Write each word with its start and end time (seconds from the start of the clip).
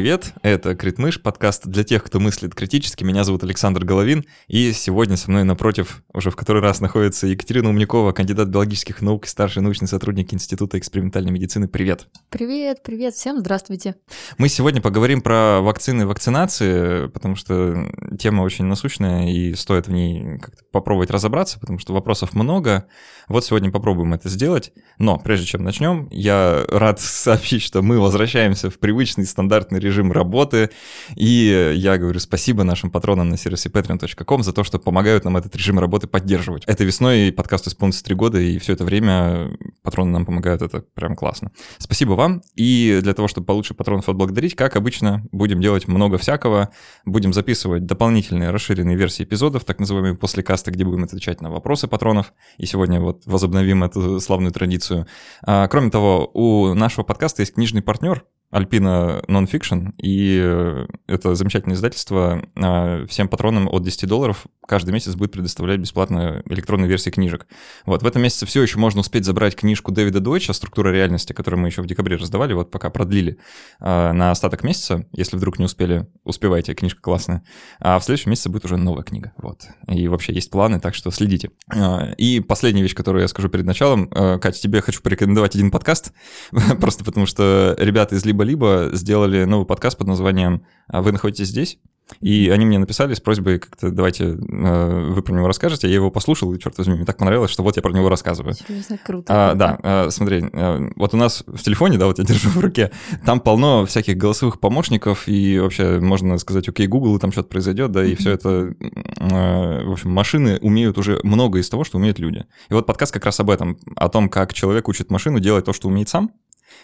Привет, 0.00 0.32
это 0.40 0.74
Критмыш, 0.74 1.20
подкаст 1.20 1.66
для 1.66 1.84
тех, 1.84 2.02
кто 2.02 2.20
мыслит 2.20 2.54
критически. 2.54 3.04
Меня 3.04 3.22
зовут 3.22 3.44
Александр 3.44 3.84
Головин, 3.84 4.24
и 4.48 4.72
сегодня 4.72 5.18
со 5.18 5.30
мной 5.30 5.44
напротив 5.44 6.02
уже 6.14 6.30
в 6.30 6.36
который 6.36 6.62
раз 6.62 6.80
находится 6.80 7.26
Екатерина 7.26 7.68
Умникова, 7.68 8.12
кандидат 8.12 8.48
биологических 8.48 9.02
наук 9.02 9.26
и 9.26 9.28
старший 9.28 9.60
научный 9.60 9.88
сотрудник 9.88 10.32
Института 10.32 10.78
экспериментальной 10.78 11.30
медицины. 11.30 11.68
Привет. 11.68 12.08
Привет, 12.30 12.82
привет, 12.82 13.12
всем 13.12 13.40
здравствуйте. 13.40 13.94
Мы 14.38 14.48
сегодня 14.48 14.80
поговорим 14.80 15.20
про 15.20 15.60
вакцины 15.60 16.02
и 16.02 16.06
вакцинации, 16.06 17.08
потому 17.08 17.36
что 17.36 17.86
тема 18.18 18.40
очень 18.40 18.64
насущная, 18.64 19.30
и 19.30 19.52
стоит 19.52 19.86
в 19.86 19.92
ней 19.92 20.38
как-то 20.38 20.64
попробовать 20.72 21.10
разобраться, 21.10 21.60
потому 21.60 21.78
что 21.78 21.92
вопросов 21.92 22.32
много. 22.32 22.86
Вот 23.28 23.44
сегодня 23.44 23.70
попробуем 23.70 24.14
это 24.14 24.30
сделать. 24.30 24.72
Но 24.98 25.18
прежде 25.18 25.44
чем 25.44 25.62
начнем, 25.62 26.08
я 26.10 26.64
рад 26.68 27.00
сообщить, 27.00 27.62
что 27.62 27.82
мы 27.82 28.00
возвращаемся 28.00 28.70
в 28.70 28.78
привычный 28.78 29.26
стандартный 29.26 29.78
режим 29.78 29.89
работы. 30.12 30.70
И 31.16 31.72
я 31.76 31.98
говорю 31.98 32.20
спасибо 32.20 32.64
нашим 32.64 32.90
патронам 32.90 33.28
на 33.28 33.36
сервисе 33.36 33.68
patreon.com 33.68 34.42
за 34.42 34.52
то, 34.52 34.64
что 34.64 34.78
помогают 34.78 35.24
нам 35.24 35.36
этот 35.36 35.54
режим 35.56 35.78
работы 35.78 36.06
поддерживать. 36.06 36.64
Это 36.66 36.84
весной 36.84 37.32
подкаст 37.32 37.66
исполнится 37.66 38.04
три 38.04 38.14
года, 38.14 38.38
и 38.38 38.58
все 38.58 38.72
это 38.72 38.84
время 38.84 39.56
патроны 39.82 40.12
нам 40.12 40.26
помогают, 40.26 40.62
это 40.62 40.84
прям 40.94 41.16
классно. 41.16 41.52
Спасибо 41.78 42.12
вам. 42.12 42.42
И 42.54 43.00
для 43.02 43.14
того, 43.14 43.28
чтобы 43.28 43.46
получше 43.46 43.74
патронов 43.74 44.08
отблагодарить, 44.08 44.54
как 44.54 44.76
обычно, 44.76 45.24
будем 45.32 45.60
делать 45.60 45.88
много 45.88 46.18
всякого. 46.18 46.70
Будем 47.04 47.32
записывать 47.32 47.86
дополнительные 47.86 48.50
расширенные 48.50 48.96
версии 48.96 49.24
эпизодов, 49.24 49.64
так 49.64 49.78
называемые 49.80 50.14
после 50.14 50.42
каста, 50.42 50.70
где 50.70 50.84
будем 50.84 51.04
отвечать 51.04 51.40
на 51.40 51.50
вопросы 51.50 51.88
патронов. 51.88 52.32
И 52.58 52.66
сегодня 52.66 53.00
вот 53.00 53.22
возобновим 53.26 53.84
эту 53.84 54.20
славную 54.20 54.52
традицию. 54.52 55.06
А, 55.42 55.66
кроме 55.68 55.90
того, 55.90 56.30
у 56.34 56.74
нашего 56.74 57.04
подкаста 57.04 57.42
есть 57.42 57.54
книжный 57.54 57.82
партнер, 57.82 58.24
Альпина 58.50 59.22
Nonfiction, 59.28 59.92
и 59.98 60.40
э, 60.42 60.86
это 61.06 61.34
замечательное 61.36 61.76
издательство 61.76 62.42
а, 62.56 63.06
всем 63.06 63.28
патронам 63.28 63.68
от 63.68 63.84
10 63.84 64.08
долларов 64.08 64.46
каждый 64.70 64.92
месяц 64.92 65.14
будет 65.14 65.32
предоставлять 65.32 65.80
бесплатно 65.80 66.42
электронные 66.46 66.88
версии 66.88 67.10
книжек. 67.10 67.46
Вот, 67.86 68.02
в 68.02 68.06
этом 68.06 68.22
месяце 68.22 68.46
все 68.46 68.62
еще 68.62 68.78
можно 68.78 69.00
успеть 69.00 69.24
забрать 69.24 69.56
книжку 69.56 69.92
Дэвида 69.92 70.20
Дойча 70.20 70.52
«Структура 70.52 70.90
реальности», 70.90 71.32
которую 71.32 71.60
мы 71.60 71.68
еще 71.68 71.82
в 71.82 71.86
декабре 71.86 72.16
раздавали, 72.16 72.52
вот 72.52 72.70
пока 72.70 72.90
продлили 72.90 73.38
а, 73.78 74.12
на 74.12 74.30
остаток 74.30 74.64
месяца. 74.64 75.06
Если 75.12 75.36
вдруг 75.36 75.58
не 75.58 75.66
успели, 75.66 76.06
успевайте, 76.24 76.74
книжка 76.74 77.00
классная. 77.00 77.42
А 77.80 77.98
в 77.98 78.04
следующем 78.04 78.30
месяце 78.30 78.48
будет 78.48 78.64
уже 78.64 78.76
новая 78.76 79.02
книга, 79.02 79.32
вот. 79.36 79.62
И 79.88 80.08
вообще 80.08 80.32
есть 80.32 80.50
планы, 80.50 80.80
так 80.80 80.94
что 80.94 81.10
следите. 81.10 81.50
А, 81.68 82.12
и 82.16 82.40
последняя 82.40 82.82
вещь, 82.82 82.94
которую 82.94 83.22
я 83.22 83.28
скажу 83.28 83.48
перед 83.48 83.66
началом. 83.66 84.08
Катя, 84.08 84.60
тебе 84.60 84.80
хочу 84.80 85.02
порекомендовать 85.02 85.54
один 85.54 85.70
подкаст, 85.70 86.12
просто 86.80 87.04
потому 87.04 87.26
что 87.26 87.76
ребята 87.78 88.14
из 88.14 88.24
Либо 88.24 88.40
либо-либо 88.40 88.90
сделали 88.92 89.44
новый 89.44 89.66
подкаст 89.66 89.98
под 89.98 90.06
названием 90.06 90.64
«А 90.88 91.02
«Вы 91.02 91.12
находитесь 91.12 91.48
здесь?». 91.48 91.78
И 92.20 92.50
они 92.50 92.66
мне 92.66 92.78
написали 92.78 93.14
с 93.14 93.20
просьбой 93.20 93.58
как-то 93.58 93.90
давайте 93.90 94.24
э, 94.24 95.10
вы 95.10 95.22
про 95.22 95.32
него 95.32 95.46
расскажете. 95.46 95.88
Я 95.88 95.94
его 95.94 96.10
послушал, 96.10 96.52
и, 96.52 96.58
черт 96.58 96.76
возьми, 96.78 96.94
мне 96.94 97.04
так 97.04 97.16
понравилось, 97.16 97.50
что 97.50 97.62
вот 97.62 97.76
я 97.76 97.82
про 97.82 97.92
него 97.92 98.08
рассказываю. 98.08 98.54
Серьезно, 98.54 98.98
круто. 98.98 99.26
А, 99.28 99.54
да, 99.54 99.78
а, 99.82 100.08
смотри, 100.10 100.44
а, 100.52 100.90
вот 100.96 101.14
у 101.14 101.16
нас 101.16 101.44
в 101.46 101.62
телефоне, 101.62 101.98
да, 101.98 102.06
вот 102.06 102.18
я 102.18 102.24
держу 102.24 102.48
в 102.50 102.58
руке, 102.58 102.90
там 103.24 103.40
полно 103.40 103.86
всяких 103.86 104.16
голосовых 104.16 104.60
помощников, 104.60 105.28
и 105.28 105.58
вообще 105.58 106.00
можно 106.00 106.36
сказать, 106.38 106.68
окей, 106.68 106.86
Google, 106.86 107.16
и 107.16 107.20
там 107.20 107.32
что-то 107.32 107.48
произойдет, 107.48 107.92
да, 107.92 108.04
и 108.04 108.14
все 108.14 108.32
это, 108.32 108.74
а, 109.18 109.84
в 109.84 109.92
общем, 109.92 110.10
машины 110.10 110.58
умеют 110.60 110.98
уже 110.98 111.20
много 111.22 111.58
из 111.58 111.68
того, 111.68 111.84
что 111.84 111.98
умеют 111.98 112.18
люди. 112.18 112.46
И 112.68 112.74
вот 112.74 112.86
подкаст 112.86 113.12
как 113.12 113.24
раз 113.24 113.40
об 113.40 113.50
этом, 113.50 113.78
о 113.96 114.08
том, 114.08 114.28
как 114.28 114.52
человек 114.52 114.88
учит 114.88 115.10
машину 115.10 115.40
делать 115.40 115.64
то, 115.64 115.72
что 115.72 115.88
умеет 115.88 116.08
сам, 116.08 116.32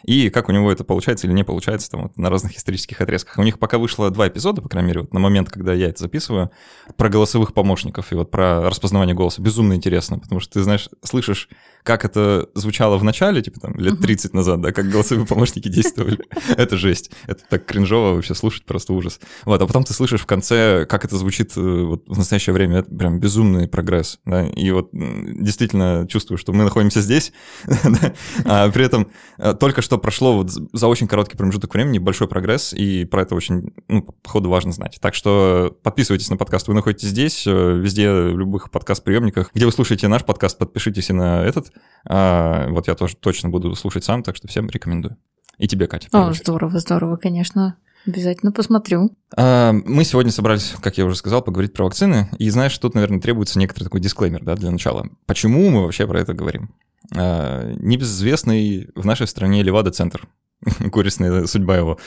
и 0.05 0.31
как 0.31 0.49
у 0.49 0.53
него 0.53 0.71
это 0.71 0.85
получается 0.85 1.27
или 1.27 1.35
не 1.35 1.45
получается 1.45 1.91
там 1.91 2.03
вот, 2.05 2.17
на 2.17 2.31
разных 2.31 2.57
исторических 2.57 3.01
отрезках. 3.01 3.39
У 3.39 3.43
них 3.43 3.59
пока 3.59 3.79
вышло 3.79 4.11
два 4.11 4.29
эпизода, 4.29 4.63
по 4.63 4.69
крайней 4.69 4.89
мере, 4.89 5.01
вот 5.03 5.13
на 5.13 5.21
момент, 5.21 5.51
когда 5.51 5.73
я 5.75 5.89
это 5.89 6.03
записываю, 6.03 6.51
про 6.97 7.09
голосовых 7.09 7.55
помощников 7.55 8.13
и 8.13 8.15
вот 8.15 8.31
про 8.31 8.69
распознавание 8.69 9.15
голоса. 9.15 9.43
Безумно 9.43 9.75
интересно, 9.75 10.19
потому 10.19 10.41
что 10.41 10.55
ты, 10.55 10.63
знаешь, 10.63 10.89
слышишь 11.03 11.49
как 11.87 12.05
это 12.05 12.49
звучало 12.55 12.99
в 12.99 13.05
начале, 13.05 13.41
типа 13.41 13.61
там 13.61 13.75
лет 13.77 14.01
30 14.01 14.35
назад, 14.35 14.61
да, 14.61 14.73
как 14.73 14.91
голосовые 14.91 15.25
помощники 15.27 15.69
действовали. 15.69 16.19
Это 16.57 16.77
жесть. 16.77 17.13
Это 17.27 17.43
так 17.49 17.65
кринжово 17.65 18.15
вообще 18.15 18.35
слушать, 18.35 18.65
просто 18.65 18.93
ужас. 18.93 19.21
Вот, 19.45 19.63
а 19.63 19.67
потом 19.67 19.85
ты 19.85 19.95
слышишь 19.95 20.21
в 20.21 20.27
конце, 20.27 20.85
как 20.87 21.05
это 21.05 21.17
звучит 21.17 21.57
э, 21.57 21.61
вот 21.61 22.03
в 22.09 22.19
настоящее 22.19 22.53
время. 22.55 22.79
Это 22.79 22.95
прям 22.95 23.21
безумный 23.21 23.69
прогресс, 23.69 24.19
да, 24.27 24.45
и 24.45 24.71
вот 24.73 24.91
действительно 24.93 26.07
чувствую, 26.09 26.39
что 26.39 26.53
мы 26.53 26.65
находимся 26.65 27.01
здесь, 27.01 27.33
а 28.45 28.69
при 28.71 28.85
этом 28.85 29.13
э, 29.39 29.55
только 29.55 29.81
что 29.81 29.97
прошло 29.99 30.37
вот 30.37 30.51
за 30.51 30.89
очень 30.89 31.07
короткий 31.07 31.37
промежуток 31.37 31.73
времени 31.73 31.99
большой 31.99 32.27
прогресс, 32.27 32.73
и 32.73 33.05
про 33.05 33.23
это 33.23 33.37
очень, 33.37 33.73
ну, 33.87 34.03
походу, 34.03 34.51
важно 34.51 34.73
знать. 34.73 34.99
Так 35.01 35.15
что 35.15 35.77
подписывайтесь 35.85 36.31
на 36.31 36.37
подкаст, 36.37 36.67
вы 36.67 36.75
находитесь 36.75 37.09
здесь, 37.09 37.47
э, 37.47 37.51
везде, 37.51 38.11
в 38.11 38.37
любых 38.37 38.73
подкаст-приемниках. 38.73 39.51
Где 39.55 39.67
вы 39.67 39.73
слушаете 39.73 40.09
наш 40.09 40.25
подкаст, 40.25 40.59
подпишитесь 40.59 41.11
и 41.11 41.13
на 41.13 41.45
этот. 41.45 41.71
А, 42.09 42.69
вот 42.69 42.89
я 42.89 42.95
тоже 42.95 43.17
точно 43.17 43.49
буду 43.49 43.75
слушать 43.75 44.05
сам, 44.05 44.23
так 44.23 44.37
что 44.37 44.49
всем 44.49 44.69
рекомендую. 44.69 45.17
И 45.59 45.67
тебе, 45.67 45.87
Катя. 45.87 46.09
О, 46.13 46.33
здорово, 46.33 46.79
здорово, 46.79 47.17
конечно. 47.17 47.77
Обязательно 48.07 48.53
посмотрю. 48.53 49.11
А, 49.37 49.73
мы 49.73 50.05
сегодня 50.05 50.31
собрались, 50.31 50.75
как 50.81 50.97
я 50.99 51.05
уже 51.05 51.17
сказал, 51.17 51.43
поговорить 51.43 51.73
про 51.73 51.85
вакцины. 51.85 52.29
И 52.39 52.49
знаешь, 52.51 52.77
тут, 52.79 52.95
наверное, 52.95 53.21
требуется 53.21 53.59
некоторый 53.59 53.85
такой 53.85 54.01
дисклеймер 54.01 54.45
да, 54.45 54.55
для 54.55 54.71
начала. 54.71 55.09
Почему 55.27 55.69
мы 55.71 55.83
вообще 55.83 56.07
про 56.07 56.21
это 56.21 56.33
говорим? 56.33 56.75
А, 57.15 57.73
небезызвестный 57.75 58.89
в 58.95 59.05
нашей 59.05 59.27
стране 59.27 59.63
Левада-центр, 59.65 60.29
горестная 60.79 61.47
судьба 61.47 61.77
его, 61.77 61.99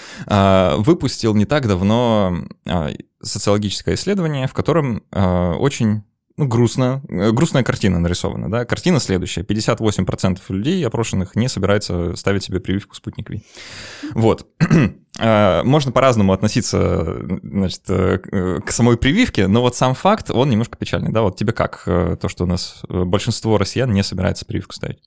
выпустил 0.82 1.36
не 1.36 1.46
так 1.46 1.68
давно 1.68 2.46
социологическое 3.22 3.96
исследование, 3.96 4.48
в 4.48 4.54
котором 4.54 5.04
очень 5.12 6.04
ну, 6.40 6.48
грустно, 6.48 7.02
э, 7.10 7.32
грустная 7.32 7.64
картина 7.64 8.00
нарисована, 8.00 8.50
да. 8.50 8.64
Картина 8.64 9.02
следующая. 9.02 9.42
58% 9.42 10.40
людей 10.48 10.88
опрошенных 10.88 11.36
не 11.36 11.50
собирается 11.50 12.16
ставить 12.16 12.46
себе 12.46 12.62
прививку 12.62 12.96
«Спутник 12.96 13.30
Ви». 13.30 13.44
Вот. 14.14 14.48
А, 15.22 15.64
можно 15.64 15.92
по-разному 15.92 16.32
относиться, 16.32 17.18
значит, 17.44 17.82
э, 17.90 18.20
к 18.66 18.72
самой 18.72 18.96
прививке, 18.96 19.48
но 19.48 19.60
вот 19.60 19.76
сам 19.76 19.94
факт, 19.94 20.32
он 20.32 20.50
немножко 20.50 20.78
печальный, 20.78 21.12
да. 21.12 21.24
Вот 21.24 21.36
тебе 21.36 21.52
как 21.52 21.84
э, 21.88 22.16
то, 22.22 22.30
что 22.30 22.46
у 22.46 22.48
нас 22.48 22.84
большинство 22.88 23.58
россиян 23.58 23.92
не 23.92 24.02
собирается 24.02 24.46
прививку 24.46 24.76
ставить? 24.76 25.00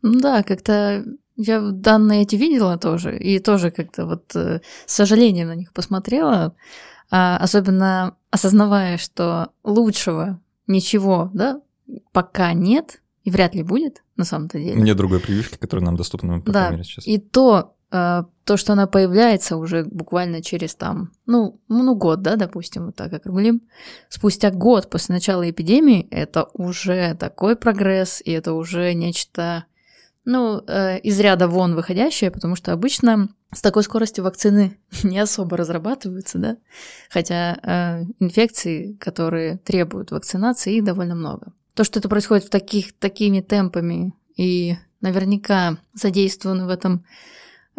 Ну 0.00 0.20
да, 0.20 0.42
как-то 0.42 1.04
я 1.36 1.60
данные 1.60 2.22
эти 2.22 2.36
видела 2.36 2.78
тоже, 2.78 3.18
и 3.18 3.40
тоже 3.40 3.70
как-то 3.70 4.06
вот 4.06 4.24
с 4.34 4.62
сожалением 4.86 5.48
на 5.48 5.54
них 5.56 5.74
посмотрела, 5.74 6.54
а, 7.10 7.36
особенно 7.36 8.16
осознавая, 8.30 8.96
что 8.96 9.50
лучшего 9.64 10.40
ничего, 10.66 11.30
да, 11.34 11.60
пока 12.12 12.52
нет 12.52 13.02
и 13.24 13.30
вряд 13.30 13.54
ли 13.54 13.62
будет 13.62 14.02
на 14.16 14.24
самом-то 14.24 14.58
деле. 14.58 14.80
Нет 14.80 14.96
другой 14.96 15.20
прививки, 15.20 15.56
которая 15.56 15.86
нам 15.86 15.96
доступна, 15.96 16.40
по 16.40 16.52
да, 16.52 16.70
мере, 16.70 16.84
сейчас. 16.84 17.06
И 17.06 17.18
то, 17.18 17.76
э, 17.90 18.24
то, 18.44 18.56
что 18.56 18.72
она 18.72 18.86
появляется 18.86 19.56
уже 19.56 19.84
буквально 19.84 20.42
через 20.42 20.74
там, 20.74 21.12
ну, 21.26 21.60
ну, 21.68 21.94
год, 21.94 22.22
да, 22.22 22.36
допустим, 22.36 22.86
вот 22.86 22.96
так 22.96 23.12
округлим, 23.12 23.62
спустя 24.08 24.50
год 24.50 24.90
после 24.90 25.14
начала 25.14 25.48
эпидемии, 25.48 26.08
это 26.10 26.48
уже 26.54 27.14
такой 27.14 27.56
прогресс, 27.56 28.20
и 28.24 28.32
это 28.32 28.54
уже 28.54 28.92
нечто, 28.94 29.66
ну, 30.24 30.62
э, 30.66 30.98
из 31.00 31.18
ряда 31.20 31.46
вон 31.46 31.74
выходящее, 31.74 32.30
потому 32.30 32.56
что 32.56 32.72
обычно 32.72 33.28
с 33.54 33.60
такой 33.60 33.82
скоростью 33.82 34.24
вакцины 34.24 34.78
не 35.02 35.18
особо 35.18 35.56
разрабатываются, 35.56 36.38
да, 36.38 36.56
хотя 37.10 37.58
э, 37.62 38.04
инфекции, 38.18 38.94
которые 38.94 39.58
требуют 39.58 40.10
вакцинации, 40.10 40.76
их 40.76 40.84
довольно 40.84 41.14
много. 41.14 41.52
То, 41.74 41.84
что 41.84 41.98
это 41.98 42.08
происходит 42.08 42.44
в 42.44 42.50
таких, 42.50 42.92
такими 42.92 43.40
темпами, 43.40 44.14
и 44.36 44.76
наверняка 45.00 45.78
задействованы 45.92 46.66
в 46.66 46.70
этом 46.70 47.04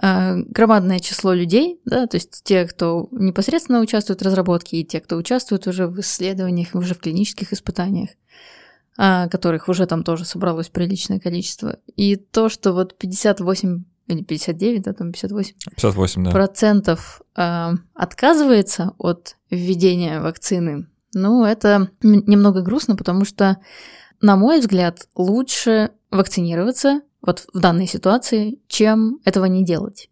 э, 0.02 0.38
громадное 0.38 1.00
число 1.00 1.34
людей, 1.34 1.80
да, 1.86 2.06
то 2.08 2.18
есть 2.18 2.42
те, 2.44 2.66
кто 2.68 3.08
непосредственно 3.12 3.81
участвует 3.81 4.22
в 4.22 4.26
разработке, 4.26 4.78
и 4.78 4.86
те, 4.86 5.00
кто 5.00 5.18
участвует 5.18 5.68
уже 5.68 5.88
в 5.88 6.00
исследованиях, 6.00 6.76
уже 6.76 6.94
в 6.94 7.00
клинических 7.00 7.54
испытаниях, 7.54 8.12
э, 9.00 9.28
которых 9.30 9.69
уже 9.69 9.88
там 9.88 10.04
тоже 10.04 10.26
собралось 10.26 10.69
приличное 10.69 11.19
количество. 11.19 11.80
И 11.96 12.16
то, 12.16 12.50
что 12.50 12.74
вот 12.74 12.98
58 12.98 13.86
или 14.08 14.24
59, 14.24 14.82
да, 14.84 14.94
там 14.94 15.12
58, 15.12 15.56
58 15.76 16.24
да. 16.24 16.32
процентов 16.32 17.22
э, 17.36 17.70
отказывается 17.94 18.94
от 18.98 19.38
введения 19.50 20.20
вакцины, 20.20 20.88
ну, 21.14 21.46
это 21.46 21.90
немного 22.02 22.62
грустно, 22.62 22.96
потому 22.96 23.26
что, 23.26 23.58
на 24.22 24.36
мой 24.36 24.60
взгляд, 24.60 25.08
лучше 25.16 25.92
вакцинироваться 26.12 27.02
вот 27.22 27.46
в 27.54 27.60
данной 27.60 27.88
ситуации, 27.88 28.60
чем 28.68 29.20
этого 29.24 29.46
не 29.46 29.64
делать. 29.64 30.10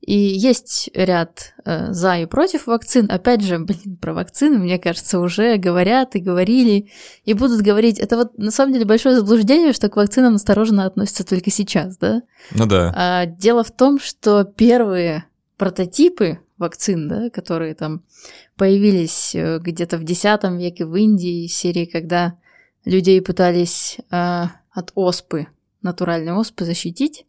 И 0.00 0.16
есть 0.16 0.88
ряд 0.94 1.54
э, 1.64 1.92
за 1.92 2.18
и 2.18 2.26
против 2.26 2.66
вакцин. 2.66 3.10
Опять 3.10 3.42
же, 3.42 3.58
блин, 3.60 3.96
про 4.00 4.14
вакцины, 4.14 4.58
мне 4.58 4.78
кажется, 4.78 5.20
уже 5.20 5.56
говорят 5.56 6.16
и 6.16 6.20
говорили, 6.20 6.90
и 7.24 7.34
будут 7.34 7.60
говорить. 7.60 7.98
Это 7.98 8.16
вот 8.16 8.38
на 8.38 8.50
самом 8.50 8.72
деле 8.72 8.86
большое 8.86 9.14
заблуждение, 9.14 9.72
что 9.72 9.88
к 9.88 9.96
вакцинам 9.96 10.36
осторожно 10.36 10.86
относятся 10.86 11.24
только 11.24 11.50
сейчас, 11.50 11.98
да? 11.98 12.22
Ну 12.52 12.66
да. 12.66 12.92
А, 12.96 13.26
дело 13.26 13.62
в 13.62 13.70
том, 13.70 14.00
что 14.00 14.44
первые 14.44 15.26
прототипы 15.58 16.38
вакцин, 16.56 17.08
да, 17.08 17.30
которые 17.30 17.74
там 17.74 18.02
появились 18.56 19.34
э, 19.34 19.58
где-то 19.58 19.98
в 19.98 20.02
X 20.02 20.24
веке 20.58 20.86
в 20.86 20.96
Индии, 20.96 21.46
серии, 21.46 21.84
когда 21.84 22.36
людей 22.84 23.20
пытались 23.20 23.98
э, 24.10 24.44
от 24.70 24.92
оспы, 24.94 25.48
натуральной 25.82 26.32
оспы 26.32 26.64
защитить, 26.64 27.26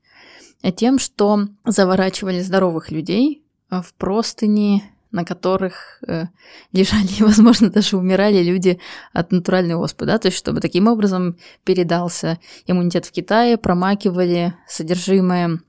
тем, 0.70 1.00
что 1.00 1.48
заворачивали 1.66 2.42
здоровых 2.42 2.92
людей 2.92 3.44
в 3.70 3.94
простыни, 3.98 4.84
на 5.12 5.26
которых 5.26 6.00
э, 6.08 6.26
лежали 6.72 7.08
и, 7.20 7.24
возможно, 7.24 7.70
даже 7.70 7.98
умирали 7.98 8.44
люди 8.44 8.80
от 9.14 9.32
натуральной 9.32 9.76
оспы, 9.76 10.06
да, 10.06 10.18
то 10.18 10.28
есть 10.28 10.38
чтобы 10.38 10.62
таким 10.62 10.88
образом 10.88 11.38
передался 11.64 12.40
иммунитет 12.66 13.06
в 13.06 13.12
Китае, 13.12 13.58
промакивали 13.58 14.54
содержимое 14.68 15.60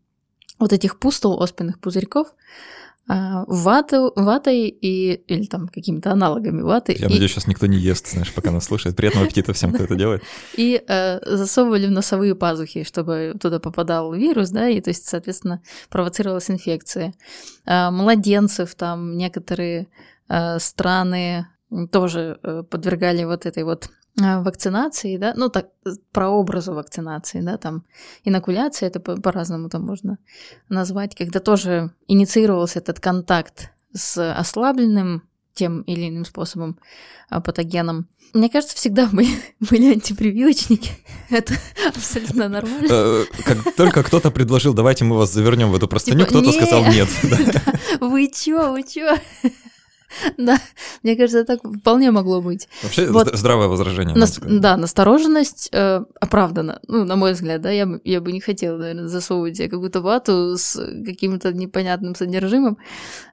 вот 0.59 0.73
этих 0.73 0.99
пустол 0.99 1.43
оспенных 1.43 1.81
пузырьков, 1.81 2.29
а, 3.09 3.45
ваты, 3.49 3.99
ватой 4.15 4.69
и, 4.69 5.15
или 5.27 5.47
там 5.47 5.69
какими-то 5.69 6.13
аналогами 6.13 6.63
ваты. 6.63 6.93
Я 6.93 7.09
и... 7.09 7.11
надеюсь, 7.11 7.33
сейчас 7.33 7.49
никто 7.49 7.67
не 7.67 7.77
ест, 7.77 8.09
знаешь, 8.09 8.33
пока 8.33 8.51
нас 8.53 8.65
слушает. 8.65 8.97
Приятного 8.97 9.27
аппетита 9.27 9.53
всем, 9.53 9.73
кто 9.73 9.85
это 9.85 9.97
делает. 9.97 10.23
И 10.57 10.83
э, 10.87 11.19
засовывали 11.37 11.89
в 11.89 11.91
носовые 11.91 12.35
пазухи, 12.37 12.85
чтобы 12.85 13.35
туда 13.41 13.59
попадал 13.59 14.13
вирус, 14.15 14.51
да, 14.51 14.69
и 14.69 14.81
то 14.81 14.91
есть, 14.91 15.09
соответственно, 15.09 15.63
провоцировалась 15.91 16.51
инфекция. 16.51 17.13
Э, 17.67 17.91
младенцев 17.91 18.75
там 18.77 19.17
некоторые 19.17 19.89
э, 20.29 20.59
страны 20.61 21.49
тоже 21.91 22.39
э, 22.43 22.63
подвергали 22.69 23.25
вот 23.25 23.47
этой 23.47 23.65
вот 23.65 23.91
вакцинации, 24.17 25.17
да, 25.17 25.33
ну 25.37 25.49
так 25.49 25.69
про 26.13 26.29
образу 26.29 26.75
вакцинации, 26.75 27.41
да, 27.41 27.57
там 27.57 27.85
инокуляция, 28.25 28.89
это 28.89 29.01
по- 29.01 29.17
по-разному 29.21 29.69
там 29.69 29.83
можно 29.83 30.19
назвать, 30.69 31.15
когда 31.15 31.41
тоже 31.41 31.91
инициировался 32.09 32.79
этот 32.81 33.01
контакт 33.01 33.71
с 33.95 34.33
ослабленным 34.35 35.23
тем 35.55 35.83
или 35.83 36.09
иным 36.09 36.25
способом 36.25 36.79
а, 37.29 37.41
патогеном. 37.41 38.09
Мне 38.33 38.49
кажется, 38.49 38.75
всегда 38.77 39.07
были, 39.07 39.29
были 39.61 39.93
антипрививочники. 39.93 40.91
Это 41.31 41.55
абсолютно 41.87 42.49
нормально. 42.49 42.89
Э, 42.91 43.25
как 43.45 43.75
только 43.77 44.03
кто-то 44.03 44.31
предложил, 44.31 44.73
давайте 44.73 45.05
мы 45.05 45.17
вас 45.17 45.31
завернем 45.33 45.71
в 45.71 45.77
эту 45.77 45.89
простыню, 45.89 46.21
типа, 46.21 46.31
кто-то 46.31 46.53
сказал 46.53 46.85
нет. 46.87 47.09
Вы 48.01 48.29
чё, 48.29 48.73
вы 48.73 48.83
чё? 48.83 49.17
Да, 50.39 50.59
мне 51.03 51.17
кажется, 51.17 51.45
так 51.45 51.61
вполне 51.63 52.11
могло 52.11 52.41
быть. 52.41 52.69
Вообще 52.83 53.07
вот. 53.11 53.31
здравое 53.35 53.69
возражение. 53.69 54.17
Нас, 54.17 54.39
да, 54.43 54.77
настороженность 54.77 55.69
э, 55.73 56.05
оправдана, 56.21 56.81
ну, 56.89 57.05
на 57.05 57.17
мой 57.17 57.33
взгляд, 57.33 57.61
да, 57.61 57.71
я, 57.71 57.89
я 58.05 58.21
бы 58.21 58.33
не 58.33 58.41
хотела, 58.41 58.77
наверное, 58.79 59.09
засовывать 59.09 59.57
себе 59.57 59.69
какую-то 59.69 60.01
вату 60.01 60.57
с 60.57 60.75
каким-то 61.05 61.53
непонятным 61.53 62.15
содержимым, 62.15 62.79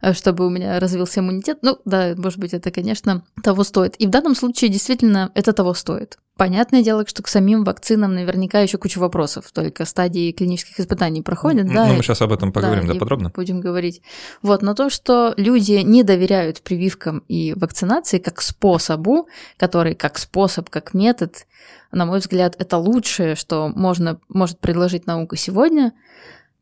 э, 0.02 0.14
чтобы 0.14 0.46
у 0.46 0.50
меня 0.50 0.80
развился 0.80 1.20
иммунитет. 1.20 1.60
Ну, 1.62 1.80
да, 1.86 2.14
может 2.18 2.40
быть, 2.40 2.54
это, 2.54 2.72
конечно, 2.72 3.24
того 3.44 3.64
стоит. 3.64 3.96
И 3.98 4.08
в 4.08 4.10
данном 4.10 4.36
случае 4.36 4.70
действительно 4.70 5.32
это 5.36 5.54
того 5.54 5.74
стоит. 5.74 6.18
Понятное 6.40 6.82
дело, 6.82 7.06
что 7.06 7.22
к 7.22 7.28
самим 7.28 7.66
вакцинам 7.66 8.16
наверняка 8.16 8.62
еще 8.62 8.78
куча 8.78 8.98
вопросов, 8.98 9.52
только 9.52 9.84
стадии 9.84 10.32
клинических 10.32 10.80
испытаний 10.80 11.22
проходят, 11.22 11.66
ну, 11.66 11.74
да. 11.74 11.88
Ну, 11.88 11.96
мы 11.96 12.02
сейчас 12.02 12.22
об 12.22 12.32
этом 12.32 12.54
поговорим, 12.54 12.88
да, 12.88 12.94
да 12.94 13.00
подробно. 13.00 13.30
Будем 13.36 13.60
говорить. 13.60 14.02
Вот, 14.42 14.62
но 14.62 14.74
то, 14.74 14.90
что 14.90 15.34
люди 15.36 15.74
не 15.84 16.02
доверяют 16.04 16.62
прививкам 16.62 17.26
и 17.28 17.54
вакцинации 17.58 18.20
как 18.20 18.42
способу, 18.42 19.28
который 19.58 19.96
как 19.96 20.18
способ, 20.18 20.70
как 20.70 20.94
метод, 20.94 21.46
на 21.92 22.06
мой 22.06 22.20
взгляд, 22.20 22.56
это 22.58 22.78
лучшее, 22.78 23.36
что 23.36 23.68
можно, 23.68 24.22
может 24.30 24.60
предложить 24.60 25.08
наука 25.08 25.36
сегодня, 25.36 25.92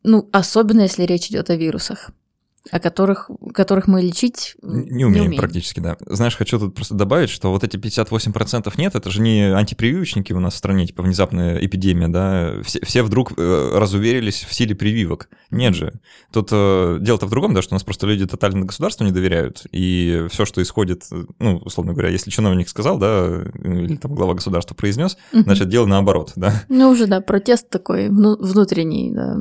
ну, 0.02 0.28
особенно 0.32 0.80
если 0.80 1.04
речь 1.04 1.28
идет 1.28 1.50
о 1.50 1.54
вирусах 1.54 2.10
о 2.70 2.80
которых, 2.80 3.30
которых 3.54 3.86
мы 3.86 4.02
лечить 4.02 4.56
не 4.62 5.04
умеем, 5.04 5.12
не 5.12 5.20
умеем 5.28 5.36
практически, 5.36 5.80
да. 5.80 5.96
Знаешь, 6.06 6.36
хочу 6.36 6.58
тут 6.58 6.74
просто 6.74 6.94
добавить, 6.94 7.30
что 7.30 7.50
вот 7.50 7.64
эти 7.64 7.76
58% 7.76 8.72
нет, 8.78 8.94
это 8.94 9.10
же 9.10 9.20
не 9.20 9.54
антипрививочники 9.54 10.32
у 10.32 10.40
нас 10.40 10.54
в 10.54 10.56
стране, 10.56 10.86
типа 10.86 11.02
внезапная 11.02 11.58
эпидемия, 11.64 12.08
да, 12.08 12.62
все, 12.62 12.80
все 12.84 13.02
вдруг 13.02 13.32
э, 13.36 13.70
разуверились 13.74 14.44
в 14.44 14.54
силе 14.54 14.74
прививок. 14.74 15.28
Нет 15.50 15.74
же. 15.74 16.00
Тут 16.32 16.48
э, 16.52 16.98
дело-то 17.00 17.26
в 17.26 17.30
другом, 17.30 17.54
да, 17.54 17.62
что 17.62 17.74
у 17.74 17.76
нас 17.76 17.84
просто 17.84 18.06
люди 18.06 18.26
тотально 18.26 18.66
государству 18.66 19.04
не 19.04 19.12
доверяют, 19.12 19.66
и 19.72 20.26
все, 20.30 20.44
что 20.44 20.62
исходит, 20.62 21.04
ну, 21.38 21.56
условно 21.58 21.92
говоря, 21.92 22.10
если 22.10 22.30
чиновник 22.30 22.68
сказал, 22.68 22.98
да, 22.98 23.44
или 23.64 23.96
там 23.96 24.14
глава 24.14 24.34
государства 24.34 24.74
произнес, 24.74 25.16
угу. 25.32 25.42
значит, 25.42 25.68
дело 25.68 25.86
наоборот, 25.86 26.32
да. 26.36 26.64
Ну, 26.68 26.90
уже, 26.90 27.06
да, 27.06 27.20
протест 27.20 27.68
такой 27.68 28.08
внутренний, 28.08 29.12
да. 29.12 29.38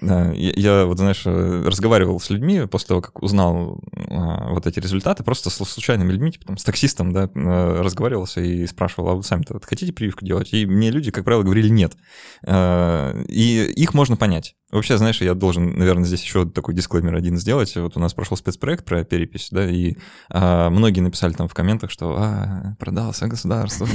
Я, 0.00 0.52
я 0.56 0.84
вот, 0.84 0.98
знаешь, 0.98 1.22
э, 1.24 1.62
разговаривал 1.64 2.20
с 2.20 2.30
людьми 2.30 2.66
после 2.66 2.88
того, 2.88 3.00
как 3.00 3.22
узнал 3.22 3.80
а, 4.10 4.50
вот 4.52 4.66
эти 4.66 4.78
результаты, 4.78 5.24
просто 5.24 5.50
с 5.50 5.56
случайными 5.56 6.12
людьми, 6.12 6.32
типа 6.32 6.46
там 6.46 6.58
с 6.58 6.64
таксистом, 6.64 7.12
да, 7.12 7.30
э, 7.34 7.80
разговаривался 7.80 8.40
и 8.40 8.66
спрашивал, 8.66 9.08
а 9.08 9.14
вы 9.14 9.22
сами-то 9.22 9.58
хотите 9.62 9.92
прививку 9.92 10.24
делать? 10.24 10.52
И 10.52 10.66
мне 10.66 10.90
люди, 10.90 11.10
как 11.10 11.24
правило, 11.24 11.42
говорили 11.42 11.68
нет. 11.68 11.96
А, 12.46 13.20
и 13.28 13.72
их 13.76 13.94
можно 13.94 14.16
понять. 14.16 14.54
Вообще, 14.70 14.98
знаешь, 14.98 15.22
я 15.22 15.34
должен, 15.34 15.78
наверное, 15.78 16.04
здесь 16.04 16.22
еще 16.22 16.44
такой 16.44 16.74
дисклеймер 16.74 17.14
один 17.14 17.38
сделать. 17.38 17.74
Вот 17.76 17.96
у 17.96 18.00
нас 18.00 18.12
прошел 18.12 18.36
спецпроект 18.36 18.84
про 18.84 19.02
перепись, 19.02 19.48
да, 19.50 19.66
и 19.66 19.96
а, 20.28 20.68
многие 20.68 21.00
написали 21.00 21.32
там 21.32 21.48
в 21.48 21.54
комментах, 21.54 21.90
что 21.90 22.14
а, 22.18 22.76
продался 22.78 23.28
государство, 23.28 23.88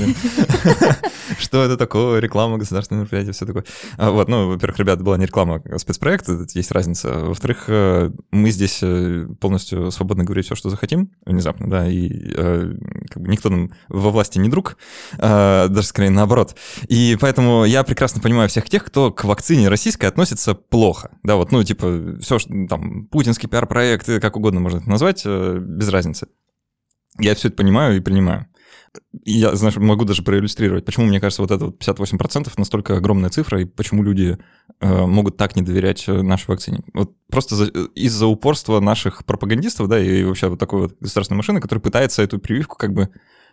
что 1.38 1.64
это 1.64 1.78
такое, 1.78 2.20
реклама 2.20 2.58
государственного 2.58 3.04
мероприятия, 3.04 3.34
все 3.34 3.46
такое. 3.46 3.66
А, 3.98 4.10
вот, 4.10 4.28
ну, 4.28 4.50
во-первых, 4.50 4.80
ребят, 4.80 5.04
была 5.04 5.16
не 5.20 5.28
реклама, 5.28 5.62
а 5.64 5.78
спецпроект, 5.78 6.28
есть 6.56 6.72
разница. 6.72 7.20
Во-вторых, 7.20 7.66
э, 7.68 8.10
мы 8.32 8.50
здесь 8.50 8.80
э, 8.82 9.28
полностью 9.40 9.92
свободно 9.92 10.24
говорить 10.24 10.48
все, 10.48 10.56
что 10.56 10.72
захотим, 10.72 11.12
внезапно, 11.24 11.70
да, 11.70 11.88
и 11.88 12.10
э, 12.36 12.74
никто 13.16 13.50
нам 13.50 13.74
во 13.90 14.10
власти 14.10 14.40
не 14.40 14.50
друг, 14.50 14.78
даже 15.20 15.84
скорее 15.84 16.10
наоборот. 16.10 16.56
И 16.88 17.16
поэтому 17.22 17.64
я 17.64 17.84
прекрасно 17.84 18.22
понимаю 18.22 18.50
всех 18.50 18.68
тех, 18.68 18.84
кто 18.84 19.12
к 19.12 19.24
вакцине 19.24 19.70
российской 19.70 20.08
относится 20.08 20.56
плохо. 20.74 21.12
Да, 21.24 21.36
вот, 21.36 21.52
ну, 21.52 21.64
типа, 21.64 22.18
все, 22.20 22.40
что 22.40 22.52
там, 22.68 23.06
путинский 23.06 23.48
пиар-проект, 23.48 24.08
как 24.20 24.36
угодно 24.36 24.60
можно 24.60 24.78
это 24.80 24.90
назвать, 24.90 25.24
без 25.26 25.90
разницы. 25.90 26.28
Я 27.20 27.36
все 27.36 27.50
это 27.50 27.58
понимаю 27.58 27.98
и 27.98 28.00
принимаю 28.00 28.48
я, 29.26 29.56
знаешь, 29.56 29.76
могу 29.78 30.06
даже 30.06 30.24
проиллюстрировать, 30.24 30.86
почему, 30.86 31.06
мне 31.06 31.20
кажется, 31.20 31.42
вот 31.42 31.52
это 31.52 31.66
вот 31.66 31.82
58% 31.82 32.52
настолько 32.58 32.98
огромная 32.98 33.30
цифра, 33.30 33.62
и 33.62 33.66
почему 33.66 34.04
люди 34.04 34.38
э, 34.80 35.06
могут 35.06 35.38
так 35.38 35.56
не 35.56 35.62
доверять 35.62 36.08
э, 36.08 36.22
нашей 36.22 36.48
вакцине. 36.50 36.84
Вот 36.94 37.12
просто 37.28 37.56
за, 37.56 37.66
из-за 37.66 38.28
упорства 38.28 38.80
наших 38.80 39.26
пропагандистов, 39.26 39.88
да, 39.88 40.00
и 40.00 40.24
вообще 40.24 40.48
вот 40.50 40.60
такой 40.60 40.82
вот 40.82 40.98
государственной 41.00 41.38
машины, 41.38 41.62
которая 41.62 41.82
пытается 41.82 42.22
эту 42.22 42.40
прививку 42.40 42.78
как 42.78 42.94
бы 42.94 43.10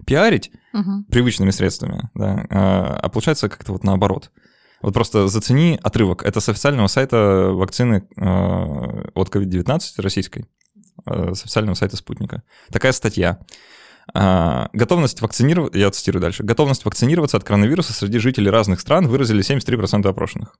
пиарить 0.07 0.51
угу. 0.73 1.05
привычными 1.11 1.51
средствами, 1.51 2.11
да, 2.15 2.47
а, 2.51 3.01
а 3.03 3.09
получается 3.09 3.49
как-то 3.49 3.73
вот 3.73 3.85
наоборот. 3.85 4.31
Вот 4.83 4.95
просто 4.95 5.29
зацени 5.29 5.79
отрывок. 5.83 6.23
Это 6.25 6.41
с 6.41 6.49
официального 6.49 6.87
сайта 6.87 7.51
вакцины 7.53 8.09
э, 8.17 8.23
от 8.23 9.29
COVID-19 9.29 9.81
российской, 9.99 10.47
э, 11.07 11.35
с 11.35 11.43
официального 11.43 11.75
сайта 11.75 11.97
Спутника. 11.97 12.43
Такая 12.71 12.93
статья. 12.93 13.41
А, 14.13 14.69
готовность 14.73 15.21
вакцинироваться, 15.21 15.79
я 15.79 15.91
цитирую 15.91 16.21
дальше, 16.21 16.43
готовность 16.43 16.85
вакцинироваться 16.85 17.37
от 17.37 17.45
коронавируса 17.45 17.93
среди 17.93 18.19
жителей 18.19 18.51
разных 18.51 18.81
стран 18.81 19.07
выразили 19.07 19.43
73% 19.43 20.07
опрошенных. 20.09 20.57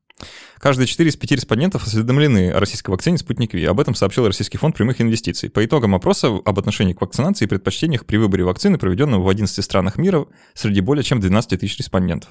Каждые 0.59 0.87
4 0.87 1.09
из 1.09 1.17
5 1.17 1.33
респондентов 1.33 1.85
осведомлены 1.85 2.51
о 2.51 2.61
российской 2.61 2.91
вакцине 2.91 3.19
«Спутник 3.19 3.55
Ви». 3.55 3.65
Об 3.65 3.81
этом 3.81 3.95
сообщил 3.95 4.27
Российский 4.27 4.59
фонд 4.59 4.77
прямых 4.77 5.01
инвестиций. 5.01 5.51
По 5.51 5.65
итогам 5.65 5.95
опроса 5.95 6.29
об 6.29 6.59
отношении 6.59 6.93
к 6.93 7.01
вакцинации 7.01 7.47
и 7.47 7.49
предпочтениях 7.49 8.07
при 8.07 8.19
выборе 8.19 8.45
вакцины, 8.45 8.79
проведенного 8.79 9.23
в 9.23 9.29
11 9.29 9.65
странах 9.65 9.97
мира 9.97 10.27
среди 10.55 10.81
более 10.81 11.03
чем 11.03 11.21
12 11.21 11.59
тысяч 11.59 11.79
респондентов. 11.79 12.31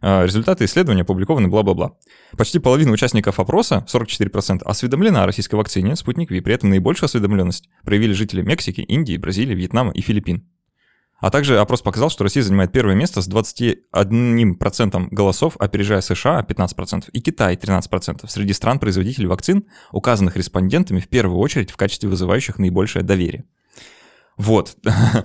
А, 0.00 0.24
результаты 0.24 0.64
исследования 0.64 1.02
опубликованы 1.02 1.48
бла-бла-бла. 1.48 1.96
Почти 2.36 2.58
половина 2.58 2.92
участников 2.92 3.40
опроса, 3.40 3.84
44%, 3.88 4.62
осведомлена 4.64 5.24
о 5.24 5.26
российской 5.26 5.56
вакцине 5.56 5.96
«Спутник 5.96 6.30
Ви». 6.30 6.40
При 6.40 6.54
этом 6.54 6.70
наибольшую 6.70 7.06
осведомленность 7.06 7.68
проявили 7.84 8.12
жители 8.12 8.42
Мексики, 8.42 8.80
Индии, 8.80 9.16
Бразилии, 9.16 9.54
Вьетнама 9.54 9.92
и 9.92 10.00
Филиппин. 10.00 10.46
А 11.20 11.30
также 11.30 11.58
опрос 11.58 11.82
показал, 11.82 12.10
что 12.10 12.22
Россия 12.22 12.44
занимает 12.44 12.70
первое 12.70 12.94
место 12.94 13.22
с 13.22 13.28
21% 13.28 15.08
голосов, 15.10 15.56
опережая 15.58 16.00
США 16.00 16.46
15% 16.48 17.10
и 17.12 17.20
Китай 17.20 17.56
13% 17.56 18.28
среди 18.28 18.52
стран-производителей 18.52 19.26
вакцин, 19.26 19.64
указанных 19.90 20.36
респондентами 20.36 21.00
в 21.00 21.08
первую 21.08 21.40
очередь 21.40 21.72
в 21.72 21.76
качестве 21.76 22.08
вызывающих 22.08 22.60
наибольшее 22.60 23.02
доверие. 23.02 23.46
Вот. 24.38 24.76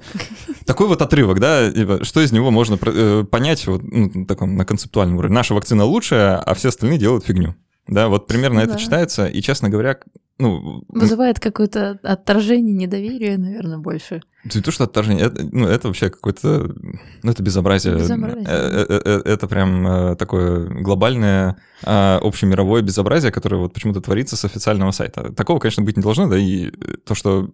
Такой 0.65 0.87
вот 0.87 1.01
отрывок, 1.01 1.39
да, 1.39 1.71
типа, 1.71 2.03
что 2.03 2.21
из 2.21 2.31
него 2.31 2.49
можно 2.49 2.79
э, 2.83 3.23
понять 3.29 3.65
вот, 3.67 3.83
ну, 3.83 4.25
таком, 4.25 4.57
на 4.57 4.65
концептуальном 4.65 5.17
уровне. 5.17 5.35
Наша 5.35 5.53
вакцина 5.53 5.85
лучшая, 5.85 6.39
а 6.39 6.53
все 6.55 6.69
остальные 6.69 6.97
делают 6.97 7.25
фигню. 7.25 7.55
Да, 7.87 8.07
вот 8.07 8.27
примерно 8.27 8.61
это 8.61 8.77
читается, 8.79 9.27
и, 9.27 9.41
честно 9.41 9.69
говоря, 9.69 9.99
ну... 10.39 10.83
Вызывает 10.87 11.39
какое-то 11.39 11.99
отторжение, 12.01 12.73
недоверие, 12.73 13.37
наверное, 13.37 13.77
больше. 13.77 14.21
Не 14.45 14.61
то, 14.61 14.71
что 14.71 14.85
отторжение, 14.85 15.25
это, 15.25 15.45
ну, 15.51 15.67
это 15.67 15.89
вообще 15.89 16.09
какое-то, 16.09 16.73
ну, 17.21 17.31
это 17.31 17.43
безобразие. 17.43 17.95
безобразие. 17.95 18.45
Э, 18.47 18.85
э, 18.89 19.21
это 19.25 19.47
прям 19.47 20.15
такое 20.17 20.69
глобальное 20.81 21.57
общемировое 21.81 22.81
безобразие, 22.81 23.31
которое 23.31 23.57
вот 23.57 23.73
почему-то 23.73 24.01
творится 24.01 24.37
с 24.37 24.45
официального 24.45 24.91
сайта. 24.91 25.33
Такого, 25.33 25.59
конечно, 25.59 25.83
быть 25.83 25.97
не 25.97 26.03
должно, 26.03 26.27
да, 26.27 26.37
и 26.37 26.71
то, 27.05 27.13
что 27.15 27.51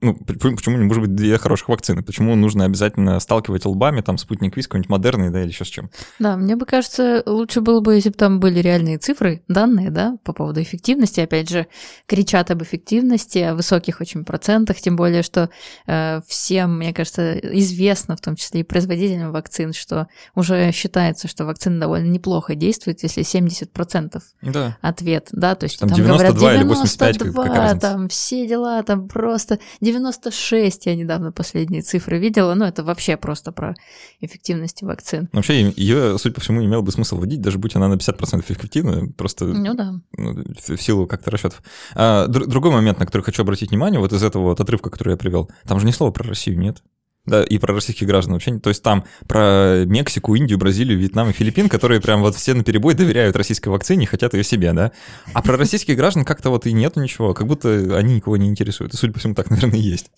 ну, 0.00 0.14
почему 0.14 0.76
не 0.78 0.84
может 0.84 1.02
быть 1.02 1.14
две 1.14 1.38
хороших 1.38 1.68
вакцины? 1.68 2.02
Почему 2.02 2.34
нужно 2.34 2.64
обязательно 2.64 3.18
сталкивать 3.20 3.64
лбами, 3.64 4.00
там, 4.00 4.18
спутник 4.18 4.56
Вис, 4.56 4.66
какой-нибудь 4.66 4.90
модерный, 4.90 5.30
да, 5.30 5.42
или 5.42 5.48
еще 5.48 5.64
с 5.64 5.68
чем? 5.68 5.90
Да, 6.18 6.36
мне 6.36 6.56
бы 6.56 6.66
кажется, 6.66 7.22
лучше 7.26 7.60
было 7.60 7.80
бы, 7.80 7.94
если 7.94 8.10
бы 8.10 8.14
там 8.14 8.40
были 8.40 8.60
реальные 8.60 8.98
цифры, 8.98 9.42
данные, 9.48 9.90
да, 9.90 10.16
по 10.24 10.32
поводу 10.32 10.62
эффективности. 10.62 11.20
Опять 11.20 11.48
же, 11.48 11.66
кричат 12.06 12.50
об 12.50 12.62
эффективности, 12.62 13.38
о 13.38 13.54
высоких 13.54 14.00
очень 14.00 14.24
процентах, 14.24 14.76
тем 14.78 14.96
более, 14.96 15.22
что 15.22 15.50
э, 15.86 16.20
всем, 16.26 16.78
мне 16.78 16.92
кажется, 16.92 17.36
известно, 17.38 18.16
в 18.16 18.20
том 18.20 18.36
числе 18.36 18.60
и 18.60 18.64
производителям 18.64 19.32
вакцин, 19.32 19.72
что 19.72 20.08
уже 20.34 20.72
считается, 20.72 21.28
что 21.28 21.44
вакцина 21.44 21.80
довольно 21.80 22.08
неплохо 22.08 22.54
действует, 22.54 23.02
если 23.02 23.22
70% 23.22 24.22
да. 24.42 24.76
ответ, 24.80 25.28
да, 25.32 25.54
то 25.54 25.64
есть 25.64 25.78
там, 25.78 25.88
там 25.88 25.96
92 25.96 26.16
говорят 26.16 26.38
92, 26.38 26.54
или 26.54 26.68
85, 26.68 27.18
какая 27.18 27.78
там 27.78 28.08
все 28.08 28.46
дела, 28.46 28.82
там 28.82 29.08
просто 29.08 29.58
96, 29.86 30.86
я 30.86 30.96
недавно 30.96 31.30
последние 31.30 31.82
цифры 31.82 32.18
видела, 32.18 32.54
ну 32.54 32.64
это 32.64 32.82
вообще 32.82 33.16
просто 33.16 33.52
про 33.52 33.76
эффективность 34.20 34.82
вакцин. 34.82 35.28
Вообще 35.32 35.70
ее, 35.76 36.18
судя 36.18 36.34
по 36.34 36.40
всему, 36.40 36.64
имело 36.64 36.82
бы 36.82 36.90
смысл 36.90 37.18
вводить, 37.18 37.40
даже 37.40 37.58
будь 37.58 37.76
она 37.76 37.88
на 37.88 37.94
50% 37.94 38.40
эффективна, 38.40 39.08
просто 39.16 39.44
ну, 39.46 39.74
да. 39.74 40.00
ну, 40.16 40.44
в 40.58 40.76
силу 40.76 41.06
как-то 41.06 41.30
расчетов. 41.30 41.62
А, 41.94 42.26
другой 42.26 42.72
момент, 42.72 42.98
на 42.98 43.06
который 43.06 43.22
хочу 43.22 43.42
обратить 43.42 43.70
внимание, 43.70 44.00
вот 44.00 44.12
из 44.12 44.22
этого 44.22 44.42
вот 44.42 44.60
отрывка, 44.60 44.90
который 44.90 45.10
я 45.10 45.16
привел, 45.16 45.50
там 45.64 45.78
же 45.78 45.86
ни 45.86 45.92
слова 45.92 46.10
про 46.10 46.28
Россию 46.28 46.58
нет. 46.58 46.82
Да, 47.26 47.42
и 47.42 47.58
про 47.58 47.74
российских 47.74 48.06
граждан 48.06 48.34
вообще. 48.34 48.58
То 48.58 48.70
есть 48.70 48.82
там 48.82 49.04
про 49.26 49.84
Мексику, 49.84 50.34
Индию, 50.36 50.58
Бразилию, 50.58 50.98
Вьетнам 50.98 51.30
и 51.30 51.32
Филиппин, 51.32 51.68
которые 51.68 52.00
прям 52.00 52.22
вот 52.22 52.36
все 52.36 52.54
на 52.54 52.62
перебой 52.62 52.94
доверяют 52.94 53.34
российской 53.36 53.68
вакцине 53.68 54.06
хотят 54.06 54.34
ее 54.34 54.44
себе, 54.44 54.72
да. 54.72 54.92
А 55.32 55.42
про 55.42 55.56
российских 55.56 55.96
граждан 55.96 56.24
как-то 56.24 56.50
вот 56.50 56.66
и 56.66 56.72
нету 56.72 57.00
ничего, 57.00 57.34
как 57.34 57.46
будто 57.46 57.96
они 57.96 58.16
никого 58.16 58.36
не 58.36 58.48
интересуют. 58.48 58.94
И, 58.94 58.96
судя 58.96 59.12
по 59.12 59.18
всему, 59.18 59.34
так, 59.34 59.50
наверное, 59.50 59.78
и 59.78 59.82
есть. 59.82 60.10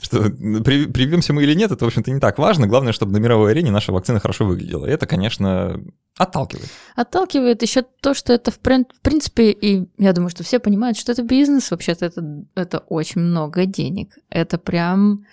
Что 0.00 0.22
привьемся 0.30 1.32
мы 1.32 1.42
или 1.42 1.54
нет, 1.54 1.72
это, 1.72 1.84
в 1.84 1.88
общем-то, 1.88 2.10
не 2.10 2.20
так 2.20 2.38
важно. 2.38 2.66
Главное, 2.66 2.92
чтобы 2.92 3.12
на 3.12 3.16
мировой 3.16 3.52
арене 3.52 3.70
наша 3.70 3.92
вакцина 3.92 4.20
хорошо 4.20 4.44
выглядела. 4.44 4.86
И 4.86 4.90
это, 4.90 5.06
конечно, 5.06 5.80
отталкивает. 6.18 6.68
Отталкивает 6.96 7.62
еще 7.62 7.82
то, 8.00 8.14
что 8.14 8.32
это, 8.32 8.50
в 8.50 8.58
принципе, 8.58 9.50
и 9.50 9.88
я 9.98 10.12
думаю, 10.12 10.30
что 10.30 10.44
все 10.44 10.58
понимают, 10.58 10.98
что 10.98 11.12
это 11.12 11.22
бизнес, 11.22 11.70
вообще-то 11.70 12.04
это, 12.04 12.44
это 12.54 12.78
очень 12.78 13.22
много 13.22 13.64
денег. 13.64 14.10
Это 14.28 14.58
прям 14.58 15.24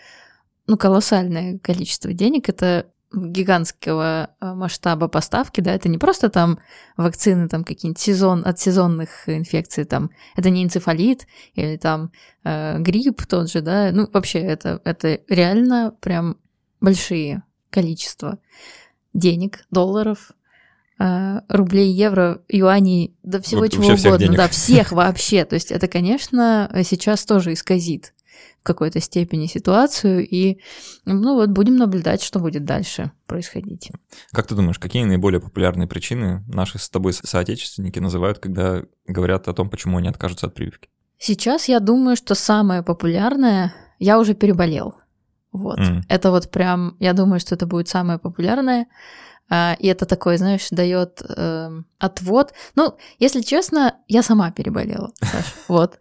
ну, 0.70 0.78
колоссальное 0.78 1.58
количество 1.58 2.14
денег. 2.14 2.48
Это 2.48 2.86
гигантского 3.12 4.30
э, 4.40 4.54
масштаба 4.54 5.08
поставки, 5.08 5.62
да, 5.62 5.74
это 5.74 5.90
не 5.90 5.98
просто 5.98 6.30
там 6.30 6.60
вакцины 6.96 7.50
там 7.50 7.64
какие-нибудь 7.64 8.00
сезон 8.00 8.44
от 8.46 8.60
сезонных 8.60 9.28
инфекций, 9.28 9.86
там 9.86 10.12
это 10.36 10.52
не 10.52 10.64
энцефалит 10.64 11.26
или 11.56 11.78
там 11.78 12.12
э, 12.44 12.78
грипп 12.78 13.26
тот 13.26 13.50
же, 13.50 13.62
да, 13.62 13.90
ну 13.92 14.08
вообще 14.14 14.38
это 14.38 14.80
это 14.84 15.22
реально 15.28 15.96
прям 16.02 16.38
большие 16.82 17.42
количества 17.72 18.38
денег, 19.16 19.66
долларов, 19.72 20.34
э, 21.00 21.42
рублей, 21.50 21.92
евро, 21.92 22.44
юаней, 22.48 23.16
да 23.24 23.42
всего 23.42 23.62
вот, 23.62 23.72
чего 23.72 23.86
угодно, 23.88 24.38
да, 24.38 24.48
всех 24.48 24.92
вообще, 24.92 25.46
то 25.46 25.56
есть 25.56 25.72
это, 25.72 25.88
конечно, 25.88 26.70
сейчас 26.84 27.26
тоже 27.26 27.54
исказит 27.54 28.14
в 28.62 28.64
какой-то 28.64 29.00
степени 29.00 29.48
ситуацию, 29.48 30.28
и 30.28 30.60
ну 31.06 31.36
вот 31.36 31.50
будем 31.50 31.78
наблюдать, 31.78 32.22
что 32.22 32.40
будет 32.40 32.66
дальше 32.66 33.12
происходить. 33.26 33.92
Как 34.32 34.48
ты 34.48 34.56
думаешь, 34.56 34.80
какие 34.80 35.04
наиболее 35.04 35.40
популярные 35.40 35.88
причины 35.88 36.44
наши 36.48 36.78
с 36.78 36.90
тобой 36.90 37.14
соотечественники 37.14 38.00
называют, 38.00 38.40
когда 38.40 38.84
говорят 39.08 39.48
о 39.48 39.54
том, 39.54 39.70
почему 39.70 39.98
они 39.98 40.10
откажутся 40.10 40.48
от 40.48 40.54
прививки? 40.54 40.90
Сейчас 41.18 41.68
я 41.68 41.80
думаю, 41.80 42.16
что 42.16 42.36
самое 42.36 42.84
популярное 42.84 43.74
я 44.00 44.20
уже 44.20 44.34
переболел. 44.34 44.96
Вот. 45.52 45.80
Mm. 45.80 46.02
Это 46.08 46.32
вот 46.32 46.50
прям, 46.50 46.96
я 47.00 47.14
думаю, 47.14 47.40
что 47.40 47.56
это 47.56 47.66
будет 47.66 47.90
самое 47.90 48.20
популярное. 48.20 48.88
А, 49.50 49.76
и 49.80 49.88
это 49.88 50.06
такой, 50.06 50.38
знаешь, 50.38 50.68
дает 50.70 51.22
э, 51.28 51.82
отвод. 51.98 52.54
Ну, 52.76 52.96
если 53.18 53.42
честно, 53.42 53.96
я 54.08 54.22
сама 54.24 54.52
переболела, 54.52 55.12
Саш. 55.22 55.56
Вот. 55.68 55.98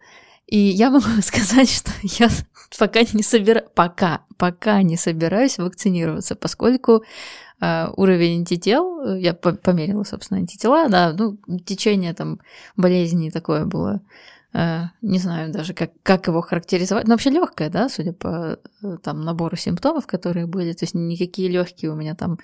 И 0.49 0.57
я 0.57 0.89
могу 0.89 1.05
сказать, 1.21 1.69
что 1.69 1.91
я 2.03 2.29
пока 2.77 3.01
не 3.13 3.23
собираюсь, 3.23 3.69
пока, 3.75 4.21
пока 4.37 4.81
не 4.81 4.97
собираюсь 4.97 5.57
вакцинироваться, 5.57 6.35
поскольку 6.35 7.03
э, 7.61 7.87
уровень 7.95 8.39
антител, 8.39 9.15
я 9.15 9.33
померила, 9.33 10.03
собственно, 10.03 10.39
антитела, 10.39 10.89
да, 10.89 11.13
ну, 11.13 11.37
течение 11.65 12.13
там 12.13 12.39
болезни 12.75 13.29
такое 13.29 13.65
было, 13.65 14.01
э, 14.53 14.81
не 15.01 15.19
знаю 15.19 15.51
даже, 15.51 15.73
как, 15.73 15.91
как 16.03 16.27
его 16.27 16.41
характеризовать, 16.41 17.07
но 17.07 17.13
вообще 17.13 17.29
легкое, 17.29 17.69
да, 17.69 17.87
судя 17.87 18.13
по 18.13 18.59
э, 18.83 18.97
там 19.03 19.21
набору 19.21 19.55
симптомов, 19.55 20.07
которые 20.07 20.47
были, 20.47 20.73
то 20.73 20.83
есть 20.83 20.95
никакие 20.95 21.49
легкие 21.49 21.91
у 21.91 21.95
меня 21.95 22.15
там 22.15 22.39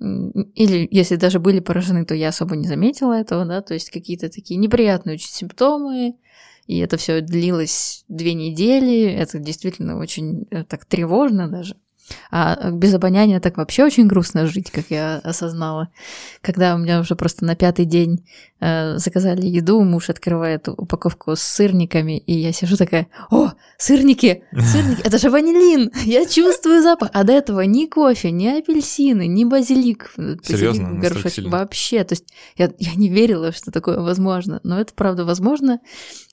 или 0.00 0.86
если 0.92 1.16
даже 1.16 1.40
были 1.40 1.58
поражены, 1.58 2.04
то 2.04 2.14
я 2.14 2.28
особо 2.28 2.54
не 2.54 2.68
заметила 2.68 3.14
этого, 3.14 3.44
да, 3.44 3.62
то 3.62 3.74
есть 3.74 3.90
какие-то 3.90 4.28
такие 4.28 4.56
неприятные 4.56 5.18
симптомы, 5.18 6.14
и 6.68 6.78
это 6.78 6.98
все 6.98 7.22
длилось 7.22 8.04
две 8.08 8.34
недели. 8.34 9.10
Это 9.10 9.38
действительно 9.38 9.96
очень 9.96 10.46
э, 10.50 10.64
так 10.64 10.84
тревожно 10.84 11.48
даже. 11.48 11.76
А 12.30 12.70
без 12.70 12.94
обоняния 12.94 13.40
так 13.40 13.56
вообще 13.56 13.84
очень 13.84 14.06
грустно 14.06 14.46
жить, 14.46 14.70
как 14.70 14.84
я 14.90 15.16
осознала. 15.24 15.88
Когда 16.42 16.74
у 16.74 16.78
меня 16.78 17.00
уже 17.00 17.16
просто 17.16 17.46
на 17.46 17.56
пятый 17.56 17.86
день 17.86 18.26
э, 18.57 18.57
заказали 18.60 19.46
еду, 19.46 19.82
муж 19.82 20.10
открывает 20.10 20.68
упаковку 20.68 21.36
с 21.36 21.42
сырниками, 21.42 22.18
и 22.18 22.32
я 22.32 22.52
сижу 22.52 22.76
такая, 22.76 23.08
о, 23.30 23.52
сырники, 23.76 24.42
сырники, 24.52 25.00
это 25.02 25.18
же 25.18 25.30
ванилин, 25.30 25.92
я 26.04 26.26
чувствую 26.26 26.82
запах. 26.82 27.10
А 27.12 27.24
до 27.24 27.32
этого 27.32 27.60
ни 27.62 27.86
кофе, 27.86 28.30
ни 28.30 28.46
апельсины, 28.46 29.26
ни 29.26 29.44
базилик. 29.44 30.12
Серьезно? 30.42 30.94
Горшочек, 30.94 31.46
вообще. 31.46 32.04
То 32.04 32.14
есть 32.14 32.26
я, 32.56 32.70
я 32.78 32.94
не 32.94 33.08
верила, 33.08 33.52
что 33.52 33.70
такое 33.70 34.00
возможно. 34.00 34.60
Но 34.62 34.80
это 34.80 34.92
правда 34.94 35.24
возможно. 35.24 35.80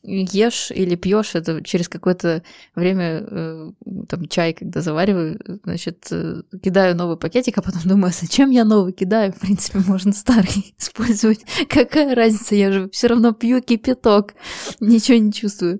Ешь 0.04 0.72
или 0.72 0.96
пьешь 0.96 1.34
это 1.34 1.64
через 1.64 1.90
какое-то 1.90 2.44
время, 2.76 3.26
э, 3.28 3.72
там, 4.08 4.28
чай, 4.28 4.54
когда 4.54 4.82
завариваю, 4.82 5.40
значит, 5.64 6.08
э, 6.12 6.44
кидаю 6.64 6.96
новый 6.96 7.18
пакетик, 7.18 7.58
а 7.58 7.62
потом 7.64 7.82
думаю, 7.86 8.10
«А 8.10 8.22
зачем 8.22 8.52
я 8.52 8.66
новый 8.66 8.94
кидаю? 8.94 9.34
В 9.34 9.40
принципе, 9.40 9.80
можно 9.80 10.14
старый 10.14 10.76
использовать. 10.80 11.44
Какая 11.70 12.15
разница, 12.16 12.56
я 12.56 12.72
же 12.72 12.90
все 12.90 13.08
равно 13.08 13.34
пью 13.34 13.62
кипяток, 13.62 14.34
ничего 14.80 15.18
не 15.18 15.32
чувствую. 15.32 15.80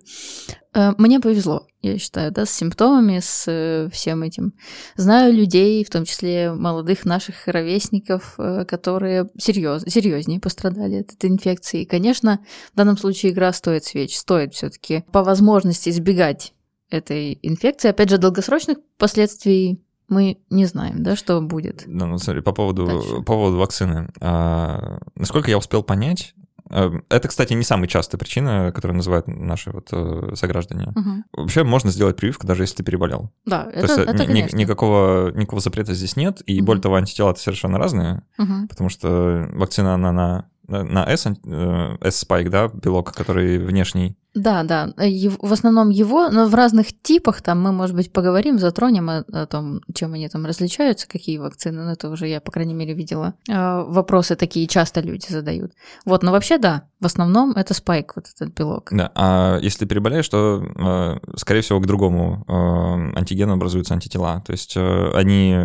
Э, 0.74 0.92
мне 0.98 1.20
повезло, 1.20 1.68
я 1.82 1.98
считаю, 1.98 2.32
да, 2.32 2.46
с 2.46 2.52
симптомами, 2.52 3.20
с 3.20 3.46
э, 3.48 3.90
всем 3.92 4.24
этим. 4.24 4.54
Знаю 4.96 5.34
людей, 5.34 5.84
в 5.84 5.90
том 5.90 6.06
числе 6.06 6.52
молодых 6.52 7.06
наших 7.06 7.48
ровесников, 7.48 8.36
которые 8.68 9.30
серьез, 9.38 9.84
серьезнее 9.88 10.40
пострадали 10.40 11.02
от 11.02 11.14
этой 11.14 11.30
инфекции. 11.30 11.82
И, 11.82 11.86
конечно, 11.86 12.40
в 12.74 12.78
данном 12.78 12.98
случае 12.98 13.32
игра 13.32 13.52
стоит 13.54 13.86
свеч, 13.86 14.18
стоит 14.18 14.54
все-таки 14.54 15.04
по 15.12 15.24
возможности 15.24 15.90
избегать 15.90 16.54
этой 16.90 17.40
инфекции. 17.42 17.90
Опять 17.90 18.10
же, 18.10 18.18
долгосрочных 18.18 18.78
последствий 18.98 19.85
мы 20.08 20.40
не 20.50 20.66
знаем, 20.66 21.04
да, 21.04 21.16
что 21.16 21.42
будет. 21.42 21.84
Ну, 21.88 22.06
ну 22.06 22.18
смотри, 22.18 22.42
по 22.42 22.52
поводу, 22.52 23.04
по 23.18 23.24
поводу 23.24 23.58
вакцины. 23.58 24.10
А, 24.22 25.00
насколько 25.16 25.50
я 25.50 25.58
успел 25.58 25.84
понять, 25.84 26.36
а, 26.70 26.92
это, 27.10 27.28
кстати, 27.28 27.54
не 27.54 27.64
самая 27.64 27.88
частая 27.88 28.20
причина, 28.20 28.72
которую 28.74 28.98
называют 28.98 29.28
наши 29.28 29.72
вот 29.72 29.90
э, 29.92 30.34
сограждане. 30.36 30.94
Угу. 30.96 31.42
Вообще 31.42 31.64
можно 31.64 31.92
сделать 31.92 32.18
прививку, 32.18 32.48
даже 32.48 32.64
если 32.64 32.78
ты 32.78 32.84
переболел. 32.84 33.32
Да, 33.46 33.64
То 33.64 33.70
это, 33.70 34.02
есть, 34.02 34.10
это 34.10 34.26
ни, 34.26 34.56
никакого, 34.56 35.32
никакого 35.32 35.62
запрета 35.62 35.94
здесь 35.94 36.16
нет, 36.16 36.42
и 36.46 36.60
угу. 36.60 36.68
более 36.68 36.82
того, 36.82 36.96
антитела 36.96 37.34
совершенно 37.36 37.78
разные, 37.78 38.24
угу. 38.38 38.68
потому 38.70 38.90
что 38.90 39.50
вакцина, 39.54 39.96
она 39.96 40.12
на 40.12 40.50
на 40.68 41.06
S, 41.06 41.28
э, 41.28 41.98
S-спайк, 42.02 42.50
да, 42.50 42.68
белок, 42.68 43.14
который 43.14 43.60
внешний. 43.60 44.18
Да, 44.36 44.64
да, 44.64 44.94
в 44.98 45.54
основном 45.54 45.90
его, 45.90 46.30
но 46.30 46.48
в 46.48 46.54
разных 46.56 46.88
типах, 47.02 47.42
там 47.42 47.62
мы, 47.62 47.72
может 47.72 47.96
быть, 47.96 48.12
поговорим, 48.12 48.60
затронем 48.60 49.10
о, 49.10 49.24
о 49.32 49.46
том, 49.46 49.80
чем 49.94 50.14
они 50.14 50.28
там 50.28 50.46
различаются, 50.46 51.08
какие 51.08 51.38
вакцины, 51.38 51.84
но 51.84 51.94
это 51.94 52.10
уже 52.10 52.28
я, 52.28 52.42
по 52.42 52.52
крайней 52.52 52.74
мере, 52.74 52.94
видела. 52.94 53.36
А, 53.50 53.84
вопросы 53.84 54.36
такие 54.36 54.68
часто 54.68 55.00
люди 55.00 55.28
задают. 55.30 55.72
Вот, 56.06 56.22
но 56.22 56.34
вообще, 56.34 56.58
да, 56.58 56.84
в 57.00 57.06
основном 57.06 57.52
это 57.52 57.74
спайк, 57.74 58.12
вот 58.18 58.26
этот 58.36 58.54
белок. 58.54 58.90
Да, 58.92 59.10
а 59.16 59.58
если 59.62 59.86
переболеешь, 59.86 60.28
то, 60.28 60.62
э, 60.64 61.38
скорее 61.38 61.62
всего, 61.62 61.80
к 61.80 61.88
другому 61.88 62.44
э, 62.48 63.18
антигену 63.18 63.54
образуются 63.54 63.94
антитела, 63.94 64.44
то 64.46 64.52
есть 64.52 64.76
они 64.76 65.56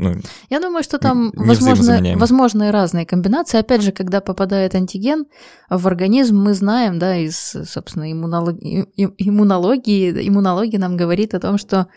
ну, 0.00 0.14
Я 0.48 0.60
думаю, 0.60 0.82
что 0.82 0.98
там 0.98 1.30
возможны, 1.34 2.16
возможны 2.16 2.70
разные 2.70 3.04
комбинации. 3.04 3.58
Опять 3.58 3.82
же, 3.82 3.92
когда 3.92 4.22
попадает 4.22 4.74
антиген 4.74 5.26
в 5.68 5.86
организм, 5.86 6.38
мы 6.38 6.54
знаем, 6.54 6.98
да, 6.98 7.16
из, 7.16 7.54
собственно, 7.66 8.09
иммунологии, 8.12 8.86
иммунологии, 9.18 10.28
иммунология 10.28 10.78
нам 10.78 10.96
говорит 10.96 11.34
о 11.34 11.40
том, 11.40 11.58
что, 11.58 11.88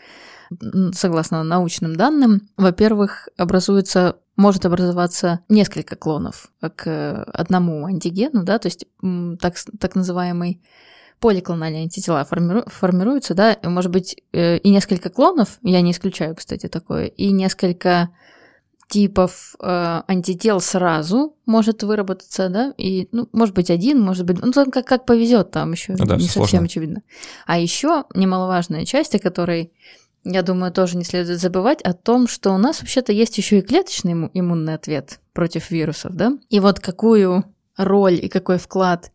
согласно 0.92 1.42
научным 1.42 1.96
данным, 1.96 2.48
во-первых, 2.56 3.28
образуется 3.36 4.16
может 4.36 4.66
образоваться 4.66 5.40
несколько 5.48 5.96
клонов 5.96 6.50
к 6.74 7.24
одному 7.32 7.86
антигену, 7.86 8.42
да, 8.42 8.58
то 8.58 8.66
есть 8.66 8.86
так, 9.40 9.54
так 9.78 9.94
называемый 9.94 10.60
поликлональные 11.20 11.84
антитела 11.84 12.26
формиру- 12.28 12.68
формируются, 12.68 13.34
да, 13.34 13.56
может 13.62 13.90
быть, 13.90 14.16
э, 14.32 14.58
и 14.58 14.70
несколько 14.70 15.08
клонов, 15.08 15.58
я 15.62 15.80
не 15.80 15.92
исключаю, 15.92 16.34
кстати, 16.34 16.68
такое, 16.68 17.06
и 17.06 17.30
несколько 17.30 18.10
типов 18.88 19.54
э, 19.60 20.02
антител 20.06 20.60
сразу 20.60 21.36
может 21.46 21.82
выработаться, 21.82 22.48
да, 22.48 22.74
и, 22.76 23.08
ну, 23.12 23.28
может 23.32 23.54
быть, 23.54 23.70
один, 23.70 24.00
может 24.00 24.24
быть, 24.26 24.40
ну, 24.40 24.52
там 24.52 24.70
как, 24.70 24.86
как 24.86 25.06
повезет, 25.06 25.50
там 25.50 25.72
еще 25.72 25.94
да, 25.94 26.16
не 26.16 26.26
совсем 26.26 26.44
сложно. 26.44 26.64
очевидно. 26.64 27.02
А 27.46 27.58
еще 27.58 28.04
немаловажная 28.14 28.84
часть, 28.84 29.14
о 29.14 29.18
которой, 29.18 29.72
я 30.24 30.42
думаю, 30.42 30.72
тоже 30.72 30.96
не 30.96 31.04
следует 31.04 31.40
забывать, 31.40 31.82
о 31.82 31.92
том, 31.92 32.28
что 32.28 32.52
у 32.52 32.58
нас 32.58 32.80
вообще-то 32.80 33.12
есть 33.12 33.36
еще 33.38 33.58
и 33.58 33.62
клеточный 33.62 34.12
имму- 34.12 34.30
иммунный 34.34 34.74
ответ 34.74 35.20
против 35.32 35.70
вирусов, 35.70 36.14
да, 36.14 36.32
и 36.50 36.60
вот 36.60 36.80
какую 36.80 37.44
роль 37.76 38.14
и 38.14 38.28
какой 38.28 38.58
вклад 38.58 39.10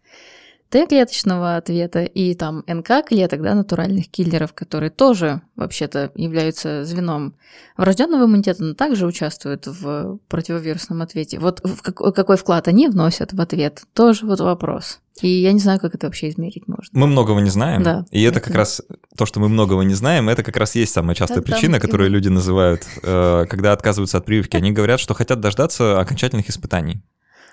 Т-клеточного 0.69 1.55
ответа 1.55 2.03
и 2.03 2.35
там 2.35 2.63
НК-клеток, 2.67 3.41
да, 3.41 3.55
натуральных 3.55 4.07
киллеров, 4.09 4.53
которые 4.53 4.91
тоже 4.91 5.41
вообще-то 5.55 6.11
являются 6.15 6.85
звеном 6.85 7.35
врожденного 7.75 8.25
иммунитета, 8.25 8.63
но 8.63 8.73
также 8.75 9.07
участвуют 9.07 9.65
в 9.65 10.19
противовирусном 10.27 11.01
ответе. 11.01 11.39
Вот 11.39 11.61
в 11.63 11.81
какой, 11.81 12.37
вклад 12.37 12.67
они 12.67 12.87
вносят 12.87 13.33
в 13.33 13.41
ответ, 13.41 13.83
тоже 13.93 14.27
вот 14.27 14.39
вопрос. 14.41 14.99
И 15.21 15.27
я 15.27 15.51
не 15.51 15.59
знаю, 15.59 15.79
как 15.79 15.95
это 15.95 16.07
вообще 16.07 16.29
измерить 16.29 16.67
можно. 16.67 16.87
Мы 16.93 17.07
многого 17.07 17.41
не 17.41 17.49
знаем, 17.49 17.83
Да, 17.83 18.05
и 18.11 18.21
это 18.21 18.39
как 18.39 18.55
раз 18.55 18.81
то, 19.17 19.25
что 19.25 19.39
мы 19.39 19.49
многого 19.49 19.81
не 19.83 19.95
знаем, 19.95 20.29
это 20.29 20.43
как 20.43 20.55
раз 20.55 20.75
есть 20.75 20.93
самая 20.93 21.15
частая 21.15 21.39
Да-да, 21.39 21.51
причина, 21.51 21.79
которую 21.79 22.07
именно. 22.07 22.17
люди 22.17 22.27
называют, 22.29 22.85
э, 23.03 23.45
когда 23.49 23.73
отказываются 23.73 24.17
от 24.17 24.25
прививки. 24.25 24.55
Они 24.55 24.71
говорят, 24.71 24.99
что 24.99 25.13
хотят 25.13 25.39
дождаться 25.39 25.99
окончательных 25.99 26.49
испытаний. 26.49 27.01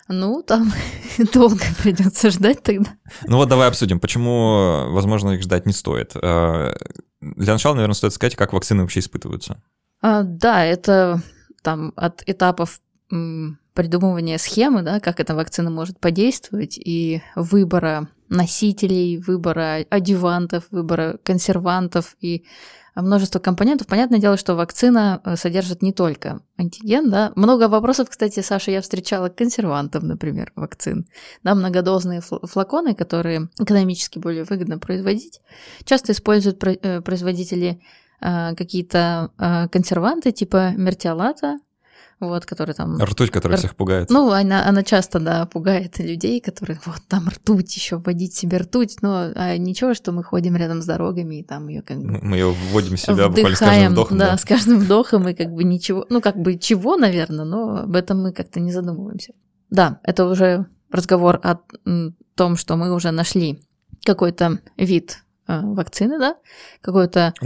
Ну, 0.08 0.42
там 0.42 0.72
долго 1.32 1.62
придется 1.82 2.30
ждать 2.30 2.62
тогда. 2.62 2.96
Ну 3.26 3.36
вот 3.36 3.48
давай 3.48 3.68
обсудим, 3.68 4.00
почему, 4.00 4.90
возможно, 4.90 5.30
их 5.30 5.42
ждать 5.42 5.66
не 5.66 5.72
стоит. 5.72 6.12
Э, 6.14 6.74
Для 7.20 7.52
начала, 7.52 7.74
наверное, 7.74 7.94
стоит 7.94 8.12
сказать, 8.12 8.36
как 8.36 8.52
вакцины 8.52 8.82
вообще 8.82 9.00
испытываются. 9.00 9.62
А, 10.00 10.22
да, 10.22 10.64
это 10.64 11.22
там 11.62 11.92
от 11.96 12.22
этапов 12.26 12.80
придумывания 13.08 14.38
схемы, 14.38 14.82
да, 14.82 15.00
как 15.00 15.20
эта 15.20 15.34
вакцина 15.34 15.70
может 15.70 16.00
подействовать, 16.00 16.78
и 16.78 17.22
выбора 17.36 18.08
носителей, 18.28 19.18
выбора 19.18 19.84
адювантов, 19.90 20.64
выбора 20.70 21.18
консервантов 21.22 22.16
и 22.20 22.44
множество 23.02 23.38
компонентов. 23.38 23.86
Понятное 23.86 24.18
дело, 24.18 24.36
что 24.36 24.54
вакцина 24.54 25.20
э, 25.24 25.36
содержит 25.36 25.82
не 25.82 25.92
только 25.92 26.40
антиген, 26.56 27.10
да. 27.10 27.32
Много 27.36 27.68
вопросов, 27.68 28.08
кстати, 28.10 28.40
Саша, 28.40 28.70
я 28.70 28.80
встречала 28.80 29.28
к 29.28 29.36
консервантам, 29.36 30.06
например, 30.06 30.52
вакцин. 30.56 31.06
Да, 31.42 31.54
многодозные 31.54 32.20
фл- 32.20 32.46
флаконы, 32.46 32.94
которые 32.94 33.48
экономически 33.58 34.18
более 34.18 34.44
выгодно 34.44 34.78
производить, 34.78 35.40
часто 35.84 36.12
используют 36.12 36.62
э, 36.64 37.00
производители 37.02 37.80
э, 38.20 38.54
какие-то 38.54 39.30
консерванты 39.70 40.32
типа 40.32 40.72
мертиолата, 40.76 41.58
вот, 42.18 42.46
которые 42.46 42.74
там... 42.74 43.02
Ртуть, 43.02 43.30
которая 43.30 43.56
Р- 43.56 43.58
всех 43.58 43.76
пугает. 43.76 44.10
Ну, 44.10 44.30
она, 44.30 44.66
она 44.66 44.82
часто, 44.82 45.20
да, 45.20 45.46
пугает 45.46 45.98
людей, 45.98 46.40
которые 46.40 46.80
вот 46.86 47.02
там 47.08 47.28
ртуть, 47.28 47.74
еще 47.76 47.96
вводить 47.96 48.34
себе 48.34 48.58
ртуть, 48.58 49.02
но 49.02 49.32
а 49.34 49.56
ничего, 49.58 49.94
что 49.94 50.12
мы 50.12 50.24
ходим 50.24 50.56
рядом 50.56 50.80
с 50.80 50.86
дорогами 50.86 51.36
и 51.36 51.42
там 51.42 51.68
ее 51.68 51.82
как 51.82 51.98
бы 51.98 52.18
Мы 52.22 52.36
ее 52.36 52.52
вводим 52.52 52.96
в 52.96 53.00
себя 53.00 53.28
буквально 53.28 53.56
с 53.56 53.58
каждым 53.58 53.68
вдыхаем, 53.68 53.92
вдохом. 53.92 54.18
да, 54.18 54.30
да. 54.30 54.38
с 54.38 54.44
каждым 54.44 54.78
вдохом 54.78 55.28
и 55.28 55.34
как 55.34 55.52
бы 55.52 55.64
ничего, 55.64 56.06
ну 56.08 56.20
как 56.20 56.36
бы 56.36 56.56
чего, 56.58 56.96
наверное, 56.96 57.44
но 57.44 57.78
об 57.82 57.94
этом 57.94 58.22
мы 58.22 58.32
как-то 58.32 58.60
не 58.60 58.72
задумываемся. 58.72 59.32
Да, 59.68 60.00
это 60.02 60.26
уже 60.26 60.66
разговор 60.90 61.40
о 61.42 61.58
том, 62.34 62.56
что 62.56 62.76
мы 62.76 62.94
уже 62.94 63.10
нашли 63.10 63.62
какой-то 64.04 64.60
вид 64.76 65.18
вакцины, 65.46 66.18
да, 66.18 66.36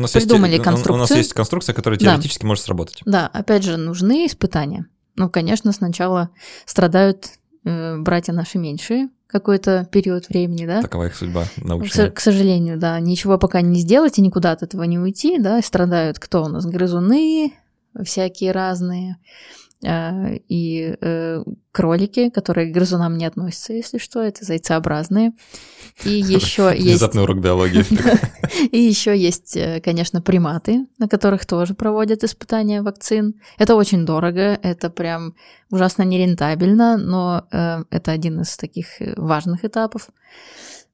нас, 0.00 0.12
придумали 0.12 0.52
есть, 0.52 0.60
у- 0.60 0.62
у 0.62 0.66
нас 0.72 0.74
конструкцию. 0.82 1.18
есть 1.18 1.32
конструкция, 1.34 1.74
которая 1.74 1.98
Да. 1.98 2.06
теоретически 2.06 2.44
может 2.46 2.64
сработать. 2.64 3.02
Да, 3.04 3.26
опять 3.32 3.62
же, 3.64 3.76
нужны 3.76 4.26
испытания. 4.26 4.86
Ну, 5.16 5.28
конечно, 5.28 5.72
сначала 5.72 6.30
страдают 6.66 7.28
э, 7.64 7.98
братья 7.98 8.32
наши 8.32 8.56
меньшие 8.58 9.10
какой-то 9.26 9.86
период 9.92 10.28
времени, 10.30 10.64
да. 10.66 10.80
Такова 10.80 11.04
их 11.06 11.14
судьба 11.14 11.44
научная. 11.58 12.10
к 12.10 12.18
сожалению, 12.20 12.78
да, 12.78 12.98
ничего 13.00 13.36
пока 13.38 13.60
не 13.60 13.78
сделать 13.80 14.18
и 14.18 14.22
никуда 14.22 14.52
от 14.52 14.62
этого 14.62 14.82
не 14.84 14.98
уйти, 14.98 15.38
да, 15.38 15.60
страдают 15.60 16.18
кто 16.18 16.44
у 16.44 16.48
нас? 16.48 16.64
Грызуны 16.64 17.52
всякие 18.02 18.52
разные, 18.52 19.18
и 19.82 20.96
э, 21.00 21.42
кролики, 21.72 22.28
которые 22.30 22.70
к 22.70 22.74
грызунам 22.74 23.16
не 23.16 23.24
относятся, 23.24 23.72
если 23.72 23.98
что, 23.98 24.20
это 24.20 24.44
зайцеобразные. 24.44 25.32
И 26.04 26.10
еще 26.10 26.72
есть... 26.74 26.86
Внезапный 26.86 27.22
урок 27.22 27.40
биологии. 27.40 27.84
И 28.72 28.78
еще 28.78 29.16
есть, 29.16 29.56
э, 29.56 29.80
конечно, 29.80 30.20
приматы, 30.20 30.86
на 30.98 31.08
которых 31.08 31.46
тоже 31.46 31.74
проводят 31.74 32.24
испытания 32.24 32.82
вакцин. 32.82 33.34
Это 33.58 33.74
очень 33.74 34.04
дорого, 34.04 34.58
это 34.62 34.90
прям 34.90 35.34
ужасно 35.70 36.02
нерентабельно, 36.02 36.96
но 36.98 37.46
э, 37.50 37.84
это 37.90 38.10
один 38.10 38.40
из 38.40 38.56
таких 38.56 39.00
э, 39.00 39.14
важных 39.16 39.64
этапов. 39.64 40.08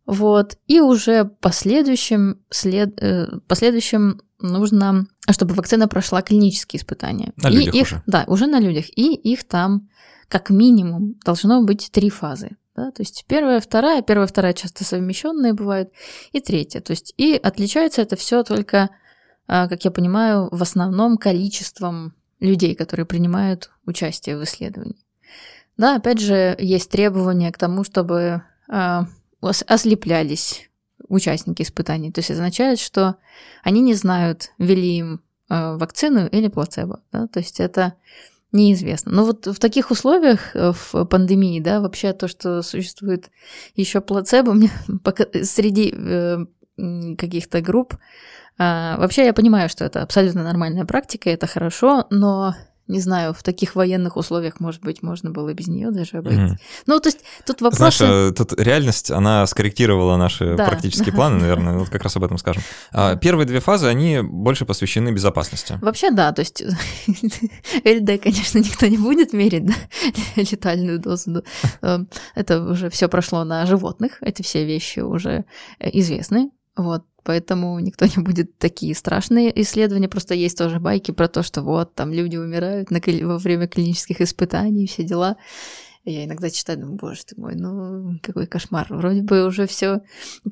Вот. 0.05 0.59
И 0.67 0.81
уже 0.81 1.25
последующим, 1.25 2.41
след, 2.51 3.03
э, 3.03 3.27
последующим 3.49 4.21
нужно, 4.39 5.07
чтобы 5.33 5.55
вакцина 5.55 5.89
прошла 5.89 6.23
клинические 6.23 6.81
испытания. 6.81 7.33
На 7.37 7.49
И 7.49 7.57
людях 7.57 7.75
их, 7.75 7.83
уже. 7.83 8.03
Да, 8.07 8.25
уже 8.27 8.47
на 8.47 8.61
людях. 8.61 8.87
И 8.97 9.15
их 9.15 9.45
там 9.45 9.89
как 10.29 10.51
минимум 10.51 11.15
должно 11.25 11.63
быть 11.63 11.91
три 11.93 12.11
фазы. 12.11 12.57
Да? 12.75 12.91
То 12.91 13.03
есть 13.03 13.25
первая, 13.27 13.61
вторая, 13.61 14.03
первая, 14.03 14.27
вторая 14.27 14.53
часто 14.53 14.85
совмещенные 14.85 15.55
бывают, 15.55 15.91
и 16.33 16.41
третья. 16.41 16.81
То 16.81 16.93
есть 16.93 17.15
и 17.17 17.35
отличается 17.35 18.03
это 18.03 18.17
все 18.17 18.43
только, 18.43 18.91
а, 19.47 19.69
как 19.69 19.85
я 19.85 19.91
понимаю, 19.91 20.49
в 20.51 20.63
основном 20.63 21.17
количеством 21.17 22.15
людей, 22.41 22.75
которые 22.75 23.07
принимают 23.07 23.71
участие 23.87 24.37
в 24.37 24.45
исследовании. 24.45 25.03
Да, 25.77 25.97
опять 25.97 26.21
же, 26.21 26.57
есть 26.59 26.91
требования 26.91 27.51
к 27.53 27.59
тому, 27.59 27.85
чтобы 27.85 28.43
а, 28.69 29.07
ос- 29.41 29.65
ослеплялись 29.67 30.69
участники 31.09 31.63
испытаний. 31.63 32.13
То 32.13 32.21
есть 32.21 32.31
означает, 32.31 32.79
что 32.79 33.17
они 33.63 33.81
не 33.81 33.95
знают, 33.95 34.53
ввели 34.59 34.99
им 34.99 35.21
а, 35.49 35.77
вакцину 35.77 36.27
или 36.27 36.49
плацебо. 36.49 37.01
Да? 37.13 37.27
То 37.29 37.41
есть 37.41 37.61
это 37.61 37.95
неизвестно. 38.53 39.13
Но 39.13 39.25
вот 39.25 39.47
в 39.47 39.59
таких 39.59 39.91
условиях, 39.91 40.55
э, 40.55 40.73
в 40.73 41.05
пандемии, 41.05 41.61
да, 41.61 41.81
вообще 41.81 42.13
то, 42.13 42.29
что 42.29 42.63
существует 42.63 43.31
еще 43.75 44.01
плацебо, 44.01 44.53
мне 44.55 44.71
пока 45.05 45.25
среди 45.43 45.93
э, 45.95 46.39
каких-то 47.17 47.61
групп, 47.61 47.97
вообще 48.59 49.27
я 49.27 49.35
понимаю, 49.35 49.69
что 49.69 49.85
это 49.85 50.03
абсолютно 50.03 50.43
нормальная 50.43 50.87
практика, 50.87 51.29
это 51.29 51.47
хорошо, 51.47 52.07
но 52.11 52.55
не 52.89 53.01
знаю, 53.01 53.35
в 53.35 53.43
таких 53.43 53.75
военных 53.75 54.17
условиях, 54.17 54.61
может 54.61 54.83
быть, 54.83 55.03
можно 55.03 55.31
было 55.31 55.53
без 55.55 55.67
нее 55.67 55.91
даже 55.91 56.19
обойтись. 56.19 56.39
Мгм. 56.51 56.59
Ну, 56.87 57.01
то 57.01 57.09
есть 57.09 57.19
тут 57.45 57.59
Знаешь, 57.59 58.01
вопросы... 58.01 58.05
э, 58.05 58.33
тут 58.33 58.61
реальность, 58.61 59.11
она 59.11 59.47
скорректировала 59.47 60.17
наши 60.17 60.55
Да. 60.57 60.67
практические 60.67 61.13
планы, 61.15 61.41
наверное, 61.41 61.79
вот 61.79 61.89
как 61.89 62.03
раз 62.03 62.17
об 62.17 62.25
этом 62.25 62.39
скажем. 62.39 62.63
А, 62.93 63.17
Первые 63.17 63.47
две 63.47 63.61
фазы, 63.61 63.87
они 63.89 64.21
больше 64.23 64.65
посвящены 64.67 65.11
безопасности. 65.11 65.79
Вообще, 65.83 66.11
да, 66.11 66.33
то 66.33 66.41
есть 66.41 66.63
ЛД, 67.85 68.23
конечно, 68.23 68.59
никто 68.59 68.87
не 68.87 68.99
будет 68.99 69.33
мерить, 69.33 69.67
да, 69.67 69.75
летальную 70.37 70.99
дозу. 70.99 71.43
э, 71.83 71.99
Это 72.35 72.63
уже 72.63 72.91
все 72.91 73.09
прошло 73.09 73.45
на 73.45 73.67
животных, 73.67 74.19
эти 74.21 74.43
все 74.43 74.65
вещи 74.65 75.01
уже 75.01 75.45
э, 75.79 75.91
известны, 75.93 76.51
вот, 76.77 77.05
поэтому 77.27 77.79
никто 77.81 78.07
не 78.07 78.23
будет 78.23 78.57
такие 78.57 78.95
страшные 78.95 79.61
исследования, 79.63 80.09
просто 80.09 80.35
есть 80.35 80.57
тоже 80.57 80.79
байки 80.79 81.11
про 81.11 81.29
то, 81.29 81.43
что 81.43 81.63
вот, 81.63 81.95
там 81.95 82.13
люди 82.13 82.37
умирают 82.37 82.91
на, 82.91 83.01
во 83.27 83.39
время 83.39 83.67
клинических 83.67 84.21
испытаний, 84.21 84.87
все 84.87 85.03
дела. 85.03 85.37
Я 86.05 86.25
иногда 86.25 86.51
читаю, 86.51 86.79
думаю, 86.79 86.99
боже 86.99 87.25
ты 87.27 87.35
мой, 87.39 87.57
ну 87.57 88.21
какой 88.23 88.47
кошмар. 88.47 88.87
Вроде 88.91 89.23
бы 89.23 89.45
уже 89.45 89.67
все 89.67 90.03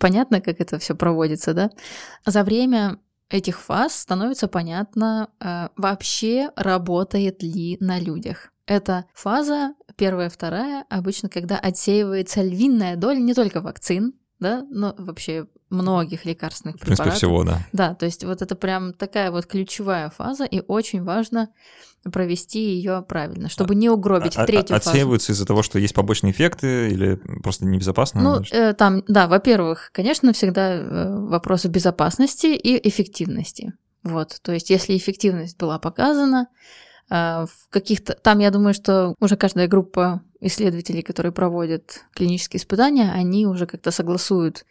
понятно, 0.01 0.41
как 0.41 0.61
это 0.61 0.81
все 0.81 0.97
проводится, 0.97 1.55
да. 1.55 1.71
За 2.27 2.43
время 2.43 2.99
этих 3.31 3.61
фаз 3.61 3.97
становится 3.97 4.49
понятно, 4.49 5.31
э, 5.39 5.69
вообще 5.77 6.51
работает 6.57 7.41
ли 7.45 7.77
на 7.79 8.01
людях. 8.01 8.51
Это 8.67 9.05
фаза 9.15 9.75
первая, 9.97 10.29
вторая, 10.29 10.85
обычно, 10.91 11.29
когда 11.29 11.57
отсеивается 11.57 12.43
львиная 12.43 12.97
доля 12.97 13.19
не 13.19 13.35
только 13.35 13.61
вакцин, 13.61 14.15
да, 14.41 14.65
но 14.71 14.95
вообще 14.99 15.47
многих 15.71 16.25
лекарственных 16.25 16.77
В 16.77 16.81
принципе, 16.81 17.11
препаратов. 17.11 17.19
всего, 17.19 17.45
да. 17.45 17.67
Да, 17.73 17.95
то 17.95 18.07
есть 18.07 18.25
вот 18.25 18.43
это 18.43 18.55
прям 18.55 18.93
такая 18.93 19.31
вот 19.31 19.47
ключевая 19.47 20.11
фаза, 20.11 20.45
и 20.45 20.63
очень 20.67 21.03
важно 21.03 21.49
провести 22.13 22.61
ее 22.61 23.03
правильно, 23.09 23.49
чтобы 23.49 23.75
не 23.75 23.89
угробить 23.89 24.37
А- 24.37 24.43
в 24.43 24.47
третью 24.47 24.77
а- 24.77 24.79
фазу. 24.79 24.91
Отсеиваются 24.91 25.33
из-за 25.33 25.47
того, 25.47 25.63
что 25.63 25.79
есть 25.79 25.95
побочные 25.95 26.33
эффекты 26.33 26.91
или 26.91 27.15
просто 27.43 27.65
небезопасно? 27.65 28.23
Ну, 28.23 28.45
что? 28.45 28.57
э, 28.57 28.75
там, 28.75 29.03
да, 29.09 29.27
во-первых, 29.27 29.91
конечно, 29.93 30.33
всегда 30.35 30.75
э, 30.75 31.19
вопросы 31.19 31.69
безопасности 31.69 32.47
и 32.49 32.89
эффективности. 32.89 33.73
Вот, 34.03 34.39
то 34.43 34.53
есть, 34.53 34.69
если 34.69 34.97
эффективность 34.99 35.57
была 35.59 35.79
показана, 35.79 36.49
в 37.09 37.69
каких-то... 37.71 38.15
Там, 38.15 38.39
я 38.39 38.51
думаю, 38.51 38.75
что 38.75 39.15
уже 39.21 39.37
каждая 39.37 39.69
группа 39.69 40.23
исследователей, 40.41 41.03
которые 41.03 41.33
проводят 41.33 42.05
клинические 42.15 42.61
испытания, 42.61 43.13
они 43.13 43.47
уже 43.47 43.67
как-то 43.67 43.91
согласуют 43.91 44.65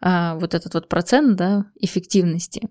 а, 0.00 0.34
вот 0.36 0.54
этот 0.54 0.74
вот 0.74 0.88
процент, 0.88 1.36
да, 1.36 1.66
эффективности. 1.76 2.68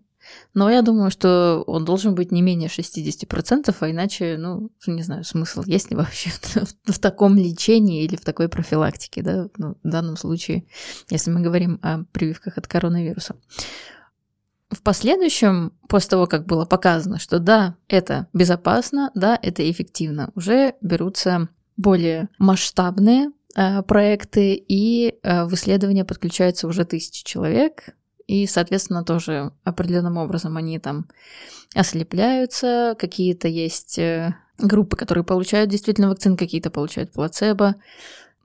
Но 0.53 0.69
я 0.69 0.81
думаю, 0.81 1.11
что 1.11 1.63
он 1.65 1.85
должен 1.85 2.13
быть 2.13 2.31
не 2.31 2.41
менее 2.41 2.69
60%, 2.69 3.75
а 3.79 3.91
иначе, 3.91 4.37
ну, 4.37 4.69
не 4.85 5.01
знаю, 5.01 5.23
смысл 5.23 5.63
есть 5.65 5.89
ли 5.89 5.97
вообще 5.97 6.29
в, 6.41 6.93
в 6.93 6.99
таком 6.99 7.37
лечении 7.37 8.03
или 8.03 8.15
в 8.15 8.25
такой 8.25 8.49
профилактике, 8.49 9.21
да, 9.21 9.49
ну, 9.57 9.77
в 9.83 9.89
данном 9.89 10.17
случае, 10.17 10.65
если 11.09 11.31
мы 11.31 11.41
говорим 11.41 11.79
о 11.81 12.03
прививках 12.11 12.57
от 12.57 12.67
коронавируса. 12.67 13.35
В 14.71 14.81
последующем, 14.81 15.73
после 15.89 16.11
того, 16.11 16.27
как 16.27 16.45
было 16.45 16.65
показано, 16.65 17.19
что 17.19 17.39
да, 17.39 17.75
это 17.89 18.27
безопасно, 18.33 19.11
да, 19.15 19.37
это 19.41 19.69
эффективно, 19.69 20.31
уже 20.33 20.75
берутся 20.81 21.49
более 21.75 22.29
масштабные 22.37 23.31
э, 23.55 23.81
проекты, 23.83 24.53
и 24.55 25.15
э, 25.23 25.43
в 25.43 25.53
исследования 25.55 26.05
подключаются 26.05 26.67
уже 26.67 26.85
тысячи 26.85 27.25
человек, 27.25 27.95
и, 28.27 28.47
соответственно, 28.47 29.03
тоже 29.03 29.51
определенным 29.65 30.15
образом 30.15 30.55
они 30.55 30.79
там 30.79 31.07
ослепляются, 31.75 32.95
какие-то 32.97 33.49
есть 33.49 33.99
э, 33.99 34.35
группы, 34.57 34.95
которые 34.95 35.25
получают 35.25 35.69
действительно 35.69 36.07
вакцин, 36.07 36.37
какие-то 36.37 36.71
получают 36.71 37.11
плацебо. 37.11 37.75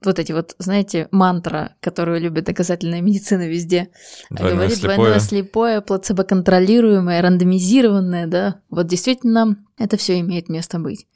Вот 0.04 0.18
эти 0.18 0.32
вот, 0.32 0.54
знаете, 0.58 1.08
мантра, 1.10 1.74
которую 1.80 2.20
любит 2.20 2.44
доказательная 2.44 3.00
медицина 3.00 3.48
везде. 3.48 3.88
Двойное 4.30 4.54
говорит 4.54 4.76
слепое. 4.76 4.96
двойное 4.96 5.20
слепое, 5.20 5.80
плацебо-контролируемое, 5.80 7.22
рандомизированное, 7.22 8.26
да. 8.26 8.60
Вот 8.68 8.86
действительно 8.86 9.56
это 9.78 9.96
все 9.96 10.20
имеет 10.20 10.48
место 10.48 10.78
быть. 10.78 11.06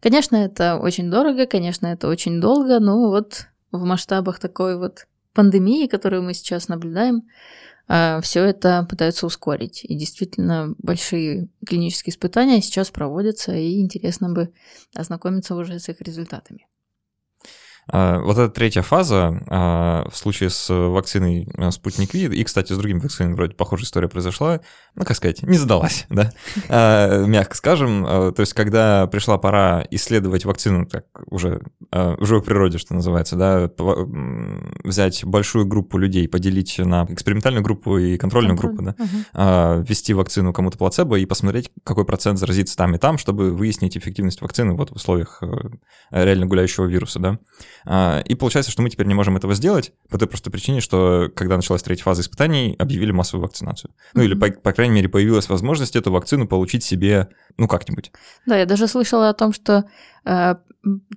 Конечно, 0.00 0.36
это 0.36 0.76
очень 0.76 1.10
дорого, 1.10 1.46
конечно, 1.46 1.86
это 1.86 2.08
очень 2.08 2.40
долго, 2.40 2.80
но 2.80 3.08
вот 3.08 3.46
в 3.70 3.84
масштабах 3.84 4.40
такой 4.40 4.76
вот 4.78 5.06
пандемии, 5.32 5.86
которую 5.86 6.22
мы 6.22 6.34
сейчас 6.34 6.68
наблюдаем, 6.68 7.22
а, 7.86 8.20
все 8.20 8.44
это 8.44 8.86
пытаются 8.88 9.26
ускорить. 9.26 9.84
И 9.84 9.94
действительно, 9.94 10.74
большие 10.78 11.48
клинические 11.66 12.12
испытания 12.12 12.62
сейчас 12.62 12.90
проводятся, 12.90 13.52
и 13.54 13.80
интересно 13.80 14.30
бы 14.30 14.52
ознакомиться 14.94 15.54
уже 15.54 15.78
с 15.78 15.88
их 15.88 16.00
результатами. 16.00 16.66
А, 17.88 18.20
Вот 18.20 18.38
эта 18.38 18.48
третья 18.48 18.82
фаза 18.82 19.42
а, 19.48 20.08
в 20.10 20.16
случае 20.16 20.50
с 20.50 20.68
вакциной 20.72 21.48
а, 21.56 21.70
Спутник 21.70 22.14
Ви, 22.14 22.24
и, 22.26 22.44
кстати, 22.44 22.72
с 22.72 22.78
другими 22.78 22.98
вакцинами 22.98 23.34
вроде 23.34 23.54
похожая 23.54 23.86
история 23.86 24.08
произошла, 24.08 24.60
ну, 24.94 25.04
как 25.04 25.16
сказать, 25.16 25.42
не 25.42 25.56
задалась, 25.56 26.06
да, 26.10 26.32
А, 26.68 27.24
мягко 27.24 27.56
скажем. 27.56 28.04
А, 28.06 28.32
То 28.32 28.40
есть, 28.40 28.52
когда 28.54 29.06
пришла 29.06 29.38
пора 29.38 29.86
исследовать 29.90 30.44
вакцину, 30.44 30.86
так 30.86 31.04
уже 31.26 31.60
а, 31.90 32.16
в 32.18 32.24
живой 32.24 32.42
природе, 32.42 32.78
что 32.78 32.94
называется, 32.94 33.36
да, 33.36 33.70
взять 34.84 35.24
большую 35.24 35.66
группу 35.66 35.98
людей, 35.98 36.28
поделить 36.28 36.78
на 36.78 37.06
экспериментальную 37.08 37.62
группу 37.62 37.98
и 37.98 38.16
контрольную 38.16 38.56
группу, 38.56 38.82
да, 38.82 38.94
ввести 39.86 40.14
вакцину 40.14 40.52
кому-то 40.52 40.78
плацебо 40.78 41.18
и 41.18 41.26
посмотреть, 41.26 41.70
какой 41.84 42.04
процент 42.04 42.38
заразится 42.38 42.76
там 42.76 42.94
и 42.94 42.98
там, 42.98 43.18
чтобы 43.18 43.52
выяснить 43.52 43.96
эффективность 43.96 44.40
вакцины 44.40 44.74
вот 44.74 44.90
в 44.90 44.94
условиях 44.94 45.42
э, 45.42 45.46
реально 46.10 46.46
гуляющего 46.46 46.86
вируса, 46.86 47.18
да. 47.18 47.38
А, 47.86 48.20
И 48.20 48.34
получается, 48.34 48.70
что 48.70 48.82
мы 48.82 48.90
теперь 48.90 49.06
не 49.06 49.14
можем 49.14 49.36
этого 49.36 49.54
сделать 49.54 49.92
по 50.08 50.18
той 50.18 50.28
простой 50.28 50.52
причине, 50.52 50.80
что 50.80 51.30
когда 51.34 51.56
началась 51.56 51.82
третья 51.82 52.04
фаза 52.04 52.22
испытаний, 52.22 52.76
объявили 52.78 53.12
массовую 53.12 53.44
вакцинацию. 53.46 53.92
Ну 54.14 54.22
или, 54.22 54.34
по, 54.34 54.50
по 54.50 54.72
крайней 54.72 54.94
мере, 54.94 55.08
появилась 55.08 55.48
возможность 55.48 55.96
эту 55.96 56.10
вакцину 56.12 56.46
получить 56.46 56.84
себе, 56.84 57.28
ну, 57.56 57.68
как-нибудь. 57.68 58.12
Да, 58.46 58.56
я 58.56 58.66
даже 58.66 58.88
слышала 58.88 59.28
о 59.28 59.34
том, 59.34 59.52
что 59.52 59.84
э, 60.24 60.54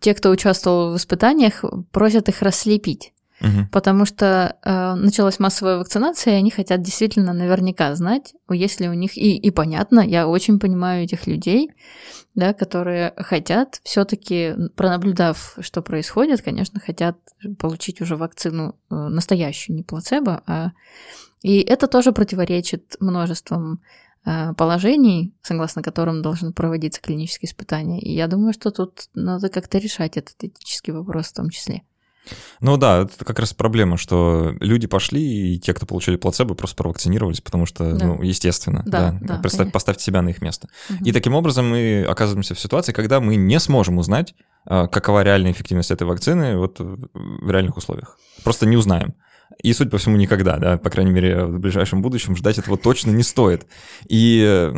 те, 0.01 0.13
кто 0.13 0.30
участвовал 0.30 0.93
в 0.93 0.97
испытаниях, 0.97 1.63
просят 1.91 2.30
их 2.30 2.41
расслепить. 2.41 3.13
Мгм. 3.39 3.67
Потому 3.71 4.06
что 4.06 4.58
э, 4.63 4.93
началась 4.95 5.39
массовая 5.39 5.78
вакцинация, 5.78 6.34
и 6.34 6.38
они 6.38 6.50
хотят 6.50 6.82
действительно 6.82 7.34
наверняка 7.34 7.93
знать, 7.95 8.34
если 8.50 8.88
у 8.88 8.93
них 8.93 9.15
и, 9.15 9.38
и 9.38 9.52
понятно, 9.52 10.00
я 10.00 10.28
очень 10.28 10.60
понимаю 10.60 11.04
этих 11.04 11.28
людей, 11.28 11.69
да, 12.34 12.54
которые 12.54 13.13
хотят 13.17 13.80
все-таки, 13.84 14.56
пронаблюдав, 14.76 15.56
что 15.60 15.82
происходит, 15.84 16.41
конечно, 16.41 16.80
хотят 16.80 17.17
получить 17.60 18.02
уже 18.02 18.15
вакцину 18.15 18.76
э, 18.89 18.95
настоящую, 18.95 19.76
не 19.76 19.84
плацебо, 19.84 20.41
а 20.47 20.71
и 21.43 21.60
это 21.60 21.88
тоже 21.88 22.12
противоречит 22.13 22.95
множеством 23.00 23.82
э, 24.26 24.54
положений, 24.54 25.36
согласно 25.43 25.84
которым 25.84 26.23
должны 26.23 26.54
проводиться 26.54 27.02
клинические 27.02 27.50
испытания. 27.50 28.02
И 28.02 28.13
я 28.15 28.28
думаю, 28.28 28.54
что 28.54 28.71
тут 28.71 29.10
надо 29.13 29.50
как-то 29.50 29.78
решать 29.78 30.17
этот 30.17 30.43
этический 30.43 30.91
вопрос 30.91 31.28
в 31.28 31.34
том 31.34 31.50
числе. 31.50 31.84
Ну 32.61 32.77
да, 32.77 33.03
это 33.03 33.23
как 33.25 33.39
раз 33.39 33.53
проблема, 33.53 33.97
что 33.97 34.53
люди 34.59 34.87
пошли, 34.87 35.55
и 35.55 35.59
те, 35.59 35.73
кто 35.73 35.85
получили 35.85 36.15
плацебо, 36.15 36.55
просто 36.55 36.75
провакцинировались, 36.75 37.41
потому 37.41 37.65
что, 37.65 37.93
Да. 37.93 38.05
ну, 38.07 38.21
естественно, 38.21 38.83
Да, 38.85 39.11
да. 39.11 39.19
да, 39.35 39.39
Представь- 39.39 39.71
поставьте 39.71 40.03
себя 40.03 40.21
на 40.21 40.29
их 40.29 40.41
место. 40.41 40.67
Мгм. 40.89 41.03
И 41.05 41.11
таким 41.11 41.33
образом 41.35 41.69
мы 41.69 42.03
оказываемся 42.07 42.55
в 42.55 42.59
ситуации, 42.59 42.91
когда 42.93 43.19
мы 43.19 43.35
не 43.35 43.59
сможем 43.59 43.97
узнать, 43.97 44.33
а, 44.65 44.87
какова 44.87 45.23
реальная 45.23 45.51
эффективность 45.51 45.91
этой 45.91 46.03
вакцины 46.07 46.57
вот 46.57 46.79
в 46.79 47.49
реальных 47.49 47.77
условиях. 47.77 48.17
Просто 48.43 48.65
не 48.65 48.75
узнаем. 48.77 49.13
И, 49.63 49.71
судя 49.73 49.89
по 49.89 49.97
всему, 49.97 50.17
никогда, 50.17 50.57
да, 50.57 50.77
по 50.77 50.89
крайней 50.89 51.11
мере, 51.11 51.45
в 51.45 51.59
ближайшем 51.59 52.01
будущем 52.01 52.35
ждать 52.35 52.57
этого 52.57 52.77
точно 52.77 53.11
не 53.11 53.23
стоит. 53.23 53.65
И 54.09 54.43
э, 54.45 54.73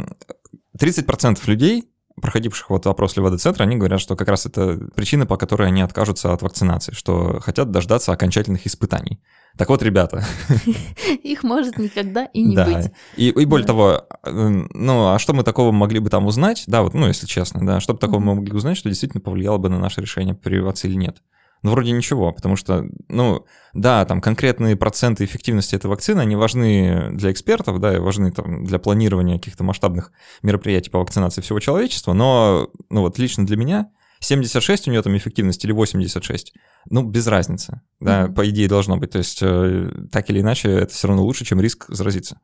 30% 0.78 1.40
людей, 1.48 1.86
проходивших 2.22 2.70
вот 2.70 2.88
опрос 2.88 3.16
Левада-центра, 3.18 3.64
они 3.64 3.76
говорят, 3.76 4.00
что 4.00 4.16
как 4.16 4.28
раз 4.28 4.46
это 4.46 4.80
причина, 4.96 5.26
по 5.26 5.38
которой 5.38 5.68
они 5.68 5.82
откажутся 5.82 6.34
от 6.34 6.42
вакцинации, 6.42 6.94
что 6.94 7.40
хотят 7.40 7.72
дождаться 7.72 8.12
окончательных 8.12 8.66
испытаний. 8.68 9.20
Так 9.58 9.70
вот, 9.70 9.82
ребята, 9.82 10.24
Их 11.24 11.44
может 11.44 11.78
никогда 11.78 12.26
и 12.26 12.42
не 12.44 12.56
да. 12.56 12.66
быть. 12.66 12.92
И, 13.18 13.30
и 13.30 13.46
более 13.46 13.66
Да. 13.66 13.74
того, 13.74 14.06
э, 14.24 14.50
ну, 14.74 15.08
а 15.14 15.20
что 15.20 15.34
мы 15.34 15.44
такого 15.44 15.72
могли 15.72 16.00
бы 16.00 16.10
там 16.10 16.26
узнать? 16.28 16.64
Да, 16.68 16.84
вот, 16.84 16.94
ну, 16.94 17.08
если 17.08 17.26
честно, 17.26 17.66
да, 17.66 17.80
что 17.80 17.94
бы 17.94 18.00
такого 18.00 18.20
мы 18.20 18.36
могли 18.36 18.54
узнать, 18.54 18.78
что 18.78 18.90
действительно 18.90 19.22
повлияло 19.22 19.58
бы 19.58 19.70
на 19.70 19.80
наше 19.80 20.02
решение, 20.02 20.36
прививаться 20.36 20.88
или 20.88 20.96
нет? 20.96 21.18
Ну, 21.62 21.72
вроде 21.72 21.92
ничего, 21.92 22.32
потому 22.32 22.56
что, 22.56 22.86
ну, 23.10 23.46
да, 23.74 24.06
там 24.06 24.22
конкретные 24.22 24.76
проценты 24.78 25.26
эффективности 25.26 25.76
этой 25.76 25.88
вакцины, 25.88 26.22
они 26.22 26.36
важны 26.36 27.10
для 27.12 27.32
экспертов, 27.32 27.80
да, 27.80 27.96
и 27.96 28.00
важны 28.00 28.32
там 28.32 28.64
для 28.64 28.80
планирования 28.80 29.38
каких-то 29.38 29.64
масштабных 29.64 30.12
мероприятий 30.42 30.90
по 30.90 31.00
вакцинации 31.00 31.42
всего 31.42 31.60
человечества, 31.60 32.14
но, 32.14 32.70
ну, 32.90 33.02
вот 33.02 33.18
лично 33.20 33.46
для 33.46 33.58
меня 33.58 33.90
76 34.22 34.88
у 34.88 34.92
нее 34.92 35.02
там 35.02 35.16
эффективность 35.18 35.64
или 35.66 35.72
86, 35.72 36.54
ну, 36.90 37.04
без 37.04 37.28
разницы, 37.28 37.82
да, 38.00 38.26
Мгм. 38.26 38.36
по 38.36 38.50
идее 38.50 38.68
должно 38.68 38.98
быть, 38.98 39.12
то 39.12 39.18
есть 39.18 39.40
э, 39.42 39.92
так 40.12 40.30
или 40.30 40.42
иначе 40.42 40.70
это 40.70 40.94
все 40.94 41.08
равно 41.08 41.24
лучше, 41.24 41.46
чем 41.46 41.60
риск 41.60 41.86
заразиться. 41.90 42.40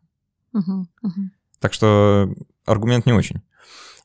Мгм, 0.54 0.90
мгм. 1.02 1.32
Так 1.60 1.74
что 1.74 2.34
аргумент 2.66 3.06
не 3.06 3.14
очень. 3.14 3.42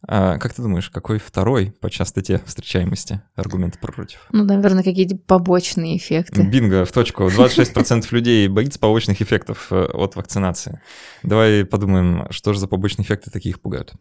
А 0.06 0.38
как 0.38 0.54
ты 0.54 0.62
думаешь, 0.62 0.88
какой 0.88 1.18
второй 1.18 1.72
по 1.80 1.90
частоте 1.90 2.40
встречаемости 2.46 3.20
аргумент 3.34 3.78
против? 3.78 4.26
Ну, 4.32 4.44
наверное, 4.44 4.82
какие-то 4.82 5.16
побочные 5.16 5.96
эффекты. 5.98 6.42
Бинго, 6.42 6.84
в 6.84 6.92
точку. 6.92 7.24
26% 7.24 8.06
людей 8.10 8.48
боится 8.48 8.78
побочных 8.78 9.20
эффектов 9.20 9.68
э, 9.70 9.84
от 9.92 10.16
вакцинации. 10.16 10.80
Давай 11.22 11.64
подумаем, 11.64 12.26
что 12.30 12.52
же 12.52 12.60
за 12.60 12.66
побочные 12.66 13.04
эффекты 13.04 13.30
таких 13.30 13.60
пугают. 13.60 13.92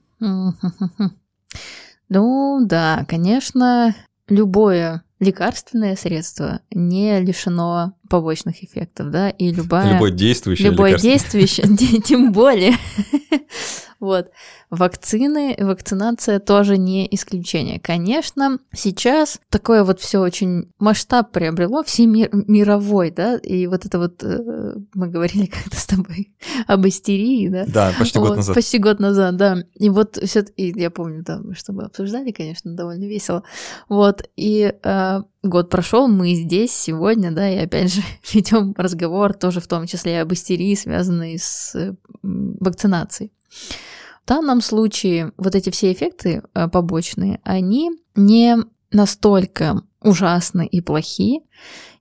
Ну, 2.11 2.65
да, 2.65 3.05
конечно, 3.07 3.95
любое 4.27 5.03
лекарственное 5.19 5.95
средство 5.95 6.61
не 6.71 7.19
лишено 7.19 7.93
побочных 8.09 8.63
эффектов, 8.63 9.11
да, 9.11 9.29
и 9.29 9.51
любая... 9.51 9.93
Любое 9.93 10.11
действующее 10.11 10.71
Любое 10.71 10.89
лекарство. 10.89 11.09
действующее, 11.09 11.67
те- 11.77 12.01
тем 12.01 12.31
более. 12.31 12.75
Вот. 13.99 14.29
Вакцины, 14.69 15.55
вакцинация 15.59 16.39
тоже 16.39 16.77
не 16.77 17.07
исключение. 17.13 17.79
Конечно, 17.79 18.59
сейчас 18.71 19.39
такое 19.49 19.83
вот 19.83 19.99
все 19.99 20.19
очень 20.19 20.71
масштаб 20.79 21.31
приобрело, 21.31 21.83
всемировой, 21.83 23.11
да, 23.11 23.35
и 23.37 23.67
вот 23.67 23.85
это 23.85 23.99
вот, 23.99 24.23
э, 24.23 24.75
мы 24.93 25.07
говорили 25.07 25.45
как-то 25.47 25.75
с 25.75 25.85
тобой 25.85 26.31
об 26.67 26.87
истерии, 26.87 27.49
да, 27.49 27.65
Да, 27.67 27.93
почти 27.97 28.19
год 28.19 28.29
вот, 28.29 28.35
назад. 28.37 28.55
Почти 28.55 28.77
год 28.77 28.99
назад, 28.99 29.35
да. 29.37 29.57
И 29.75 29.89
вот 29.89 30.17
все 30.23 30.45
я 30.55 30.91
помню, 30.91 31.23
да, 31.23 31.39
мы 31.43 31.55
что 31.55 31.73
мы 31.73 31.83
обсуждали, 31.83 32.31
конечно, 32.31 32.71
довольно 32.73 33.05
весело. 33.05 33.43
Вот, 33.89 34.29
и 34.37 34.73
э, 34.81 35.21
год 35.43 35.69
прошел, 35.69 36.07
мы 36.07 36.33
здесь 36.33 36.73
сегодня, 36.73 37.31
да, 37.31 37.49
и 37.49 37.57
опять 37.57 37.93
же 37.93 38.01
ведем 38.33 38.73
разговор 38.77 39.33
тоже 39.33 39.61
в 39.61 39.67
том 39.67 39.87
числе 39.87 40.21
об 40.21 40.33
истерии, 40.33 40.75
связанной 40.75 41.37
с 41.39 41.97
вакцинацией. 42.21 43.31
В 44.25 44.27
данном 44.27 44.61
случае 44.61 45.31
вот 45.37 45.55
эти 45.55 45.69
все 45.71 45.91
эффекты 45.91 46.43
э, 46.53 46.67
побочные, 46.67 47.39
они 47.43 47.89
не 48.15 48.57
настолько 48.91 49.81
ужасны 50.01 50.67
и 50.67 50.81
плохи, 50.81 51.41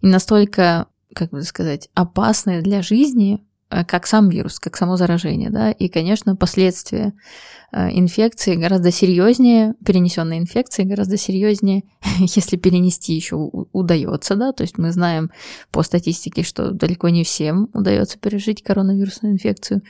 и 0.01 0.07
настолько, 0.07 0.89
как 1.15 1.31
бы 1.31 1.43
сказать, 1.43 1.89
опасны 1.95 2.61
для 2.61 2.83
жизни, 2.83 3.45
как 3.69 4.07
сам 4.07 4.29
вирус, 4.29 4.59
как 4.59 4.77
само 4.77 4.97
заражение, 4.97 5.51
да, 5.51 5.71
и, 5.71 5.89
конечно, 5.89 6.37
последствия 6.37 7.13
э, 7.71 7.91
инфекции 7.91 8.57
гораздо 8.57 8.91
серьезнее, 8.91 9.75
перенесенной 9.85 10.39
инфекции 10.39 10.85
гораздо 10.85 11.17
серьезнее, 11.17 11.83
если 12.19 12.57
перенести 12.57 13.13
еще 13.15 13.37
удается, 13.37 14.37
да, 14.37 14.53
то 14.53 14.63
есть 14.63 14.79
мы 14.79 14.91
знаем 14.93 15.31
по 15.71 15.83
статистике, 15.83 16.43
что 16.43 16.71
далеко 16.71 17.09
не 17.11 17.25
всем 17.25 17.69
удается 17.75 18.19
пережить 18.19 18.63
коронавирусную 18.63 19.35
инфекцию 19.35 19.83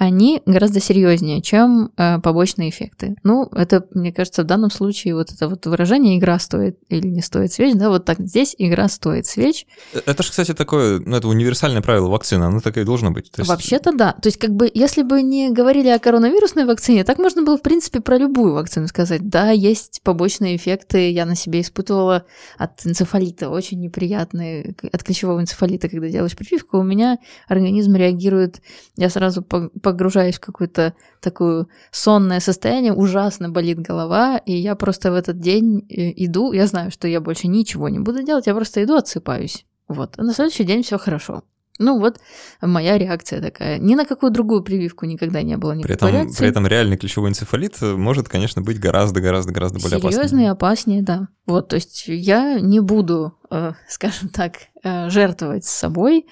они 0.00 0.40
гораздо 0.46 0.80
серьезнее, 0.80 1.42
чем 1.42 1.92
э, 1.98 2.18
побочные 2.20 2.70
эффекты. 2.70 3.16
Ну, 3.22 3.50
это, 3.52 3.84
мне 3.90 4.14
кажется, 4.14 4.44
в 4.44 4.46
данном 4.46 4.70
случае 4.70 5.14
вот 5.14 5.30
это 5.30 5.46
вот 5.46 5.66
выражение 5.66 6.18
«игра 6.18 6.38
стоит 6.38 6.78
или 6.88 7.06
не 7.06 7.20
стоит 7.20 7.52
свеч», 7.52 7.74
да, 7.74 7.90
вот 7.90 8.06
так 8.06 8.18
здесь 8.18 8.54
игра 8.56 8.88
стоит 8.88 9.26
свеч. 9.26 9.66
Э, 9.92 10.00
это 10.06 10.22
же, 10.22 10.30
кстати, 10.30 10.54
такое, 10.54 11.00
ну, 11.00 11.16
это 11.16 11.28
универсальное 11.28 11.82
правило 11.82 12.08
вакцины, 12.08 12.44
оно 12.44 12.60
такое 12.60 12.84
и 12.84 12.86
должно 12.86 13.10
быть. 13.10 13.30
есть... 13.36 13.46
Вообще-то 13.46 13.92
да. 13.92 14.12
То 14.12 14.28
есть, 14.28 14.38
как 14.38 14.52
бы, 14.52 14.70
если 14.72 15.02
бы 15.02 15.20
не 15.20 15.50
говорили 15.50 15.88
о 15.88 15.98
коронавирусной 15.98 16.64
вакцине, 16.64 17.04
так 17.04 17.18
можно 17.18 17.42
было, 17.42 17.58
в 17.58 17.62
принципе, 17.62 18.00
про 18.00 18.16
любую 18.16 18.54
вакцину 18.54 18.88
сказать. 18.88 19.28
Да, 19.28 19.50
есть 19.50 20.00
побочные 20.02 20.56
эффекты, 20.56 21.10
я 21.10 21.26
на 21.26 21.36
себе 21.36 21.60
испытывала 21.60 22.24
от 22.56 22.86
энцефалита, 22.86 23.50
очень 23.50 23.78
неприятные, 23.80 24.74
от 24.90 25.04
клещевого 25.04 25.42
энцефалита, 25.42 25.90
когда 25.90 26.08
делаешь 26.08 26.34
прививку, 26.34 26.78
у 26.78 26.82
меня 26.82 27.18
организм 27.48 27.96
реагирует, 27.96 28.62
я 28.96 29.10
сразу 29.10 29.42
по 29.42 29.68
погружаюсь 29.90 30.36
в 30.36 30.40
какое-то 30.40 30.94
такое 31.20 31.66
сонное 31.90 32.40
состояние, 32.40 32.92
ужасно 32.92 33.48
болит 33.48 33.80
голова, 33.80 34.38
и 34.38 34.52
я 34.52 34.74
просто 34.76 35.10
в 35.10 35.14
этот 35.14 35.40
день 35.40 35.84
э, 35.88 36.12
иду, 36.24 36.52
я 36.52 36.66
знаю, 36.66 36.90
что 36.90 37.08
я 37.08 37.20
больше 37.20 37.48
ничего 37.48 37.88
не 37.88 37.98
буду 37.98 38.22
делать, 38.22 38.46
я 38.46 38.54
просто 38.54 38.84
иду, 38.84 38.94
отсыпаюсь. 38.94 39.66
Вот. 39.88 40.14
А 40.16 40.22
на 40.22 40.32
следующий 40.32 40.64
день 40.64 40.82
все 40.82 40.98
хорошо. 40.98 41.42
Ну 41.80 41.98
вот 41.98 42.20
моя 42.60 42.98
реакция 42.98 43.40
такая. 43.40 43.78
Ни 43.78 43.94
на 43.94 44.04
какую 44.04 44.30
другую 44.30 44.62
прививку 44.62 45.06
никогда 45.06 45.42
не 45.42 45.56
было 45.56 45.72
никакой 45.72 45.88
при 45.88 45.94
этом, 45.96 46.08
реакции. 46.10 46.38
При 46.38 46.48
этом 46.48 46.66
реальный 46.66 46.96
ключевой 46.98 47.30
энцефалит 47.30 47.78
э, 47.80 47.96
может, 47.96 48.28
конечно, 48.28 48.62
быть 48.62 48.78
гораздо-гораздо-гораздо 48.78 49.80
более 49.80 49.96
опасным. 49.96 50.12
Серьезный 50.12 50.44
и 50.44 50.48
опаснее, 50.48 51.02
да. 51.02 51.28
Вот, 51.46 51.68
то 51.68 51.76
есть 51.76 52.04
я 52.06 52.60
не 52.60 52.80
буду, 52.80 53.34
э, 53.50 53.72
скажем 53.88 54.28
так, 54.28 54.52
жертвовать 54.82 55.66
собой, 55.66 56.26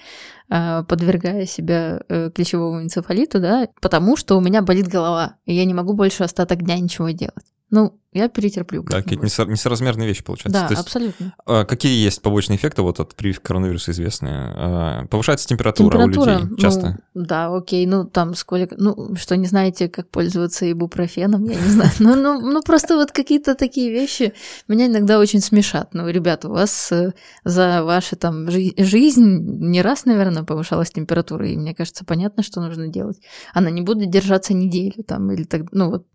подвергая 0.49 1.45
себя 1.45 2.01
э, 2.09 2.31
клещевому 2.33 2.81
энцефалиту, 2.81 3.39
да, 3.39 3.67
потому 3.81 4.17
что 4.17 4.37
у 4.37 4.41
меня 4.41 4.61
болит 4.61 4.87
голова, 4.87 5.35
и 5.45 5.53
я 5.53 5.65
не 5.65 5.73
могу 5.73 5.93
больше 5.93 6.23
остаток 6.23 6.63
дня 6.63 6.79
ничего 6.79 7.11
делать. 7.11 7.45
Ну, 7.71 7.99
я 8.11 8.27
перетерплю. 8.27 8.81
Да, 8.83 9.03
какие-то 9.03 9.23
несоразмерные 9.23 10.07
вещи 10.07 10.23
получаются. 10.23 10.61
Да, 10.63 10.67
есть, 10.69 10.81
абсолютно. 10.81 11.35
А, 11.45 11.63
какие 11.63 12.03
есть 12.03 12.23
побочные 12.23 12.57
эффекты 12.57 12.81
вот 12.81 12.99
от 12.99 13.13
прививки 13.13 13.43
коронавируса 13.43 13.91
известные? 13.91 14.51
А, 14.55 15.05
повышается 15.05 15.47
температура, 15.47 15.91
температура 15.91 16.37
у 16.37 16.41
людей 16.41 16.57
часто? 16.57 16.97
Ну, 17.13 17.25
да, 17.25 17.55
окей, 17.55 17.85
ну 17.85 18.05
там 18.05 18.33
сколько... 18.33 18.75
Ну, 18.79 19.15
что 19.15 19.37
не 19.37 19.45
знаете, 19.45 19.89
как 19.89 20.09
пользоваться 20.09 20.69
ибупрофеном, 20.71 21.43
я 21.43 21.55
не 21.55 21.69
знаю. 21.69 21.91
Ну, 21.99 22.15
ну, 22.15 22.39
ну 22.39 22.61
просто 22.63 22.95
вот 22.95 23.11
какие-то 23.11 23.53
такие 23.53 23.91
вещи 23.91 24.33
меня 24.67 24.87
иногда 24.87 25.19
очень 25.19 25.41
смешат. 25.41 25.93
Ну, 25.93 26.07
ребята, 26.09 26.47
у 26.47 26.51
вас 26.51 26.91
э, 26.91 27.13
за 27.43 27.83
вашу 27.83 28.15
там 28.15 28.49
жизнь 28.49 29.23
не 29.59 29.83
раз, 29.83 30.05
наверное, 30.05 30.43
повышалась 30.43 30.89
температура, 30.89 31.47
и 31.47 31.57
мне 31.57 31.75
кажется, 31.75 32.05
понятно, 32.05 32.41
что 32.41 32.61
нужно 32.61 32.87
делать. 32.87 33.19
Она 33.53 33.69
не 33.69 33.81
будет 33.81 34.09
держаться 34.09 34.53
неделю 34.53 35.03
там 35.03 35.31
или 35.31 35.43
так, 35.43 35.71
ну 35.71 35.91
вот 35.91 36.05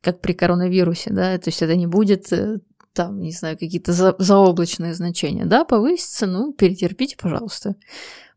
как 0.00 0.20
при 0.20 0.32
коронавирусе, 0.32 1.10
да, 1.10 1.36
то 1.38 1.48
есть 1.48 1.62
это 1.62 1.76
не 1.76 1.86
будет 1.86 2.32
э, 2.32 2.58
там, 2.92 3.20
не 3.20 3.32
знаю, 3.32 3.56
какие-то 3.56 3.92
за, 3.92 4.14
заоблачные 4.18 4.94
значения, 4.94 5.44
да, 5.44 5.64
повысится, 5.64 6.26
ну, 6.26 6.52
перетерпите, 6.52 7.16
пожалуйста. 7.16 7.76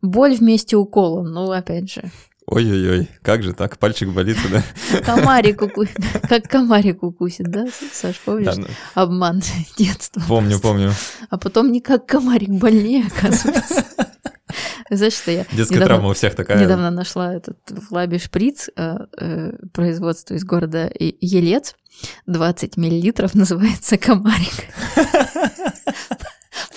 Боль 0.01 0.35
вместе 0.35 0.75
укола, 0.75 1.23
ну, 1.23 1.51
опять 1.51 1.91
же. 1.91 2.03
Ой-ой-ой, 2.47 3.07
как 3.21 3.43
же 3.43 3.53
так, 3.53 3.77
пальчик 3.77 4.09
болит, 4.09 4.37
да? 4.51 4.63
Комарик 5.05 5.61
укусит, 5.61 5.97
как 6.29 6.49
комарик 6.49 7.01
укусит, 7.01 7.49
да, 7.49 7.65
Саш, 7.93 8.19
помнишь? 8.19 8.55
Да, 8.55 8.61
ну... 8.61 8.67
Обман 8.93 9.41
детства. 9.77 10.21
Помню, 10.27 10.59
помню. 10.59 10.91
А 11.29 11.37
потом 11.37 11.71
не 11.71 11.81
как 11.81 12.05
комарик 12.05 12.49
больнее, 12.49 13.05
оказывается. 13.07 13.85
Знаешь, 14.91 15.13
что 15.13 15.31
я 15.31 15.45
Детская 15.53 15.75
недавно, 15.75 15.85
травма 15.85 16.09
у 16.09 16.13
всех 16.13 16.35
такая. 16.35 16.61
Недавно 16.61 16.91
нашла 16.91 17.33
этот 17.33 17.57
в 17.69 17.91
лабе 17.91 18.19
шприц 18.19 18.69
э, 18.75 18.97
э, 19.17 19.53
производства 19.73 20.33
из 20.33 20.43
города 20.43 20.91
Елец. 20.99 21.75
20 22.27 22.77
миллилитров 22.77 23.33
называется 23.35 23.97
комарик. 23.97 24.65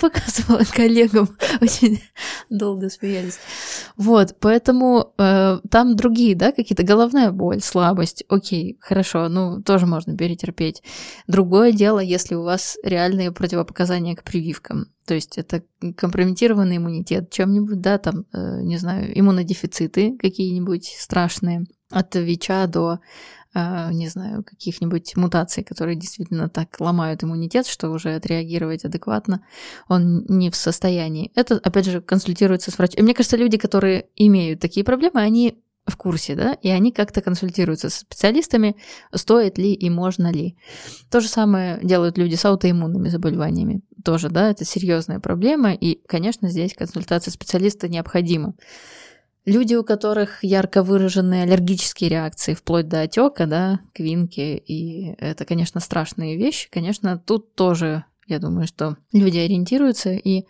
Показывала 0.04 0.64
коллегам, 0.64 1.28
очень 1.62 2.00
долго 2.50 2.90
смеялись. 2.90 3.38
Вот, 3.96 4.36
поэтому 4.38 5.14
э, 5.16 5.58
там 5.70 5.96
другие, 5.96 6.34
да, 6.34 6.52
какие-то 6.52 6.82
головная 6.82 7.30
боль, 7.30 7.60
слабость, 7.60 8.24
окей, 8.28 8.76
хорошо, 8.80 9.28
ну, 9.28 9.62
тоже 9.62 9.86
можно 9.86 10.14
перетерпеть. 10.16 10.82
Другое 11.26 11.72
дело, 11.72 12.00
если 12.00 12.34
у 12.34 12.42
вас 12.42 12.76
реальные 12.84 13.32
противопоказания 13.32 14.14
к 14.14 14.24
прививкам. 14.24 14.86
То 15.06 15.14
есть 15.14 15.38
это 15.38 15.62
компрометированный 15.96 16.76
иммунитет 16.76 17.30
чем-нибудь, 17.30 17.80
да, 17.80 17.96
там, 17.98 18.26
э, 18.34 18.60
не 18.62 18.76
знаю, 18.76 19.18
иммунодефициты 19.18 20.18
какие-нибудь 20.18 20.94
страшные, 20.98 21.64
от 21.90 22.14
ВИЧа 22.14 22.66
до, 22.66 22.98
не 23.54 24.08
знаю, 24.08 24.42
каких-нибудь 24.42 25.16
мутаций, 25.16 25.62
которые 25.62 25.96
действительно 25.96 26.48
так 26.48 26.80
ломают 26.80 27.22
иммунитет, 27.22 27.66
что 27.66 27.90
уже 27.90 28.14
отреагировать 28.14 28.84
адекватно 28.84 29.44
он 29.88 30.24
не 30.28 30.50
в 30.50 30.56
состоянии. 30.56 31.30
Это, 31.34 31.60
опять 31.62 31.86
же, 31.86 32.00
консультируется 32.00 32.70
с 32.70 32.78
врачом. 32.78 33.00
И 33.00 33.02
мне 33.02 33.14
кажется, 33.14 33.36
люди, 33.36 33.56
которые 33.56 34.06
имеют 34.16 34.60
такие 34.60 34.84
проблемы, 34.84 35.20
они 35.20 35.60
в 35.86 35.96
курсе, 35.96 36.34
да, 36.34 36.54
и 36.54 36.70
они 36.70 36.92
как-то 36.92 37.20
консультируются 37.20 37.90
с 37.90 37.96
специалистами, 37.96 38.74
стоит 39.14 39.58
ли 39.58 39.74
и 39.74 39.90
можно 39.90 40.32
ли. 40.32 40.56
То 41.10 41.20
же 41.20 41.28
самое 41.28 41.78
делают 41.82 42.16
люди 42.16 42.36
с 42.36 42.44
аутоиммунными 42.46 43.08
заболеваниями. 43.10 43.82
Тоже, 44.02 44.30
да, 44.30 44.50
это 44.50 44.64
серьезная 44.64 45.20
проблема, 45.20 45.74
и, 45.74 46.00
конечно, 46.06 46.48
здесь 46.48 46.74
консультация 46.74 47.32
специалиста 47.32 47.88
необходима. 47.88 48.54
Люди, 49.44 49.74
у 49.74 49.84
которых 49.84 50.42
ярко 50.42 50.82
выраженные 50.82 51.42
аллергические 51.42 52.08
реакции, 52.08 52.54
вплоть 52.54 52.88
до 52.88 53.02
отека, 53.02 53.46
да, 53.46 53.80
квинки, 53.92 54.56
и 54.56 55.14
это, 55.18 55.44
конечно, 55.44 55.80
страшные 55.80 56.36
вещи, 56.38 56.70
конечно, 56.70 57.18
тут 57.18 57.54
тоже 57.54 58.04
я 58.26 58.38
думаю, 58.38 58.66
что 58.66 58.96
люди 59.12 59.38
ориентируются 59.38 60.10
и 60.12 60.44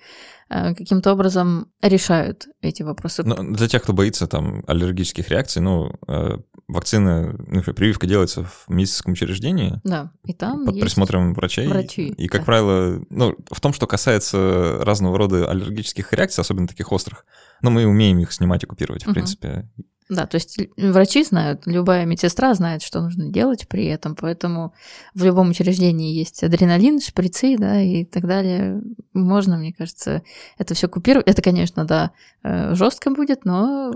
э, 0.49 0.75
каким-то 0.75 1.13
образом 1.13 1.69
решают 1.83 2.47
эти 2.61 2.83
вопросы. 2.83 3.23
Но 3.25 3.37
для 3.37 3.69
тех, 3.69 3.83
кто 3.83 3.93
боится 3.93 4.27
там 4.27 4.63
аллергических 4.67 5.29
реакций, 5.29 5.63
ну, 5.63 5.93
э, 6.07 6.39
вакцина, 6.69 7.35
ну, 7.47 7.63
прививка 7.63 8.07
делается 8.07 8.45
в 8.45 8.67
медицинском 8.69 9.13
учреждении. 9.13 9.81
Да, 9.85 10.13
и 10.25 10.33
там 10.33 10.65
Под 10.65 10.81
присмотром 10.81 11.35
врачей. 11.35 11.67
Врачи. 11.67 12.09
И, 12.09 12.29
как 12.29 12.43
да. 12.43 12.45
правило, 12.47 13.05
ну, 13.11 13.35
в 13.51 13.61
том, 13.61 13.73
что 13.73 13.87
касается 13.87 14.79
разного 14.83 15.19
рода 15.19 15.51
аллергических 15.51 16.13
реакций, 16.13 16.43
особенно 16.43 16.69
таких 16.69 16.93
острых, 16.93 17.27
ну, 17.63 17.71
мы 17.71 17.87
умеем 17.87 18.19
их 18.19 18.33
снимать 18.33 18.63
и 18.63 18.67
купировать, 18.67 19.05
в 19.05 19.09
угу. 19.09 19.15
принципе. 19.15 19.69
Да, 20.11 20.27
то 20.27 20.35
есть 20.35 20.59
врачи 20.77 21.25
знают, 21.25 21.63
любая 21.67 22.05
медсестра 22.05 22.53
знает, 22.53 22.83
что 22.83 23.01
нужно 23.01 23.31
делать 23.31 23.67
при 23.69 23.87
этом, 23.87 24.15
поэтому 24.15 24.75
в 25.15 25.25
любом 25.25 25.49
учреждении 25.49 26.13
есть 26.13 26.45
адреналин, 26.45 27.01
шприцы, 27.01 27.57
да, 27.57 27.81
и 27.81 28.05
так 28.05 28.27
далее. 28.27 28.83
Можно, 29.15 29.57
мне 29.57 29.73
кажется, 29.73 30.23
это 30.59 30.75
все 30.75 30.89
купировать. 30.89 31.27
Это, 31.27 31.41
конечно, 31.41 31.87
да, 31.87 32.11
э, 32.43 32.75
жестко 32.75 33.11
будет, 33.11 33.47
но 33.47 33.93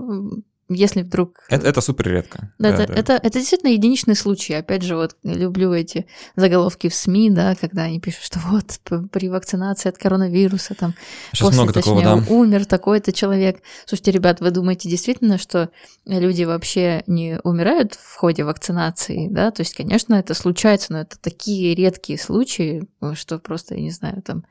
если 0.69 1.01
вдруг... 1.01 1.45
Это, 1.49 1.67
это 1.67 1.81
супер 1.81 2.09
редко. 2.09 2.53
Да, 2.59 2.71
да, 2.71 2.83
это, 2.83 2.93
да. 2.93 2.99
Это, 2.99 3.13
это 3.13 3.39
действительно 3.39 3.71
единичный 3.71 4.15
случай. 4.15 4.53
Опять 4.53 4.83
же, 4.83 4.95
вот 4.95 5.17
люблю 5.23 5.73
эти 5.73 6.05
заголовки 6.35 6.89
в 6.89 6.93
СМИ, 6.93 7.31
да, 7.31 7.55
когда 7.55 7.83
они 7.83 7.99
пишут, 7.99 8.23
что 8.23 8.39
вот 8.47 8.79
при 9.09 9.29
вакцинации 9.29 9.89
от 9.89 9.97
коронавируса 9.97 10.75
там 10.75 10.93
Сейчас 11.31 11.47
после, 11.47 11.61
много 11.61 11.73
точнее, 11.73 12.03
такого, 12.03 12.21
да. 12.21 12.33
умер 12.33 12.65
такой-то 12.65 13.11
человек. 13.11 13.61
Слушайте, 13.85 14.11
ребят, 14.11 14.41
вы 14.41 14.51
думаете 14.51 14.89
действительно, 14.89 15.37
что 15.37 15.69
люди 16.05 16.43
вообще 16.43 17.03
не 17.07 17.39
умирают 17.43 17.95
в 17.95 18.15
ходе 18.15 18.43
вакцинации, 18.43 19.27
да? 19.29 19.51
То 19.51 19.61
есть, 19.61 19.73
конечно, 19.73 20.13
это 20.13 20.33
случается, 20.33 20.93
но 20.93 20.99
это 20.99 21.19
такие 21.19 21.73
редкие 21.73 22.19
случаи, 22.19 22.87
что 23.15 23.39
просто, 23.39 23.75
я 23.75 23.81
не 23.81 23.91
знаю, 23.91 24.21
там 24.21 24.43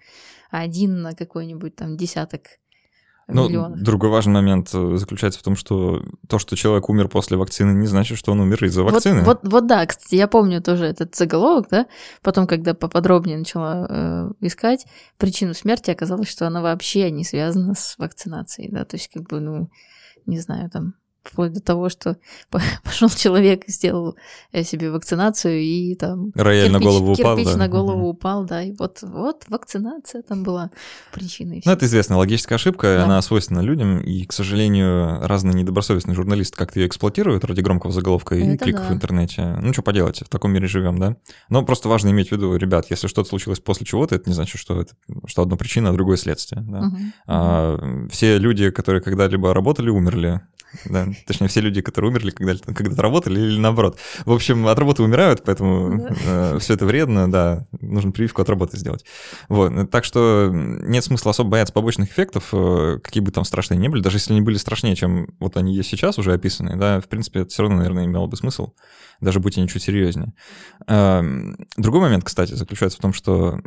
один 0.51 1.03
на 1.03 1.15
какой-нибудь 1.15 1.77
там 1.77 1.97
десяток 1.97 2.43
ну, 3.35 3.49
миллионов. 3.49 3.81
Другой 3.81 4.11
важный 4.11 4.33
момент 4.33 4.71
э, 4.73 4.97
заключается 4.97 5.39
в 5.39 5.43
том, 5.43 5.55
что 5.55 6.03
то, 6.29 6.39
что 6.39 6.57
человек 6.57 6.89
умер 6.89 7.09
после 7.09 7.37
вакцины, 7.37 7.73
не 7.73 7.87
значит, 7.87 8.17
что 8.19 8.33
он 8.33 8.41
умер 8.41 8.65
из-за 8.65 8.83
вакцины. 8.83 9.23
Вот, 9.23 9.41
вот, 9.43 9.53
вот 9.53 9.67
да, 9.67 9.85
кстати, 9.87 10.15
я 10.15 10.29
помню 10.29 10.63
тоже 10.63 10.87
этот 10.87 11.15
заголовок, 11.15 11.67
да, 11.71 11.87
потом, 12.23 12.47
когда 12.47 12.75
поподробнее 12.75 13.37
начала 13.37 13.87
э, 13.89 14.31
искать 14.41 14.87
причину 15.19 15.55
смерти, 15.55 15.91
оказалось, 15.91 16.29
что 16.29 16.47
она 16.47 16.63
вообще 16.63 17.11
не 17.11 17.25
связана 17.25 17.75
с 17.75 17.97
вакцинацией, 17.99 18.71
да, 18.73 18.85
то 18.85 18.97
есть 18.97 19.11
как 19.13 19.25
бы, 19.25 19.41
ну, 19.41 19.71
не 20.27 20.39
знаю, 20.41 20.71
там 20.71 20.95
вплоть 21.31 21.53
до 21.53 21.61
того, 21.61 21.89
что 21.89 22.17
пошел 22.85 23.09
человек 23.09 23.65
и 23.67 23.73
сделал 23.73 24.17
э, 24.53 24.63
себе 24.65 24.91
вакцинацию, 24.91 25.61
и 25.61 25.95
там 25.95 26.33
Рояль 26.35 26.69
кирпич, 26.69 26.73
на 26.73 26.91
голову 26.91 27.13
упал, 27.13 27.37
кирпич 27.37 27.53
да. 27.53 27.59
на 27.59 27.69
голову 27.69 27.99
Мгм. 27.99 28.07
упал, 28.09 28.45
да, 28.45 28.63
и 28.63 28.73
вот, 28.73 28.99
вот 29.03 29.45
вакцинация 29.49 30.23
там 30.23 30.43
была 30.43 30.71
причиной. 31.13 31.63
Ну, 31.65 31.73
это 31.73 31.87
известная 31.87 32.19
логическая 32.19 32.57
ошибка, 32.57 32.97
Да. 32.99 33.05
она 33.05 33.23
свойственна 33.23 33.61
людям, 33.61 34.01
и, 34.01 34.25
к 34.25 34.33
сожалению, 34.33 35.27
разные 35.27 35.55
недобросовестные 35.55 36.15
журналисты 36.15 36.57
как-то 36.57 36.81
ее 36.81 36.87
эксплуатируют 36.87 37.45
ради 37.45 37.61
громкого 37.61 37.93
заголовка 37.93 38.35
и 38.35 38.43
Это 38.55 38.65
кликов 38.65 38.85
да. 38.85 38.91
в 38.91 38.93
интернете. 38.95 39.57
Ну, 39.61 39.73
что 39.73 39.83
поделать, 39.83 40.21
в 40.21 40.29
таком 40.29 40.53
мире 40.53 40.67
живем, 40.67 40.99
да? 40.99 41.17
Но 41.49 41.65
просто 41.65 41.89
важно 41.89 42.11
иметь 42.11 42.29
в 42.29 42.33
виду, 42.33 42.55
ребят, 42.57 42.87
если 42.91 43.07
что-то 43.07 43.29
случилось 43.29 43.61
после 43.61 43.87
чего-то, 43.87 44.15
это 44.15 44.29
не 44.29 44.35
значит, 44.35 44.61
что 44.61 44.81
это 44.81 44.95
что 45.27 45.43
одно 45.43 45.57
причина, 45.57 45.91
а 45.91 45.93
другое 45.93 46.17
следствие. 46.17 46.63
Да? 46.63 46.81
Мгм. 46.83 47.13
А, 47.27 48.07
все 48.11 48.39
люди, 48.39 48.71
которые 48.71 49.03
когда-либо 49.03 49.53
работали, 49.55 49.91
умерли. 49.91 50.41
Да, 50.85 51.07
точнее, 51.27 51.49
все 51.49 51.61
люди, 51.61 51.81
которые 51.81 52.11
умерли, 52.11 52.31
когда, 52.31 52.55
когда-то 52.73 53.03
работали 53.03 53.41
или 53.41 53.59
наоборот. 53.59 53.99
В 54.25 54.33
общем, 54.33 54.67
от 54.67 54.79
работы 54.79 55.03
умирают, 55.03 55.43
поэтому 55.45 56.09
все 56.59 56.75
это 56.75 56.87
вредно, 56.87 57.31
да, 57.31 57.67
нужно 57.81 58.13
прививку 58.13 58.43
от 58.43 58.51
работы 58.51 58.77
сделать. 58.77 59.05
Вот, 59.49 59.91
так 59.91 60.05
что 60.05 60.51
нет 60.53 61.05
смысла 61.05 61.31
особо 61.31 61.51
бояться 61.51 61.73
побочных 61.73 62.11
эффектов, 62.11 62.49
э, 62.53 62.99
какие 63.03 63.23
бы 63.23 63.31
там 63.31 63.45
страшные 63.45 63.79
не 63.79 63.89
были, 63.89 64.03
даже 64.03 64.17
если 64.17 64.33
они 64.33 64.43
были 64.43 64.57
страшнее, 64.57 64.97
чем 64.97 65.29
вот 65.41 65.57
они 65.57 65.75
есть 65.75 65.89
сейчас 65.89 66.19
уже 66.19 66.33
описанные, 66.33 66.77
да, 66.77 67.01
в 67.01 67.09
принципе, 67.09 67.41
это 67.41 67.51
все 67.51 67.63
равно, 67.63 67.79
наверное, 67.79 68.05
имело 68.05 68.27
бы 68.27 68.37
смысл, 68.37 68.73
даже 69.21 69.41
будь 69.41 69.57
они 69.59 69.69
чуть 69.69 69.83
серьезнее. 69.83 70.35
Эм, 70.87 71.57
Другой 71.77 72.01
момент, 72.01 72.25
кстати, 72.25 72.55
заключается 72.55 72.99
в 72.99 73.03
том, 73.03 73.13
что 73.13 73.61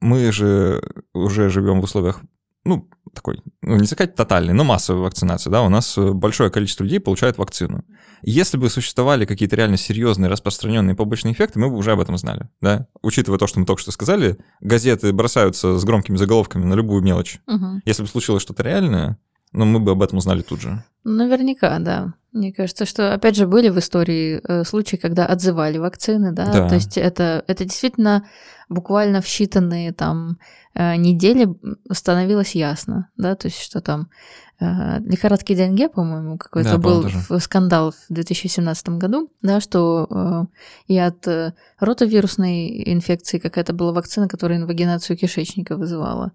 мы 0.00 0.30
же 0.32 0.82
уже 1.14 1.48
живем 1.48 1.80
в 1.80 1.84
условиях, 1.84 2.20
ну, 2.66 2.88
такой, 3.14 3.40
ну, 3.62 3.76
не 3.76 3.86
сказать 3.86 4.14
тотальной, 4.14 4.52
но 4.52 4.64
массовой 4.64 5.00
вакцинации, 5.00 5.50
да, 5.50 5.62
у 5.62 5.68
нас 5.68 5.96
э, 5.96 6.12
большое 6.12 6.50
количество 6.50 6.84
людей 6.84 7.00
получает 7.00 7.38
вакцину. 7.38 7.84
Если 8.22 8.58
бы 8.58 8.68
существовали 8.68 9.24
какие-то 9.24 9.56
реально 9.56 9.76
серьезные 9.76 10.30
распространенные 10.30 10.94
побочные 10.94 11.32
эффекты, 11.32 11.58
мы 11.58 11.70
бы 11.70 11.76
уже 11.76 11.92
об 11.92 12.00
этом 12.00 12.18
знали, 12.18 12.48
да. 12.60 12.88
Учитывая 13.02 13.38
то, 13.38 13.46
что 13.46 13.60
мы 13.60 13.66
только 13.66 13.80
что 13.80 13.92
сказали, 13.92 14.38
газеты 14.60 15.12
бросаются 15.12 15.78
с 15.78 15.84
громкими 15.84 16.16
заголовками 16.16 16.64
на 16.64 16.74
любую 16.74 17.02
мелочь. 17.02 17.40
Мгм. 17.46 17.82
Если 17.84 18.02
бы 18.02 18.08
случилось 18.08 18.42
что-то 18.42 18.62
реальное, 18.62 19.18
ну, 19.52 19.64
мы 19.64 19.80
бы 19.80 19.92
об 19.92 20.02
этом 20.02 20.18
узнали 20.18 20.42
тут 20.42 20.60
же. 20.60 20.84
Наверняка, 21.04 21.78
да. 21.78 22.14
Мне 22.36 22.52
кажется, 22.52 22.84
что, 22.84 23.14
опять 23.14 23.34
же, 23.34 23.46
были 23.46 23.70
в 23.70 23.78
истории 23.78 24.40
э, 24.46 24.64
случаи, 24.64 24.96
когда 24.96 25.24
отзывали 25.24 25.78
вакцины, 25.78 26.32
да, 26.32 26.52
Да. 26.52 26.68
то 26.68 26.74
есть 26.74 26.98
это, 26.98 27.42
это 27.46 27.64
действительно 27.64 28.24
буквально 28.68 29.22
в 29.22 29.24
считанные 29.24 29.92
там 29.92 30.38
э, 30.74 30.96
недели 30.96 31.48
становилось 31.90 32.54
ясно, 32.54 33.08
да, 33.16 33.36
то 33.36 33.48
есть 33.48 33.58
что 33.60 33.80
там 33.80 34.10
лихорадки 34.58 35.54
Денге, 35.54 35.88
по-моему, 35.88 36.38
какой-то 36.38 36.72
Да, 36.72 36.78
был 36.78 37.02
в- 37.02 37.38
скандал 37.40 37.92
в 37.92 38.12
2017 38.12 38.88
году, 38.90 39.30
да, 39.42 39.60
что 39.60 40.06
э, 40.10 40.44
и 40.88 40.98
от 40.98 41.26
э, 41.28 41.52
ротовирусной 41.78 42.90
инфекции 42.92 43.38
какая-то 43.38 43.72
была 43.72 43.92
вакцина, 43.92 44.28
которая 44.28 44.58
инвагинацию 44.58 45.16
кишечника 45.16 45.76
вызывала. 45.76 46.32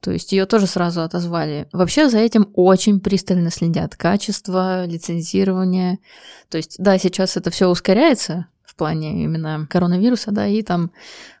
То 0.00 0.12
есть 0.12 0.32
ее 0.32 0.46
тоже 0.46 0.66
сразу 0.66 1.02
отозвали. 1.02 1.68
Вообще 1.72 2.08
за 2.08 2.18
этим 2.18 2.48
очень 2.54 3.00
пристально 3.00 3.50
следят. 3.50 3.96
Качество, 3.96 4.84
лицензирование. 4.86 5.98
То 6.50 6.58
есть, 6.58 6.76
да, 6.78 6.98
сейчас 6.98 7.36
это 7.36 7.50
все 7.50 7.68
ускоряется 7.68 8.46
в 8.64 8.76
плане 8.76 9.22
именно 9.24 9.66
коронавируса, 9.70 10.32
да, 10.32 10.46
и 10.46 10.62
там 10.62 10.90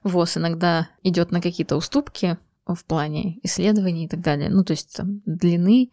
ВОЗ 0.04 0.36
иногда 0.38 0.88
идет 1.02 1.32
на 1.32 1.40
какие-то 1.40 1.76
уступки 1.76 2.38
в 2.66 2.84
плане 2.84 3.38
исследований 3.42 4.04
и 4.04 4.08
так 4.08 4.20
далее. 4.20 4.48
Ну, 4.50 4.64
то 4.64 4.72
есть 4.72 4.96
там 4.96 5.20
длины, 5.26 5.90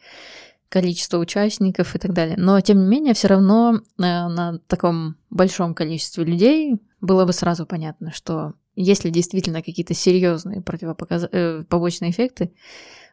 количество 0.72 1.18
участников 1.18 1.96
и 1.96 2.00
так 2.00 2.14
далее. 2.14 2.38
Но, 2.38 2.60
тем 2.62 2.80
не 2.80 2.88
менее, 2.88 3.14
все 3.14 3.28
равно 3.28 3.76
э, 3.76 3.82
на 3.98 4.60
таком 4.68 5.18
большом 5.30 5.76
количестве 5.76 6.24
людей 6.24 6.78
было 7.02 7.26
бы 7.26 7.34
сразу 7.34 7.66
понятно, 7.66 8.14
что 8.14 8.54
если 8.76 9.10
действительно 9.10 9.62
какие-то 9.62 9.94
серьезные 9.94 10.62
противопоказ... 10.62 11.28
э, 11.30 11.64
побочные 11.68 12.12
эффекты, 12.12 12.54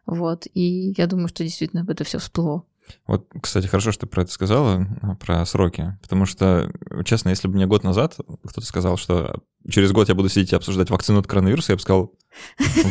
вот, 0.07 0.47
и 0.55 0.95
я 0.97 1.09
думаю, 1.09 1.27
что 1.27 1.43
действительно 1.43 1.85
это 1.89 2.05
все 2.05 2.19
всплыло. 2.19 2.65
Вот, 3.07 3.29
кстати, 3.41 3.67
хорошо, 3.67 3.93
что 3.93 4.03
ты 4.03 4.07
про 4.07 4.23
это 4.23 4.31
сказала, 4.31 4.87
а, 5.03 5.15
про 5.15 5.45
сроки. 5.47 5.97
Потому 6.03 6.27
что, 6.27 6.71
честно, 7.05 7.31
если 7.31 7.49
бы 7.49 7.55
мне 7.55 7.67
год 7.67 7.85
назад 7.85 8.17
кто-то 8.45 8.67
сказал, 8.67 8.97
что 8.97 9.43
через 9.69 9.93
год 9.93 10.09
я 10.09 10.15
буду 10.15 10.29
сидеть 10.29 10.53
и 10.53 10.57
обсуждать 10.57 10.91
вакцину 10.91 11.21
от 11.21 11.27
коронавируса, 11.27 11.73
я 11.73 11.77
бы 11.77 11.83
сказал, 11.83 12.13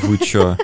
вы 0.04 0.18
чё? 0.18 0.58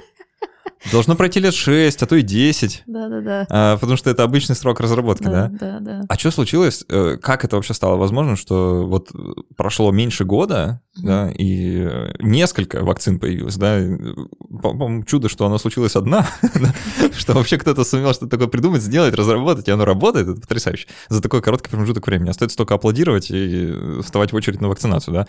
Должно 0.92 1.16
пройти 1.16 1.40
лет 1.40 1.54
6, 1.54 2.04
а 2.04 2.06
то 2.06 2.16
и 2.16 2.22
10. 2.22 2.84
Да-да-да. 2.86 3.48
А, 3.50 3.78
потому 3.78 3.98
что 3.98 4.10
это 4.10 4.24
обычный 4.24 4.56
срок 4.56 4.80
разработки, 4.80 5.24
да? 5.24 5.48
Да, 5.50 5.80
да. 5.80 6.02
А 6.10 6.16
что 6.18 6.30
случилось? 6.32 6.84
Э, 6.90 7.18
Как 7.22 7.46
это 7.46 7.56
вообще 7.56 7.74
стало 7.74 7.96
возможным, 7.96 8.36
что 8.36 8.86
вот 8.86 9.12
прошло 9.56 9.92
меньше 9.92 10.26
года, 10.26 10.82
Мгм. 10.98 11.06
да, 11.08 11.32
и 11.32 11.88
несколько 12.20 12.84
вакцин 12.84 13.20
появилось, 13.20 13.56
да? 13.56 13.80
По-моему, 14.62 15.04
чудо, 15.06 15.30
что 15.30 15.46
она 15.46 15.58
случилась 15.58 15.96
одна, 15.96 16.28
что 17.18 17.34
вообще 17.34 17.58
кто-то 17.58 17.84
сумел 17.84 18.14
что-то 18.14 18.30
такое 18.32 18.48
придумать, 18.48 18.82
сделать, 18.84 19.14
разработать, 19.16 19.68
и 19.68 19.72
оно 19.72 19.86
работает, 19.86 20.28
это 20.28 20.42
потрясающе. 20.42 20.88
За 21.10 21.22
такой 21.22 21.42
короткий 21.42 21.70
промежуток 21.70 22.06
времени. 22.08 22.30
Остается 22.30 22.58
только 22.58 22.76
аплодировать 22.76 23.32
и 23.32 23.74
вставать 24.04 24.32
в 24.34 24.36
очередь 24.36 24.62
на 24.62 24.68
вакцинацию, 24.70 25.14
да? 25.14 25.28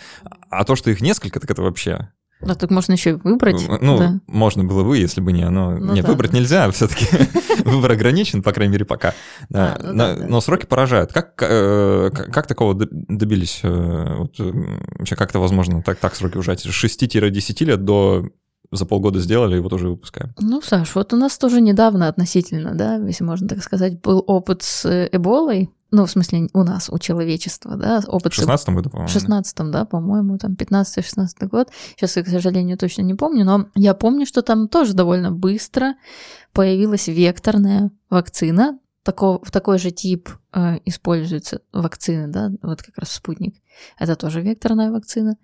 А 0.51 0.65
то, 0.65 0.77
что 0.77 0.91
их 0.91 1.01
несколько, 1.01 1.41
так 1.41 1.51
это 1.51 1.63
вообще... 1.63 2.09
Ну, 2.47 2.55
так 2.55 2.71
можно 2.71 2.93
еще 2.93 3.11
и 3.11 3.13
выбрать. 3.15 3.67
Ну, 3.81 3.99
да. 3.99 4.21
можно 4.27 4.65
было 4.65 4.85
бы, 4.85 4.99
если 4.99 5.21
бы 5.21 5.33
не 5.33 5.43
оно. 5.43 5.73
Ну 5.73 5.93
не, 5.93 6.03
да, 6.03 6.09
выбрать 6.09 6.33
да. 6.33 6.39
нельзя, 6.39 6.71
все-таки 6.71 7.07
выбор 7.65 7.93
ограничен, 7.93 8.43
по 8.43 8.53
крайней 8.53 8.73
мере, 8.73 8.85
пока. 8.85 9.15
Да, 9.49 9.77
А, 9.79 9.83
ну 9.83 9.93
но, 9.93 9.99
да, 9.99 10.17
да. 10.17 10.27
но 10.27 10.41
сроки 10.41 10.67
поражают. 10.67 11.13
Как, 11.13 11.35
э, 11.41 12.11
как, 12.13 12.33
как 12.33 12.47
такого 12.47 12.75
добились? 12.75 13.61
вот, 13.63 14.39
э, 14.39 14.53
вообще, 14.99 15.17
как 15.17 15.31
это 15.31 15.39
возможно 15.39 15.83
так, 15.83 15.99
так 15.99 16.15
сроки 16.15 16.37
ужать? 16.37 16.61
С 16.61 16.67
6-10 16.67 17.65
лет 17.65 17.85
до 17.85 18.29
за 18.77 18.87
полгода 18.87 19.21
сделали, 19.21 19.57
и 19.57 19.61
вот 19.61 19.73
уже 19.73 19.89
выпускаем. 19.89 20.35
Ну, 20.39 20.61
Саш, 20.63 20.95
вот 20.95 21.13
у 21.13 21.17
нас 21.17 21.39
тоже 21.39 21.61
недавно 21.61 22.09
относительно, 22.09 22.75
да, 22.75 22.97
если 22.97 23.25
можно 23.25 23.49
так 23.49 23.63
сказать, 23.63 24.01
был 24.01 24.23
опыт 24.27 24.63
с 24.63 24.85
э, 24.85 25.09
Эболой. 25.13 25.71
Ну, 25.91 26.07
в 26.07 26.11
смысле, 26.11 26.49
у 26.53 26.65
нас, 26.65 26.91
у 26.91 26.99
человечества, 26.99 27.77
да, 27.77 28.03
опыт 28.09 28.33
В 28.33 28.37
с 28.37 28.41
16 28.41 28.69
году, 28.71 28.91
по-моему. 28.91 29.09
В 29.09 29.13
16 29.13 29.71
да, 29.71 29.85
по-моему, 29.85 30.39
там 30.39 30.55
15-16 30.55 31.47
год. 31.47 31.69
Сейчас 31.97 32.17
я, 32.17 32.25
к 32.25 32.29
сожалению, 32.29 32.77
точно 32.77 33.03
не 33.03 33.15
помню, 33.15 33.45
но 33.45 33.69
я 33.77 33.95
помню, 33.95 34.27
что 34.27 34.43
там 34.43 34.67
тоже 34.67 34.95
довольно 34.95 35.31
быстро 35.31 35.95
появилась 36.53 37.07
векторная 37.07 37.93
вакцина. 38.11 38.79
Тако, 39.05 39.39
в 39.45 39.51
такой 39.53 39.79
же 39.79 39.93
тип 39.93 40.31
э, 40.53 40.79
используются 40.85 41.61
вакцины, 41.73 42.27
да, 42.27 42.51
вот 42.63 42.83
как 42.83 42.99
раз 42.99 43.13
спутник. 43.13 43.55
Это 43.99 44.17
тоже 44.17 44.41
векторная 44.41 44.91
вакцина. 44.91 45.37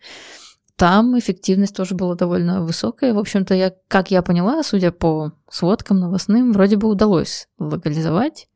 Там 0.80 1.18
эффективность 1.18 1.76
тоже 1.76 1.94
была 1.94 2.14
довольно 2.14 2.62
высокая. 2.62 3.12
В 3.12 3.18
общем-то, 3.18 3.52
я, 3.52 3.74
как 3.86 4.10
я 4.10 4.22
поняла, 4.22 4.62
судя 4.62 4.92
по 4.92 5.32
сводкам 5.50 6.00
новостным, 6.00 6.52
вроде 6.54 6.78
бы 6.78 6.88
удалось 6.88 7.48
локализовать 7.58 8.48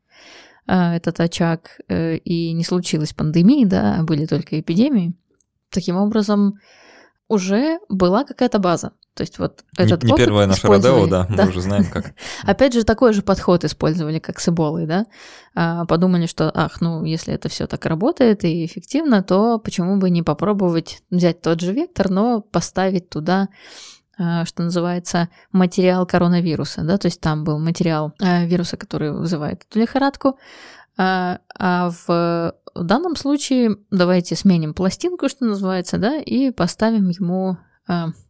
э, 0.65 0.95
этот 0.95 1.19
очаг, 1.19 1.79
э, 1.87 2.15
и 2.17 2.51
не 2.53 2.63
случилось 2.63 3.13
пандемии, 3.13 3.63
да, 3.63 3.97
а 3.99 4.03
были 4.03 4.25
только 4.25 4.59
эпидемии. 4.59 5.13
Таким 5.69 5.97
образом, 5.97 6.55
уже 7.27 7.77
была 7.89 8.23
какая-то 8.23 8.57
база. 8.57 8.93
То 9.15 9.21
есть 9.21 9.39
вот 9.39 9.63
Не- 9.77 9.85
этот 9.85 10.03
не, 10.03 10.11
опыт 10.11 10.25
первое 10.25 10.45
наше 10.45 10.67
Родео, 10.67 11.05
использовали. 11.05 11.09
да, 11.09 11.27
мы 11.29 11.49
уже 11.49 11.61
знаем, 11.61 11.85
как. 11.85 12.13
Опять 12.43 12.73
же, 12.73 12.83
такой 12.83 13.13
же 13.13 13.21
подход 13.21 13.63
использовали, 13.63 14.19
как 14.19 14.39
с 14.41 14.49
Эболой, 14.49 14.85
да. 14.85 15.05
А, 15.55 15.85
подумали, 15.85 16.25
что, 16.25 16.51
ах, 16.53 16.81
ну, 16.81 17.03
если 17.05 17.33
это 17.33 17.47
все 17.47 17.65
так 17.65 17.85
работает 17.85 18.43
и 18.43 18.65
эффективно, 18.65 19.23
то 19.23 19.57
почему 19.57 19.97
бы 19.97 20.09
не 20.09 20.21
попробовать 20.21 21.01
взять 21.09 21.41
тот 21.41 21.61
же 21.61 21.71
вектор, 21.71 22.09
но 22.09 22.41
поставить 22.41 23.09
туда 23.09 23.47
а, 24.17 24.45
что 24.45 24.63
называется, 24.63 25.29
материал 25.51 26.05
коронавируса, 26.05 26.83
да, 26.83 26.97
то 26.97 27.07
есть 27.07 27.19
там 27.19 27.43
был 27.43 27.59
материал 27.59 28.13
а, 28.21 28.45
вируса, 28.45 28.77
который 28.77 29.11
вызывает 29.11 29.63
эту 29.69 29.79
лихорадку, 29.79 30.37
а, 30.97 31.39
в 31.57 32.53
данном 32.75 33.15
случае 33.15 33.77
давайте 33.91 34.35
сменим 34.35 34.73
пластинку, 34.73 35.27
что 35.29 35.45
называется, 35.45 35.97
да, 35.97 36.17
и 36.17 36.51
поставим 36.51 37.09
ему 37.09 37.57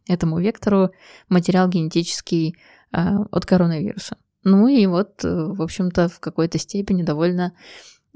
этому 0.06 0.38
вектору 0.38 0.90
материал 1.28 1.68
генетический 1.68 2.56
а, 2.92 3.22
от 3.30 3.46
коронавируса. 3.46 4.16
Ну 4.44 4.68
и 4.68 4.86
вот, 4.86 5.24
э, 5.24 5.28
в 5.28 5.60
общем-то, 5.60 6.08
в 6.08 6.20
какой-то 6.20 6.56
степени 6.58 7.02
довольно 7.02 7.52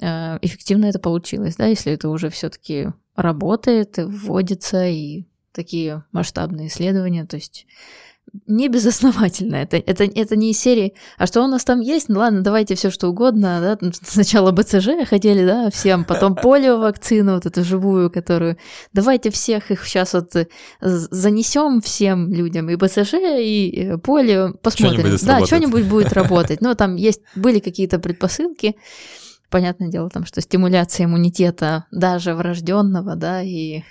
э, 0.01 0.39
эффективно 0.43 0.87
это 0.87 1.01
получилось, 1.01 1.57
да, 1.57 1.67
если 1.67 1.93
это 1.93 2.09
уже 2.09 2.31
все-таки 2.31 2.89
работает, 3.17 3.99
вводится, 3.99 4.87
и 4.87 5.25
такие 5.53 6.05
масштабные 6.13 6.69
исследования, 6.69 7.27
то 7.27 7.35
есть 7.35 7.67
не 8.47 8.69
безосновательно. 8.69 9.57
Это, 9.57 9.77
это, 9.77 10.05
это 10.05 10.37
не 10.37 10.51
из 10.51 10.59
серии, 10.59 10.95
а 11.19 11.27
что 11.27 11.43
у 11.43 11.47
нас 11.47 11.65
там 11.65 11.81
есть? 11.81 12.09
Ну 12.09 12.21
ладно, 12.21 12.43
давайте 12.43 12.75
все 12.75 12.91
что 12.91 13.09
угодно. 13.09 13.79
Да? 13.81 13.91
Сначала 14.03 14.53
БЦЖ 14.53 15.07
хотели, 15.07 15.45
да, 15.45 15.71
всем, 15.71 16.05
потом 16.05 16.35
полио-вакцину, 16.43 17.35
вот 17.35 17.47
эту 17.47 17.65
живую, 17.65 18.11
которую... 18.11 18.57
Давайте 18.93 19.31
всех 19.31 19.71
их 19.71 19.85
сейчас 19.87 20.15
вот 20.15 20.35
э, 20.37 20.47
занесем 20.81 21.81
всем 21.81 22.33
людям, 22.33 22.69
и 22.71 22.77
БЦЖ, 22.77 23.15
и 23.15 23.91
э, 23.93 23.99
полио, 23.99 24.55
посмотрим. 24.55 25.01
Что-нибудь 25.01 25.27
да, 25.27 25.47
что-нибудь 25.47 25.85
будет 25.85 26.13
работать. 26.13 26.61
Но 26.61 26.75
там 26.75 26.97
есть, 26.97 27.21
были 27.35 27.59
какие-то 27.59 27.99
предпосылки, 27.99 28.77
понятное 29.51 29.89
дело, 29.89 30.09
там, 30.09 30.25
что 30.25 30.41
стимуляция 30.41 31.07
иммунитета 31.07 31.87
даже 31.91 32.35
врожденного, 32.35 33.17
да, 33.17 33.43
и 33.43 33.83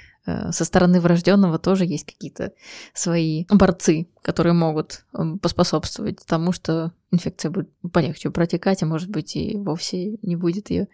со 0.51 0.65
стороны 0.65 0.99
врожденного 1.01 1.59
тоже 1.59 1.85
есть 1.85 2.05
какие-то 2.05 2.53
свои 2.93 3.45
борцы, 3.49 4.07
которые 4.21 4.53
могут 4.53 5.05
эм, 5.13 5.39
поспособствовать 5.39 6.19
тому, 6.25 6.51
что 6.51 6.91
инфекция 7.11 7.51
будет 7.51 7.69
полегче 7.91 8.29
протекать, 8.29 8.83
а 8.83 8.85
может 8.85 9.09
быть 9.09 9.35
и 9.35 9.57
вовсе 9.57 10.17
не 10.21 10.35
будет 10.35 10.69
ее. 10.69 10.87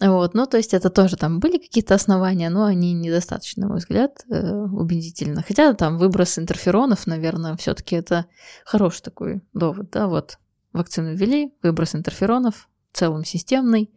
Вот, 0.00 0.34
ну 0.34 0.46
то 0.46 0.56
есть 0.56 0.74
это 0.74 0.90
тоже 0.90 1.16
там 1.16 1.40
были 1.40 1.58
какие-то 1.58 1.94
основания, 1.94 2.50
но 2.50 2.64
они 2.64 2.92
недостаточно, 2.92 3.62
на 3.62 3.68
мой 3.68 3.78
взгляд, 3.78 4.24
э, 4.28 4.52
убедительно. 4.52 5.42
Хотя 5.46 5.72
там 5.74 5.98
выброс 5.98 6.38
интерферонов, 6.38 7.06
наверное, 7.06 7.56
все-таки 7.56 7.96
это 7.96 8.26
хороший 8.64 9.02
такой 9.02 9.42
довод, 9.52 9.90
да, 9.90 10.08
вот 10.08 10.38
вакцину 10.72 11.14
ввели, 11.14 11.52
выброс 11.62 11.94
интерферонов 11.94 12.68
в 12.92 12.98
целом 12.98 13.24
системный, 13.24 13.90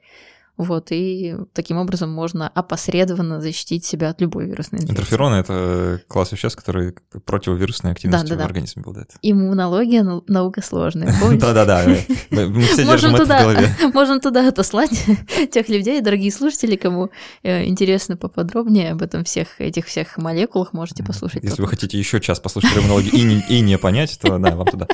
вот, 0.58 0.88
и 0.92 1.36
таким 1.54 1.78
образом 1.78 2.12
можно 2.12 2.48
опосредованно 2.48 3.42
защитить 3.42 3.86
себя 3.86 4.10
от 4.10 4.22
любой 4.22 4.48
вирусной 4.48 4.80
инфекции. 4.80 5.02
Интерфероны— 5.02 5.36
это 5.38 6.02
класс 6.08 6.32
веществ, 6.32 6.58
которые 6.58 6.96
противовирусной 7.26 7.92
активностью 7.92 8.30
да, 8.30 8.36
да, 8.36 8.44
в 8.44 8.46
организме 8.48 8.82
обладают. 8.82 9.12
Иммунология— 9.22 10.04
наука 10.28 10.62
сложная, 10.64 11.14
Да-да-да, 11.38 11.86
мы 12.32 12.62
все 12.64 12.86
держим 12.86 13.16
это 13.16 13.26
в 13.26 13.28
голове. 13.28 13.76
Можем 13.94 14.20
туда 14.20 14.48
отослать 14.48 15.06
тех 15.52 15.70
людей, 15.70 16.02
дорогие 16.02 16.32
слушатели, 16.32 16.76
кому 16.76 17.12
э, 17.44 17.66
интересно 17.66 18.18
поподробнее 18.18 18.92
об 18.92 19.02
этом 19.02 19.24
всех, 19.24 19.60
этих 19.60 19.86
всех 19.86 20.18
молекулах, 20.18 20.74
можете 20.74 21.04
послушать. 21.04 21.44
Если 21.44 21.62
вы 21.62 21.68
хотите 21.68 21.98
еще 21.98 22.20
час 22.20 22.40
послушать 22.40 22.78
иммунологию 22.78 23.14
и 23.14 23.22
не, 23.24 23.44
и 23.50 23.62
не 23.62 23.78
понять, 23.78 24.18
то 24.20 24.38
да, 24.38 24.56
вам 24.56 24.68
туда. 24.68 24.88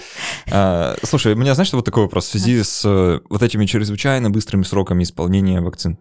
А, 0.52 0.96
слушай, 1.04 1.34
у 1.34 1.36
меня, 1.36 1.54
знаешь, 1.56 1.72
вот 1.74 1.86
такой 1.86 2.04
вопрос 2.04 2.26
в 2.26 2.32
связи 2.32 2.64
с 2.64 2.84
э, 2.86 3.20
вот 3.30 3.42
этими 3.42 3.66
чрезвычайно 3.66 4.30
быстрыми 4.30 4.64
сроками 4.64 5.04
исполнения 5.04 5.53
применения 5.54 5.62
вакцин. 5.62 5.98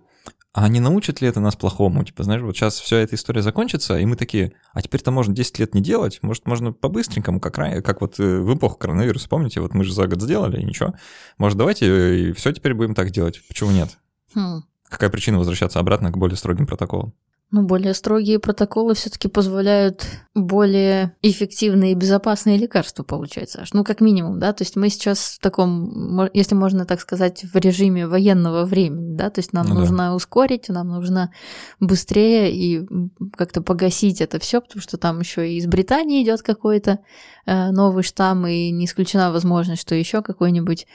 А 0.55 0.68
не 0.68 0.80
научит 0.80 1.22
ли 1.22 1.28
это 1.28 1.40
нас 1.40 1.57
плохому? 1.57 2.05
Типа, 2.05 2.24
знаешь, 2.24 2.42
вот 2.42 2.55
сейчас 2.55 2.78
вся 2.78 2.96
эта 2.98 3.14
история 3.14 3.40
закончится, 3.40 3.98
и 3.98 4.05
мы 4.05 4.16
такие, 4.16 4.53
а 4.74 4.82
теперь-то 4.82 5.11
можно 5.11 5.34
10 5.34 5.59
лет 5.59 5.74
не 5.74 5.80
делать, 5.80 6.18
может, 6.20 6.46
можно 6.46 6.72
по-быстренькому, 6.72 7.40
как, 7.40 7.55
как 7.55 8.00
вот 8.03 8.20
э, 8.20 8.38
в 8.38 8.55
эпоху 8.55 8.76
коронавируса, 8.76 9.30
помните, 9.30 9.61
вот 9.61 9.72
мы 9.72 9.84
же 9.84 9.94
за 9.94 10.07
год 10.07 10.20
сделали, 10.20 10.61
и 10.61 10.64
ничего. 10.64 10.92
Может, 11.38 11.57
давайте 11.57 11.86
э, 11.86 12.16
и 12.16 12.32
все 12.32 12.53
теперь 12.53 12.74
будем 12.74 12.94
так 12.94 13.11
делать. 13.11 13.40
Почему 13.48 13.70
нет? 13.70 13.96
Хм. 14.34 14.64
Какая 14.90 15.09
причина 15.09 15.38
возвращаться 15.38 15.80
обратно 15.80 16.12
к 16.12 16.18
более 16.18 16.36
строгим 16.36 16.66
протоколам? 16.66 17.14
Ну, 17.53 17.64
более 17.64 17.92
строгие 17.92 18.38
протоколы 18.38 18.94
все-таки 18.94 19.28
позволяют 19.28 20.07
более 20.34 21.14
эффективные 21.20 21.92
и 21.92 21.94
безопасные 21.94 22.57
лекарства 22.57 23.03
получать, 23.03 23.50
Саш. 23.50 23.74
Ну, 23.74 23.84
как 23.84 24.00
минимум, 24.00 24.38
да. 24.38 24.55
То 24.55 24.62
есть 24.62 24.74
мы 24.74 24.88
сейчас 24.88 25.36
в 25.36 25.38
таком, 25.38 26.30
если 26.32 26.55
можно 26.55 26.86
так 26.86 26.98
сказать, 27.00 27.44
в 27.44 27.55
режиме 27.57 28.07
военного 28.07 28.64
времени, 28.64 29.14
да. 29.16 29.28
То 29.28 29.40
есть 29.40 29.53
нам 29.53 29.66
ну, 29.68 29.74
нужно 29.74 29.98
да. 29.98 30.14
ускорить, 30.14 30.70
нам 30.70 30.88
нужно 30.88 31.30
быстрее 31.78 32.55
и 32.55 32.88
как-то 33.36 33.61
погасить 33.61 34.22
это 34.22 34.38
все, 34.38 34.62
потому 34.62 34.80
что 34.80 34.96
там 34.96 35.20
еще 35.20 35.46
и 35.46 35.59
из 35.59 35.66
Британии 35.66 36.22
идет 36.24 36.40
какой-то 36.40 37.00
э, 37.41 37.41
новый 37.47 38.05
штамм, 38.05 38.47
и 38.47 38.70
не 38.70 38.86
исключена 38.86 39.32
возможность, 39.32 39.82
что 39.82 39.95
еще 39.95 40.22
какой-нибудь 40.22 40.86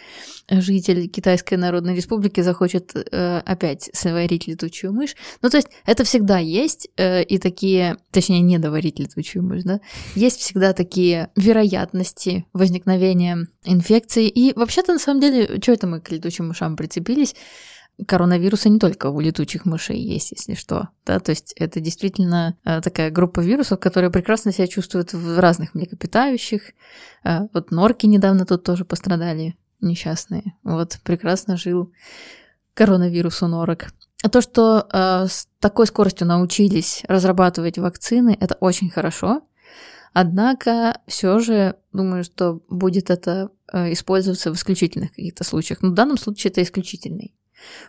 житель 0.50 1.08
Китайской 1.08 1.56
Народной 1.56 1.96
Республики 1.96 2.42
захочет 2.42 2.96
э, 2.96 3.40
опять 3.40 3.90
сварить 3.94 4.48
летучую 4.48 4.94
мышь. 4.94 5.16
Ну, 5.42 5.50
то 5.50 5.58
есть 5.58 5.68
это 5.86 6.04
всегда 6.04 6.38
есть 6.38 6.88
э, 6.98 7.24
и 7.24 7.38
такие, 7.38 7.98
точнее, 8.12 8.42
не 8.42 8.58
доварить 8.58 9.00
летучую 9.00 9.44
мышь, 9.44 9.64
да, 9.64 9.82
есть 10.16 10.40
всегда 10.40 10.74
такие 10.74 11.30
вероятности 11.36 12.46
возникновения 12.54 13.48
инфекции. 13.66 14.28
И 14.28 14.54
вообще-то, 14.58 14.94
на 14.94 15.00
самом 15.00 15.22
деле, 15.22 15.60
что 15.62 15.74
это 15.74 15.88
мы 15.88 16.00
к 16.00 16.12
летучим 16.12 16.48
мышам 16.48 16.76
прицепились? 16.76 17.36
Коронавирусы 18.06 18.70
не 18.70 18.80
только 18.80 19.08
у 19.08 19.20
летучих 19.20 19.66
мышей 19.66 20.00
есть, 20.00 20.32
если 20.32 20.54
что. 20.54 20.90
Да? 21.06 21.20
То 21.20 21.32
есть 21.32 21.54
это 21.56 21.80
действительно 21.80 22.56
э, 22.64 22.82
такая 22.82 23.10
группа 23.10 23.40
вирусов, 23.40 23.80
которые 23.80 24.12
прекрасно 24.12 24.52
себя 24.52 24.68
чувствуют 24.68 25.14
в 25.14 25.40
разных 25.40 25.74
млекопитающих. 25.74 26.62
Э, 27.24 27.48
вот 27.54 27.72
норки 27.72 28.06
недавно 28.06 28.46
тут 28.46 28.64
тоже 28.64 28.86
пострадали, 28.86 29.58
несчастные. 29.82 30.56
Вот 30.64 31.00
прекрасно 31.04 31.58
жил 31.58 31.92
коронавирус 32.76 33.42
у 33.42 33.48
норок. 33.48 33.88
А 34.24 34.30
то, 34.30 34.42
что 34.42 34.88
э, 34.92 35.28
с 35.28 35.48
такой 35.60 35.88
скоростью 35.88 36.28
научились 36.28 37.04
разрабатывать 37.08 37.80
вакцины, 37.80 38.38
это 38.40 38.56
очень 38.60 38.92
хорошо. 38.92 39.42
Однако 40.14 41.02
все 41.08 41.40
же 41.40 41.76
думаю, 41.94 42.24
что 42.24 42.62
будет 42.70 43.12
это 43.12 43.50
использоваться 43.72 44.52
в 44.52 44.56
исключительных 44.56 45.10
каких-то 45.10 45.44
случаях. 45.44 45.82
Но 45.82 45.90
в 45.90 45.94
данном 45.94 46.18
случае 46.18 46.50
это 46.50 46.64
исключительный. 46.64 47.37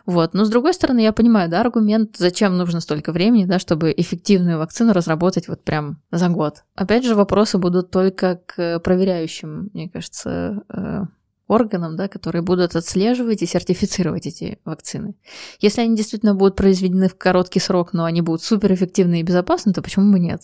Вот. 0.05 0.33
Но 0.33 0.45
с 0.45 0.49
другой 0.49 0.73
стороны, 0.73 0.99
я 0.99 1.13
понимаю, 1.13 1.49
да, 1.49 1.61
аргумент, 1.61 2.17
зачем 2.17 2.57
нужно 2.57 2.79
столько 2.79 3.11
времени, 3.11 3.45
да, 3.45 3.59
чтобы 3.59 3.93
эффективную 3.95 4.57
вакцину 4.57 4.93
разработать 4.93 5.47
вот 5.47 5.63
прям 5.63 6.01
за 6.11 6.29
год. 6.29 6.63
Опять 6.75 7.05
же, 7.05 7.15
вопросы 7.15 7.57
будут 7.57 7.91
только 7.91 8.41
к 8.45 8.79
проверяющим, 8.79 9.69
мне 9.73 9.89
кажется, 9.89 10.63
э, 10.69 11.03
органам, 11.47 11.95
да, 11.95 12.07
которые 12.07 12.41
будут 12.41 12.75
отслеживать 12.75 13.41
и 13.41 13.47
сертифицировать 13.47 14.27
эти 14.27 14.59
вакцины. 14.65 15.15
Если 15.59 15.81
они 15.81 15.95
действительно 15.95 16.35
будут 16.35 16.55
произведены 16.55 17.09
в 17.09 17.17
короткий 17.17 17.59
срок, 17.59 17.93
но 17.93 18.05
они 18.05 18.21
будут 18.21 18.43
суперэффективны 18.43 19.19
и 19.19 19.23
безопасны, 19.23 19.73
то 19.73 19.81
почему 19.81 20.11
бы 20.11 20.19
нет? 20.19 20.43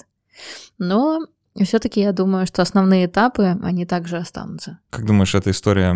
Но 0.78 1.20
все-таки 1.64 2.02
я 2.02 2.12
думаю, 2.12 2.46
что 2.48 2.62
основные 2.62 3.06
этапы, 3.06 3.58
они 3.64 3.86
также 3.86 4.18
останутся. 4.18 4.80
Как 4.90 5.06
думаешь, 5.06 5.36
эта 5.36 5.52
история 5.52 5.94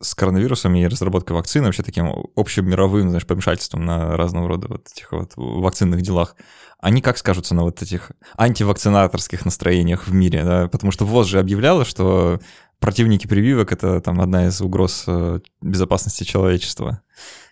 с 0.00 0.14
коронавирусом 0.14 0.74
и 0.74 0.86
разработкой 0.86 1.36
вакцины 1.36 1.66
вообще 1.66 1.82
таким 1.82 2.12
общим 2.36 2.68
мировым, 2.68 3.08
знаешь, 3.08 3.26
помешательством 3.26 3.84
на 3.84 4.16
разного 4.16 4.48
рода 4.48 4.68
вот 4.68 4.88
этих 4.92 5.12
вот 5.12 5.32
вакцинных 5.36 6.02
делах, 6.02 6.36
они 6.80 7.02
как 7.02 7.18
скажутся 7.18 7.54
на 7.54 7.62
вот 7.62 7.82
этих 7.82 8.12
антивакцинаторских 8.36 9.44
настроениях 9.44 10.06
в 10.06 10.12
мире, 10.12 10.44
да? 10.44 10.68
Потому 10.68 10.92
что 10.92 11.04
ВОЗ 11.04 11.26
же 11.26 11.40
объявляла, 11.40 11.84
что 11.84 12.40
противники 12.78 13.26
прививок— 13.26 13.72
это 13.72 14.00
там 14.00 14.20
одна 14.20 14.46
из 14.46 14.60
угроз 14.60 15.04
э, 15.06 15.40
безопасности 15.60 16.24
человечества. 16.24 17.02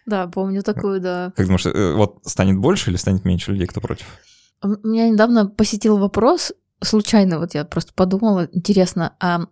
Да, 0.06 0.28
помню 0.28 0.62
такую, 0.62 1.00
да. 1.00 1.32
Как 1.36 1.46
думаешь, 1.46 1.66
э, 1.66 1.92
вот 1.94 2.20
станет 2.24 2.58
больше 2.58 2.90
или 2.90 2.96
станет 2.96 3.24
меньше 3.24 3.52
людей, 3.52 3.66
кто 3.66 3.80
против? 3.80 4.06
Меня 4.62 5.08
недавно 5.08 5.46
посетил 5.46 5.98
вопрос, 5.98 6.52
случайно 6.82 7.38
вот 7.38 7.54
я 7.54 7.64
просто 7.64 7.92
подумала, 7.94 8.48
интересно, 8.52 9.14
а 9.20 9.46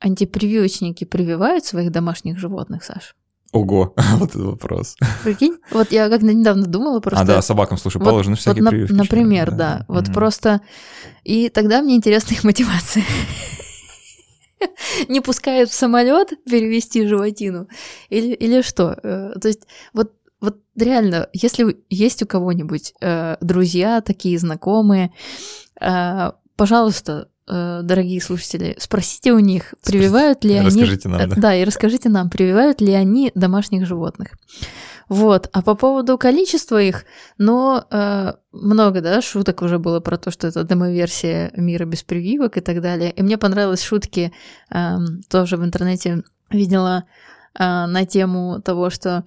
антипрививочники 0.00 1.04
прививают 1.04 1.64
своих 1.64 1.92
домашних 1.92 2.38
животных, 2.38 2.84
Саш? 2.84 3.14
Ого, 3.52 3.94
вот 4.16 4.30
этот 4.30 4.42
вопрос. 4.42 4.96
Прикинь? 5.24 5.58
Вот 5.70 5.92
я 5.92 6.08
как 6.08 6.22
недавно 6.22 6.66
думала 6.66 7.00
просто... 7.00 7.22
А, 7.22 7.26
да, 7.26 7.42
собакам, 7.42 7.78
слушай, 7.78 7.98
вот, 7.98 8.04
положены 8.04 8.36
всякие 8.36 8.62
вот, 8.62 8.70
прививки. 8.70 8.92
Например, 8.92 9.50
да. 9.50 9.56
да. 9.56 9.84
Вот 9.88 10.08
mm-hmm. 10.08 10.14
просто... 10.14 10.60
И 11.24 11.48
тогда 11.48 11.82
мне 11.82 11.96
интересна 11.96 12.34
их 12.34 12.44
мотивация. 12.44 13.04
Не 15.08 15.20
пускают 15.20 15.70
в 15.70 15.74
самолет 15.74 16.32
перевести 16.44 17.06
животину? 17.06 17.66
Или, 18.08 18.34
или 18.34 18.62
что? 18.62 18.96
Э, 19.02 19.32
то 19.40 19.48
есть 19.48 19.62
вот 19.92 20.12
вот 20.40 20.58
реально, 20.74 21.28
если 21.32 21.76
есть 21.90 22.22
у 22.22 22.26
кого-нибудь 22.26 22.94
э, 23.00 23.36
друзья, 23.40 24.00
такие 24.00 24.38
знакомые, 24.38 25.12
э, 25.80 26.32
пожалуйста, 26.56 27.28
дорогие 27.46 28.20
слушатели, 28.20 28.76
спросите 28.78 29.32
у 29.32 29.38
них, 29.38 29.74
прививают 29.84 30.44
ли 30.44 30.60
расскажите 30.60 30.80
они... 30.80 30.82
Расскажите 30.82 31.08
нам, 31.08 31.28
да. 31.28 31.36
Да, 31.36 31.54
и 31.54 31.64
расскажите 31.64 32.08
нам, 32.08 32.30
прививают 32.30 32.80
ли 32.80 32.92
они 32.92 33.32
домашних 33.34 33.86
животных. 33.86 34.28
Вот, 35.10 35.48
а 35.52 35.62
по 35.62 35.74
поводу 35.74 36.16
количества 36.18 36.80
их, 36.80 37.04
ну, 37.36 37.82
э, 37.90 38.32
много, 38.52 39.00
да, 39.00 39.20
шуток 39.20 39.60
уже 39.60 39.80
было 39.80 39.98
про 39.98 40.16
то, 40.16 40.30
что 40.30 40.46
это 40.46 40.62
демоверсия 40.62 41.50
мира 41.56 41.84
без 41.84 42.04
прививок 42.04 42.56
и 42.56 42.60
так 42.60 42.80
далее. 42.80 43.10
И 43.10 43.22
мне 43.22 43.36
понравились 43.36 43.82
шутки, 43.82 44.32
э, 44.70 44.96
тоже 45.28 45.56
в 45.56 45.64
интернете 45.64 46.22
видела 46.48 47.06
э, 47.58 47.64
на 47.64 48.06
тему 48.06 48.62
того, 48.62 48.88
что 48.88 49.24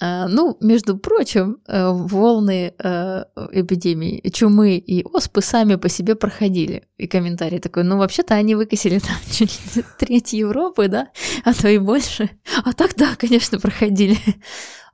ну, 0.00 0.56
между 0.60 0.98
прочим, 0.98 1.58
э, 1.66 1.88
волны 1.88 2.74
э, 2.78 3.24
эпидемии 3.52 4.28
чумы 4.30 4.76
и 4.76 5.02
оспы 5.04 5.40
сами 5.40 5.76
по 5.76 5.88
себе 5.88 6.14
проходили. 6.14 6.86
И 6.98 7.06
комментарий 7.06 7.58
такой, 7.58 7.84
ну, 7.84 7.96
вообще-то 7.96 8.34
они 8.34 8.54
выкосили 8.54 8.98
там 8.98 9.16
чуть 9.30 9.76
ли 9.76 9.84
треть 9.98 10.32
Европы, 10.34 10.88
да, 10.88 11.08
а 11.44 11.54
то 11.54 11.68
и 11.68 11.78
больше. 11.78 12.30
А 12.64 12.72
так, 12.72 12.94
да, 12.96 13.16
конечно, 13.16 13.58
проходили. 13.58 14.18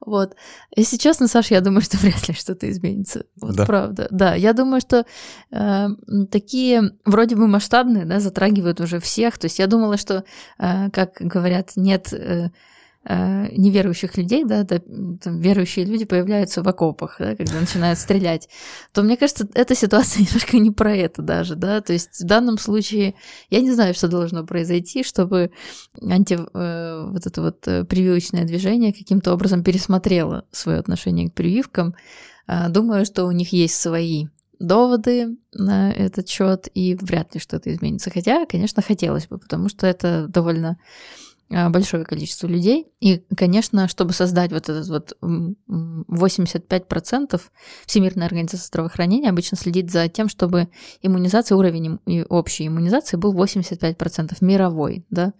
Вот. 0.05 0.35
Если 0.77 0.97
честно, 0.97 1.29
Саша, 1.29 1.55
я 1.55 1.61
думаю, 1.61 1.83
что 1.83 1.97
вряд 1.99 2.29
ли 2.29 2.35
что-то 2.35 2.69
изменится. 2.71 3.25
Вот 3.41 3.55
да. 3.55 3.67
правда. 3.67 4.09
Да, 4.11 4.35
я 4.35 4.53
думаю, 4.53 4.81
что 4.81 5.05
э, 5.51 5.89
такие 6.31 6.93
вроде 7.05 7.37
бы 7.37 7.47
масштабные, 7.47 8.05
да, 8.05 8.21
затрагивают 8.21 8.81
уже 8.81 8.99
всех. 9.01 9.39
То 9.39 9.47
есть 9.47 9.59
я 9.59 9.67
думала, 9.67 9.97
что, 9.97 10.25
э, 10.59 10.91
как 10.91 11.15
говорят, 11.21 11.73
нет... 11.77 12.13
Э, 12.13 12.17
э, 12.17 12.51
неверующих 13.05 14.17
людей, 14.17 14.45
да, 14.45 14.63
да 14.63 14.79
там, 14.79 15.41
верующие 15.41 15.85
люди 15.85 16.05
появляются 16.05 16.63
в 16.63 16.69
окопах, 16.69 17.17
да, 17.19 17.35
когда 17.35 17.59
начинают 17.59 17.99
стрелять, 17.99 18.49
то 18.93 19.03
мне 19.03 19.17
кажется, 19.17 19.49
эта 19.55 19.75
ситуация 19.75 20.21
немножко 20.25 20.57
не 20.59 20.71
про 20.71 20.95
это 20.95 21.21
даже, 21.21 21.57
да, 21.57 21.81
то 21.81 21.93
есть 21.93 22.21
в 22.21 22.27
данном 22.27 22.59
случае 22.59 23.15
я 23.51 23.61
не 23.61 23.73
знаю, 23.73 23.95
что 23.95 24.07
должно 24.07 24.47
произойти, 24.47 25.03
чтобы 25.03 25.51
анти 26.01 26.35
э, 26.35 27.07
вот 27.11 27.27
это 27.27 27.43
вот 27.43 27.67
э, 27.67 27.85
прививочное 27.85 28.45
движение 28.45 28.93
каким-то 28.93 29.33
образом 29.33 29.65
пересмотрело 29.65 30.45
свое 30.53 30.79
отношение 30.79 31.31
к 31.31 31.35
прививкам. 31.35 31.95
Э, 32.47 32.69
думаю, 32.69 33.05
что 33.05 33.25
у 33.27 33.33
них 33.33 33.53
есть 33.53 33.75
свои 33.75 34.27
доводы 34.59 35.37
на 35.53 35.93
этот 35.93 36.29
счет, 36.29 36.69
и 36.73 36.95
вряд 36.95 37.35
ли 37.35 37.41
что-то 37.41 37.73
изменится. 37.73 38.11
Хотя, 38.11 38.47
конечно, 38.47 38.81
хотелось 38.81 39.27
бы, 39.27 39.39
потому 39.39 39.69
что 39.69 39.87
это 39.87 40.29
довольно 40.29 40.71
а, 40.71 40.77
большое 41.71 42.05
количество 42.05 42.47
людей. 42.47 42.89
И, 43.01 43.23
конечно, 43.37 43.89
чтобы 43.89 44.13
создать 44.13 44.53
вот 44.53 44.69
этот 44.69 44.89
вот 44.89 45.17
85% 45.21 47.41
Всемирная 47.87 48.27
организация 48.27 48.67
здравоохранения 48.67 49.29
обычно 49.29 49.57
следит 49.57 49.91
за 49.91 50.09
тем, 50.09 50.29
чтобы 50.29 50.69
иммунизация, 51.03 51.57
уровень 51.57 51.99
общей 52.29 52.67
иммунизации 52.67 53.17
был 53.17 53.35
85% 53.35 54.37
мировой, 54.41 55.05
да. 55.11 55.33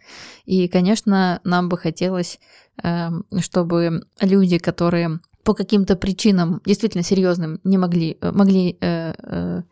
И, 0.45 0.69
конечно, 0.69 1.41
нам 1.45 1.69
бы 1.69 1.79
хотелось, 1.79 2.39
эм, 2.83 3.25
чтобы 3.41 4.07
люди, 4.21 4.59
которые 4.59 5.21
по 5.45 5.55
каким-то 5.55 5.97
причинам 5.97 6.61
действительно 6.65 7.03
серьезным 7.03 7.61
не 7.65 7.79
могли, 7.79 8.17
э, 8.21 8.31
могли 8.33 8.77
э, 8.81 9.13
э, 9.19 9.63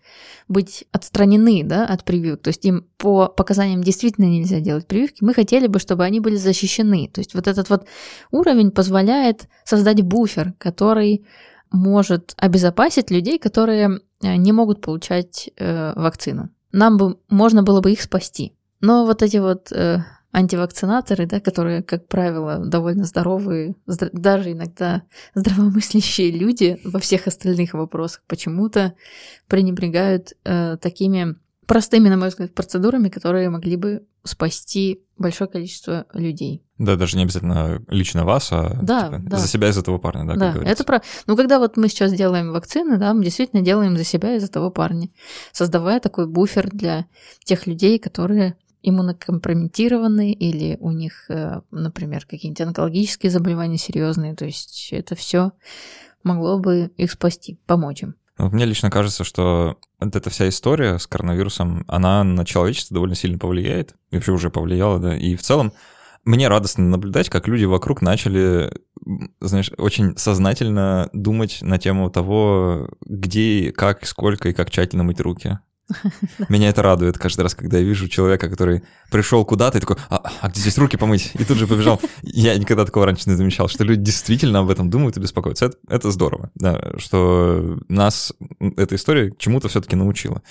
быть 0.49 0.85
отстранены 0.93 1.63
да, 1.65 1.87
от 1.87 2.05
прививок, 2.05 2.43
то 2.43 2.49
есть 2.49 2.65
им 2.65 2.87
по 2.99 3.29
показаниям 3.29 3.83
действительно 3.83 4.27
нельзя 4.27 4.61
делать 4.61 4.87
прививки, 4.87 5.23
мы 5.23 5.35
хотели 5.35 5.67
бы, 5.67 5.79
чтобы 5.79 6.05
они 6.05 6.21
были 6.21 6.37
защищены. 6.37 7.09
То 7.13 7.21
есть 7.21 7.35
вот 7.35 7.47
этот 7.47 7.71
вот 7.71 7.87
уровень 8.31 8.71
позволяет 8.71 9.49
создать 9.65 10.03
буфер, 10.03 10.55
который 10.59 11.25
может 11.71 12.35
обезопасить 12.37 13.11
людей, 13.11 13.39
которые 13.39 14.01
э, 14.23 14.37
не 14.37 14.53
могут 14.53 14.81
получать 14.81 15.51
э, 15.57 15.93
вакцину. 15.95 16.51
Нам 16.73 16.97
бы 16.97 17.19
можно 17.29 17.63
было 17.63 17.81
бы 17.81 17.93
их 17.93 18.03
спасти. 18.03 18.57
Но 18.81 19.05
вот 19.05 19.23
эти 19.23 19.37
вот 19.37 19.71
э, 19.73 19.99
антивакцинаторы, 20.33 21.27
да, 21.27 21.41
которые, 21.41 21.83
как 21.83 22.07
правило, 22.07 22.59
довольно 22.59 23.05
здоровые, 23.05 23.75
даже 23.87 24.53
иногда 24.53 25.03
здравомыслящие 25.35 26.31
люди 26.31 26.79
во 26.85 27.01
всех 27.01 27.27
остальных 27.27 27.75
вопросах 27.75 28.23
почему-то 28.27 28.95
пренебрегают 29.49 30.35
э, 30.45 30.77
такими 30.81 31.37
простыми, 31.67 32.09
на 32.09 32.17
мой 32.17 32.29
взгляд, 32.29 32.55
процедурами, 32.55 33.09
которые 33.09 33.49
могли 33.49 33.77
бы 33.77 34.03
спасти 34.25 35.03
большое 35.17 35.49
количество 35.49 36.07
людей. 36.13 36.63
Да, 36.79 36.97
даже 36.97 37.17
не 37.17 37.25
обязательно 37.25 37.83
лично 37.89 38.25
вас, 38.25 38.49
а 38.53 38.79
да, 38.83 39.07
типа, 39.07 39.23
да. 39.23 39.37
за 39.37 39.47
себя 39.47 39.69
и 39.69 39.73
за 39.73 39.83
того 39.83 39.99
парня, 39.99 40.25
да, 40.35 40.53
да, 40.53 40.63
это 40.65 40.83
про. 40.83 41.03
Ну, 41.27 41.37
когда 41.37 41.59
вот 41.59 41.77
мы 41.77 41.89
сейчас 41.89 42.13
делаем 42.13 42.53
вакцины, 42.53 42.97
да, 42.97 43.15
мы 43.15 43.23
действительно 43.23 43.63
делаем 43.63 43.97
за 43.97 44.05
себя 44.05 44.35
и 44.35 44.41
за 44.41 44.49
того 44.49 44.71
парня, 44.71 45.11
создавая 45.53 46.01
такой 46.01 46.27
буфер 46.27 46.71
для 46.71 47.07
тех 47.45 47.67
людей, 47.67 47.99
которые 47.99 48.57
иммунокомпрометированы 48.83 50.33
или 50.33 50.77
у 50.81 50.91
них, 50.91 51.31
э, 51.31 51.61
например, 51.71 52.27
какие-нибудь 52.27 52.61
онкологические 52.61 53.31
заболевания 53.31 53.79
серьезные. 53.79 54.35
То 54.35 54.45
есть 54.45 54.89
это 54.93 55.15
все 55.15 55.53
могло 56.23 56.59
бы 56.59 56.91
их 56.97 57.11
спасти, 57.11 57.59
помочь 57.67 58.03
им. 58.03 58.15
Вот 58.39 58.53
мне 58.53 58.65
лично 58.65 58.91
кажется, 58.91 59.23
что 59.23 59.77
вот 59.99 60.17
эта 60.17 60.31
вся 60.31 60.49
история 60.49 60.99
с 60.99 61.07
коронавирусом, 61.07 61.85
она 61.89 62.25
на 62.25 62.45
человечество 62.45 62.95
довольно 62.95 63.15
сильно 63.15 63.39
повлияет, 63.39 63.95
и 64.11 64.17
вообще 64.17 64.33
уже 64.33 64.51
повлияла, 64.51 64.99
да, 64.99 65.17
и 65.17 65.37
в 65.37 65.43
целом 65.43 65.73
мне 66.25 66.49
радостно 66.49 66.85
наблюдать, 66.85 67.29
как 67.29 67.49
люди 67.49 67.65
вокруг 67.65 68.03
начали, 68.03 68.71
знаешь, 69.41 69.71
очень 69.79 70.17
сознательно 70.17 71.09
думать 71.13 71.59
на 71.63 71.79
тему 71.79 72.11
того, 72.11 72.89
где, 73.07 73.73
как, 73.73 74.07
сколько 74.07 74.51
и 74.51 74.53
как 74.53 74.71
тщательно 74.71 75.03
мыть 75.03 75.21
руки. 75.21 75.59
Меня 76.49 76.69
это 76.69 76.83
радует 76.83 77.19
каждый 77.19 77.43
раз, 77.43 77.55
когда 77.55 77.79
я 77.79 77.85
вижу 77.85 78.09
человека, 78.09 78.49
который 78.49 78.83
пришел 79.11 79.45
куда-то 79.45 79.79
и 79.79 79.81
такой, 79.81 79.97
а, 80.09 80.23
а 80.41 80.49
где 80.49 80.61
здесь 80.61 80.79
руки 80.79 80.97
помыть? 80.97 81.33
И 81.35 81.45
тут 81.45 81.59
же 81.59 81.67
побежал. 81.67 82.01
Я 82.23 82.57
никогда 82.57 82.85
такого 82.85 83.07
раньше 83.07 83.29
не 83.29 83.37
замечал, 83.37 83.69
что 83.69 83.85
люди 83.85 84.03
действительно 84.03 84.61
об 84.61 84.71
этом 84.71 84.91
думают 84.91 85.17
и 85.17 85.21
беспокоятся. 85.21 85.67
Это, 85.67 85.77
это 85.89 86.11
здорово, 86.11 86.51
да, 86.55 86.81
что 86.99 87.79
нас 87.89 88.33
эта 88.77 88.95
история 88.95 89.33
чему-то 89.39 89.69
все-таки 89.69 89.97
научила. 89.97 90.43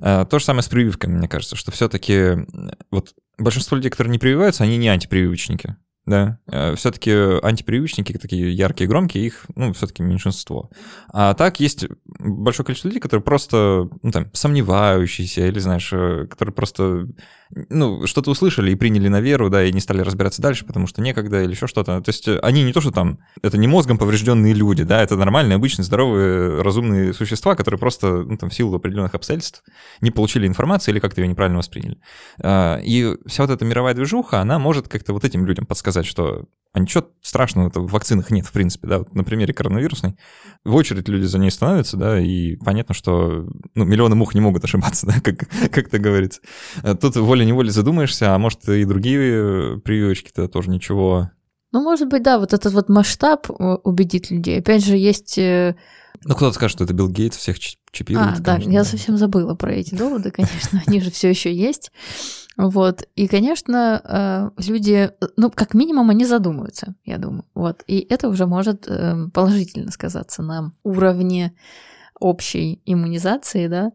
А, 0.00 0.24
то 0.24 0.38
же 0.38 0.44
самое 0.44 0.62
с 0.62 0.68
прививками, 0.68 1.16
мне 1.16 1.28
кажется, 1.28 1.56
что 1.56 1.70
все-таки 1.72 2.46
вот 2.90 3.14
большинство 3.38 3.76
людей, 3.76 3.90
которые 3.90 4.12
не 4.12 4.18
прививаются, 4.18 4.64
они 4.64 4.76
не 4.76 4.88
антипрививочники. 4.88 5.76
Да, 6.06 6.38
э, 6.48 6.74
все-таки 6.74 7.10
антипривычники 7.42 8.12
такие 8.12 8.52
яркие, 8.54 8.88
громкие, 8.88 9.24
их, 9.24 9.46
ну, 9.54 9.72
все-таки 9.72 10.02
меньшинство. 10.02 10.70
А 11.08 11.32
так 11.32 11.60
есть 11.60 11.86
большое 12.18 12.66
количество 12.66 12.88
людей, 12.88 13.00
которые 13.00 13.24
просто, 13.24 13.88
ну, 14.02 14.10
там, 14.10 14.26
сомневающиеся, 14.34 15.46
или, 15.46 15.58
знаешь, 15.58 15.90
э, 15.94 16.26
которые 16.28 16.54
просто 16.54 17.08
ну, 17.68 18.06
что-то 18.06 18.30
услышали 18.30 18.70
и 18.72 18.74
приняли 18.74 19.08
на 19.08 19.20
веру, 19.20 19.50
да, 19.50 19.64
и 19.64 19.72
не 19.72 19.80
стали 19.80 20.00
разбираться 20.00 20.42
дальше, 20.42 20.64
потому 20.64 20.86
что 20.86 21.00
некогда 21.00 21.42
или 21.42 21.52
еще 21.52 21.66
что-то. 21.66 22.00
То 22.00 22.08
есть 22.08 22.26
э, 22.28 22.38
они 22.38 22.62
не 22.62 22.72
то, 22.72 22.80
что 22.80 22.90
там, 22.90 23.18
это 23.42 23.56
не 23.56 23.68
мозгом 23.68 23.98
поврежденные 23.98 24.54
люди, 24.54 24.82
да, 24.84 25.02
это 25.02 25.16
нормальные, 25.16 25.56
обычные, 25.56 25.84
здоровые, 25.84 26.62
разумные 26.62 27.12
существа, 27.12 27.54
которые 27.54 27.78
просто, 27.78 28.22
ну, 28.22 28.36
там, 28.36 28.50
в 28.50 28.54
силу 28.54 28.76
определенных 28.76 29.14
обстоятельств 29.14 29.62
не 30.00 30.10
получили 30.10 30.46
информации 30.46 30.90
или 30.90 30.98
как-то 30.98 31.20
ее 31.20 31.28
неправильно 31.28 31.58
восприняли. 31.58 31.98
А, 32.42 32.78
и 32.82 33.16
вся 33.26 33.44
вот 33.44 33.52
эта 33.52 33.64
мировая 33.64 33.94
движуха, 33.94 34.40
она 34.40 34.58
может 34.58 34.88
как-то 34.88 35.12
вот 35.12 35.24
этим 35.24 35.46
людям 35.46 35.66
подсказать, 35.66 36.06
что 36.06 36.46
а 36.74 36.80
ничего 36.80 37.08
страшного 37.22 37.70
в 37.72 37.92
вакцинах 37.92 38.30
нет, 38.30 38.46
в 38.46 38.52
принципе, 38.52 38.88
да, 38.88 38.98
вот 38.98 39.14
на 39.14 39.22
примере 39.22 39.54
коронавирусной. 39.54 40.16
В 40.64 40.74
очередь 40.74 41.08
люди 41.08 41.24
за 41.24 41.38
ней 41.38 41.52
становятся, 41.52 41.96
да, 41.96 42.20
и 42.20 42.56
понятно, 42.56 42.94
что 42.94 43.46
ну, 43.76 43.84
миллионы 43.84 44.16
мух 44.16 44.34
не 44.34 44.40
могут 44.40 44.64
ошибаться, 44.64 45.06
да, 45.06 45.20
как, 45.20 45.48
как 45.70 45.86
это 45.86 45.98
говорится. 46.00 46.40
А 46.82 46.96
тут 46.96 47.14
волей-неволей 47.14 47.70
задумаешься, 47.70 48.34
а 48.34 48.38
может 48.38 48.68
и 48.68 48.84
другие 48.84 49.78
прививочки-то 49.78 50.48
тоже 50.48 50.68
ничего. 50.68 51.30
Ну, 51.70 51.80
может 51.80 52.08
быть, 52.08 52.24
да, 52.24 52.40
вот 52.40 52.52
этот 52.52 52.72
вот 52.72 52.88
масштаб 52.88 53.48
э, 53.50 53.54
убедит 53.84 54.32
людей. 54.32 54.58
Опять 54.58 54.84
же, 54.84 54.96
есть... 54.96 55.38
Э, 55.38 55.76
ну, 56.24 56.34
кто-то 56.34 56.54
скажет, 56.54 56.76
что 56.76 56.84
это 56.84 56.92
Билл 56.92 57.08
Гейтс 57.08 57.36
всех 57.36 57.56
чипирует. 57.60 58.38
А, 58.38 58.40
да, 58.40 58.54
конечно, 58.54 58.70
я 58.70 58.82
да. 58.82 58.84
совсем 58.84 59.16
забыла 59.16 59.54
про 59.54 59.72
эти 59.72 59.94
доводы, 59.94 60.32
конечно, 60.32 60.82
они 60.86 61.00
же 61.00 61.12
все 61.12 61.30
еще 61.30 61.54
есть. 61.54 61.92
Вот. 62.56 63.02
И, 63.16 63.26
конечно, 63.26 64.00
э, 64.56 64.62
люди, 64.62 65.10
ну, 65.36 65.50
как 65.50 65.74
минимум, 65.74 66.10
они 66.10 66.24
задумаются, 66.24 66.94
я 67.04 67.18
думаю. 67.18 67.44
Вот. 67.54 67.82
И 67.86 68.00
это 68.00 68.28
уже 68.28 68.46
может 68.46 68.86
эм, 68.88 69.30
положительно 69.30 69.90
сказаться 69.90 70.42
на 70.42 70.72
уровне 70.82 71.54
общей 72.20 72.80
иммунизации, 72.84 73.66
да. 73.66 73.90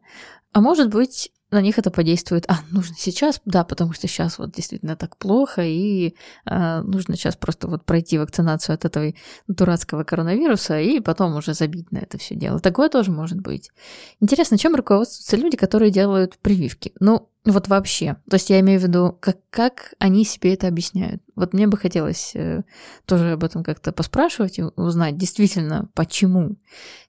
А 0.51 0.61
может 0.61 0.89
быть, 0.89 1.31
на 1.51 1.61
них 1.61 1.79
это 1.79 1.89
подействует, 1.89 2.45
а, 2.47 2.59
нужно 2.69 2.95
сейчас, 2.97 3.41
да, 3.45 3.63
потому 3.63 3.93
что 3.93 4.07
сейчас 4.07 4.37
вот 4.37 4.51
действительно 4.51 4.95
так 4.95 5.17
плохо, 5.17 5.63
и 5.63 6.15
а, 6.45 6.83
нужно 6.83 7.15
сейчас 7.15 7.35
просто 7.35 7.67
вот 7.67 7.85
пройти 7.85 8.17
вакцинацию 8.17 8.75
от 8.75 8.85
этого 8.85 9.13
дурацкого 9.47 10.03
коронавируса, 10.03 10.79
и 10.79 10.99
потом 10.99 11.35
уже 11.35 11.53
забить 11.53 11.91
на 11.91 11.99
это 11.99 12.17
все 12.17 12.35
дело. 12.35 12.59
Такое 12.59 12.89
тоже 12.89 13.11
может 13.11 13.39
быть. 13.39 13.71
Интересно, 14.19 14.57
чем 14.57 14.75
руководствуются 14.75 15.37
люди, 15.37 15.57
которые 15.57 15.91
делают 15.91 16.37
прививки? 16.37 16.93
Ну, 16.99 17.28
вот 17.51 17.67
вообще. 17.67 18.17
То 18.29 18.35
есть 18.35 18.49
я 18.49 18.59
имею 18.59 18.79
в 18.79 18.83
виду, 18.83 19.17
как, 19.19 19.37
как 19.49 19.93
они 19.99 20.25
себе 20.25 20.53
это 20.53 20.67
объясняют. 20.67 21.21
Вот 21.35 21.53
мне 21.53 21.67
бы 21.67 21.77
хотелось 21.77 22.31
э, 22.35 22.63
тоже 23.05 23.31
об 23.31 23.43
этом 23.43 23.63
как-то 23.63 23.91
поспрашивать 23.91 24.59
и 24.59 24.63
узнать 24.63 25.17
действительно, 25.17 25.89
почему. 25.93 26.57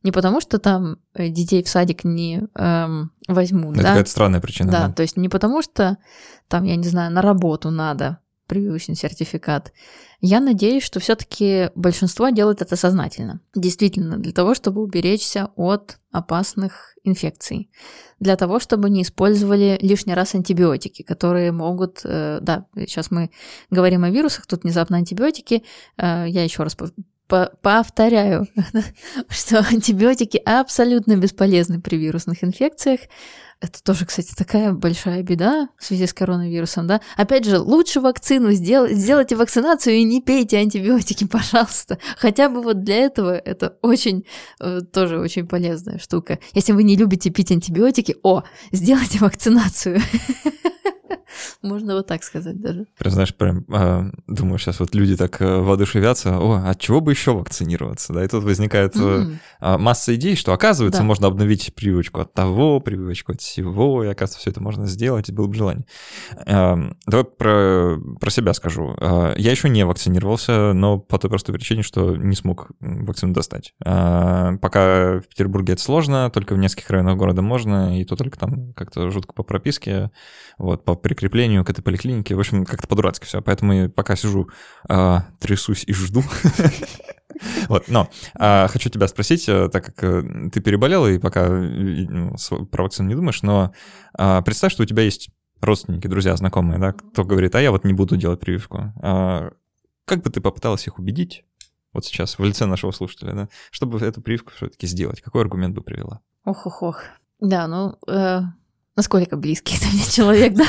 Не 0.02 0.12
потому, 0.12 0.40
что 0.40 0.58
там 0.58 0.98
э, 1.14 1.28
детей 1.28 1.62
в 1.62 1.68
садик 1.68 2.04
не 2.04 2.42
эм, 2.54 3.10
возьмут, 3.28 3.74
Это 3.74 3.82
да? 3.82 3.88
какая-то 3.88 4.10
странная 4.10 4.40
причина. 4.40 4.70
Да, 4.70 4.86
да, 4.88 4.92
то 4.92 5.02
есть 5.02 5.16
не 5.16 5.28
потому, 5.28 5.62
что 5.62 5.98
там, 6.48 6.64
я 6.64 6.76
не 6.76 6.88
знаю, 6.88 7.12
на 7.12 7.22
работу 7.22 7.70
надо 7.70 8.18
прививочный 8.50 8.96
сертификат. 8.96 9.72
Я 10.20 10.40
надеюсь, 10.40 10.82
что 10.82 10.98
все-таки 10.98 11.70
большинство 11.76 12.28
делает 12.30 12.60
это 12.60 12.74
сознательно. 12.74 13.40
Действительно, 13.54 14.18
для 14.18 14.32
того, 14.32 14.54
чтобы 14.54 14.82
уберечься 14.82 15.50
от 15.54 15.98
опасных 16.10 16.96
инфекций. 17.04 17.70
Для 18.18 18.36
того, 18.36 18.58
чтобы 18.58 18.90
не 18.90 19.02
использовали 19.02 19.78
лишний 19.80 20.14
раз 20.14 20.34
антибиотики, 20.34 21.02
которые 21.02 21.52
могут... 21.52 22.00
Э, 22.04 22.40
да, 22.42 22.66
сейчас 22.74 23.12
мы 23.12 23.30
говорим 23.70 24.02
о 24.02 24.10
вирусах, 24.10 24.46
тут 24.46 24.64
внезапно 24.64 24.96
антибиотики. 24.96 25.62
Э, 25.96 26.26
я 26.28 26.42
еще 26.42 26.64
раз 26.64 26.76
повторяю, 27.62 28.48
что 29.28 29.60
антибиотики 29.60 30.38
абсолютно 30.44 31.16
бесполезны 31.16 31.80
при 31.80 31.96
вирусных 31.96 32.42
инфекциях. 32.42 33.00
Это 33.60 33.82
тоже, 33.82 34.06
кстати, 34.06 34.32
такая 34.34 34.72
большая 34.72 35.22
беда 35.22 35.68
в 35.78 35.84
связи 35.84 36.06
с 36.06 36.14
коронавирусом, 36.14 36.86
да. 36.86 37.02
Опять 37.18 37.44
же, 37.44 37.58
лучше 37.58 38.00
вакцину 38.00 38.52
сделать, 38.52 38.92
сделайте 38.92 39.36
вакцинацию 39.36 39.96
и 39.96 40.02
не 40.02 40.22
пейте 40.22 40.56
антибиотики, 40.56 41.26
пожалуйста. 41.30 41.98
Хотя 42.16 42.48
бы 42.48 42.62
вот 42.62 42.82
для 42.82 42.96
этого 42.96 43.36
это 43.36 43.76
очень, 43.82 44.24
э, 44.60 44.80
тоже 44.80 45.18
очень 45.18 45.46
полезная 45.46 45.98
штука. 45.98 46.38
Если 46.54 46.72
вы 46.72 46.84
не 46.84 46.96
любите 46.96 47.28
пить 47.28 47.52
антибиотики, 47.52 48.16
о, 48.22 48.44
сделайте 48.72 49.18
вакцинацию. 49.18 50.00
Можно 51.62 51.96
вот 51.96 52.06
так 52.06 52.24
сказать 52.24 52.60
даже. 52.60 52.86
Прям, 52.98 53.12
знаешь, 53.12 53.34
прям 53.34 53.64
э, 53.68 54.10
думаю, 54.26 54.58
сейчас 54.58 54.80
вот 54.80 54.94
люди 54.94 55.16
так 55.16 55.40
э, 55.40 55.58
воодушевятся, 55.58 56.38
о, 56.38 56.62
от 56.66 56.80
чего 56.80 57.00
бы 57.00 57.12
еще 57.12 57.32
вакцинироваться, 57.32 58.12
да, 58.12 58.24
и 58.24 58.28
тут 58.28 58.44
возникает 58.44 58.96
mm. 58.96 59.36
Э, 59.60 59.78
масса 59.78 60.14
идей, 60.14 60.36
что, 60.36 60.52
оказывается, 60.52 61.00
да. 61.00 61.06
можно 61.06 61.26
обновить 61.26 61.74
привычку 61.74 62.20
от 62.20 62.32
того, 62.32 62.80
привычку 62.80 63.32
от 63.32 63.40
всего, 63.40 64.04
и, 64.04 64.08
оказывается, 64.08 64.38
все 64.38 64.50
это 64.50 64.62
можно 64.62 64.86
сделать, 64.86 65.28
и 65.28 65.32
было 65.32 65.46
бы 65.46 65.54
желание. 65.54 65.86
Э, 66.46 66.76
давай 67.06 67.24
про, 67.24 67.96
про 68.20 68.30
себя 68.30 68.54
скажу. 68.54 68.94
Э, 68.98 69.34
я 69.36 69.50
еще 69.50 69.68
не 69.68 69.84
вакцинировался, 69.84 70.72
но 70.72 70.98
по 70.98 71.18
той 71.18 71.30
простой 71.30 71.54
причине, 71.54 71.82
что 71.82 72.16
не 72.16 72.34
смог 72.34 72.70
вакцину 72.80 73.32
достать. 73.32 73.74
Пока 73.78 75.20
в 75.20 75.28
Петербурге 75.28 75.74
это 75.74 75.82
сложно, 75.82 76.30
только 76.30 76.54
в 76.54 76.58
нескольких 76.58 76.90
районах 76.90 77.16
города 77.16 77.42
можно, 77.42 77.98
и 77.98 78.04
то 78.04 78.16
только 78.16 78.38
там 78.38 78.72
как-то 78.74 79.10
жутко 79.10 79.32
по 79.32 79.42
прописке, 79.42 80.10
вот, 80.58 80.84
по 80.84 80.94
прикреплению 80.94 81.64
к 81.64 81.70
этой 81.70 81.82
поликлинике. 81.82 82.34
В 82.34 82.40
общем, 82.40 82.64
как-то 82.64 82.88
по-дурацки 82.88 83.24
все. 83.24 83.42
Поэтому 83.42 83.72
я 83.72 83.88
пока 83.88 84.16
сижу, 84.16 84.48
трясусь 85.40 85.84
и 85.86 85.92
жду. 85.92 86.22
Вот, 87.68 87.88
но 87.88 88.08
а, 88.34 88.68
хочу 88.68 88.90
тебя 88.90 89.08
спросить, 89.08 89.48
э, 89.48 89.68
так 89.68 89.86
как 89.86 90.04
э, 90.04 90.50
ты 90.52 90.60
переболела 90.60 91.06
и 91.06 91.18
пока 91.18 91.48
ну, 91.48 92.36
про 92.70 92.82
вакцину 92.82 93.08
не 93.08 93.14
думаешь, 93.14 93.42
но 93.42 93.72
а, 94.14 94.42
представь, 94.42 94.72
что 94.72 94.82
у 94.82 94.86
тебя 94.86 95.02
есть 95.02 95.30
родственники, 95.60 96.06
друзья, 96.06 96.36
знакомые, 96.36 96.78
да, 96.78 96.92
кто 96.92 97.24
говорит, 97.24 97.54
а 97.54 97.60
я 97.60 97.70
вот 97.70 97.84
не 97.84 97.92
буду 97.92 98.16
делать 98.16 98.40
прививку. 98.40 98.92
А, 99.02 99.50
как 100.04 100.22
бы 100.22 100.30
ты 100.30 100.40
попыталась 100.40 100.86
их 100.86 100.98
убедить, 100.98 101.44
вот 101.92 102.04
сейчас 102.04 102.38
в 102.38 102.44
лице 102.44 102.66
нашего 102.66 102.92
слушателя, 102.92 103.32
да, 103.32 103.48
чтобы 103.70 103.98
эту 103.98 104.20
прививку 104.20 104.52
все-таки 104.54 104.86
сделать? 104.86 105.20
Какой 105.20 105.42
аргумент 105.42 105.74
бы 105.74 105.82
привела? 105.82 106.20
Ох-ох-ох. 106.44 107.02
Да, 107.40 107.66
ну, 107.66 107.96
э, 108.06 108.40
насколько 108.96 109.36
близкий 109.36 109.76
это 109.76 109.86
мне 109.92 110.04
человек, 110.04 110.54
да? 110.54 110.66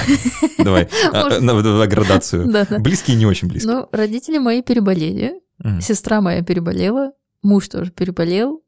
Давай, 0.57 0.89
на 1.41 1.87
градацию. 1.87 2.49
Близкий 2.79 3.13
и 3.13 3.15
не 3.15 3.25
очень 3.25 3.47
близкий. 3.47 3.67
Ну, 3.67 3.87
родители 3.91 4.37
мои 4.37 4.61
переболели, 4.61 5.41
сестра 5.81 6.21
моя 6.21 6.43
переболела, 6.43 7.11
муж 7.41 7.67
тоже 7.69 7.91
переболел, 7.91 8.61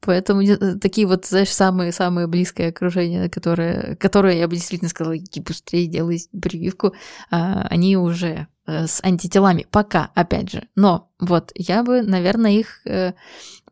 Поэтому 0.00 0.40
э, 0.42 0.76
такие 0.76 1.06
вот, 1.06 1.26
знаешь, 1.26 1.52
самые-самые 1.52 2.26
близкое 2.26 2.70
окружение, 2.70 3.28
которые, 3.28 3.96
которые 3.96 4.38
я 4.38 4.48
бы 4.48 4.54
действительно 4.54 4.88
сказала, 4.88 5.16
иди 5.16 5.40
быстрее 5.40 5.86
делай 5.86 6.26
прививку, 6.40 6.94
а, 7.30 7.66
они 7.68 7.96
уже 7.96 8.46
э, 8.66 8.86
с 8.86 9.00
антителами. 9.02 9.66
Пока, 9.70 10.10
опять 10.14 10.50
же. 10.50 10.68
Но 10.74 11.10
вот 11.18 11.52
я 11.54 11.82
бы, 11.82 12.02
наверное, 12.02 12.52
их 12.52 12.80
э, 12.86 13.12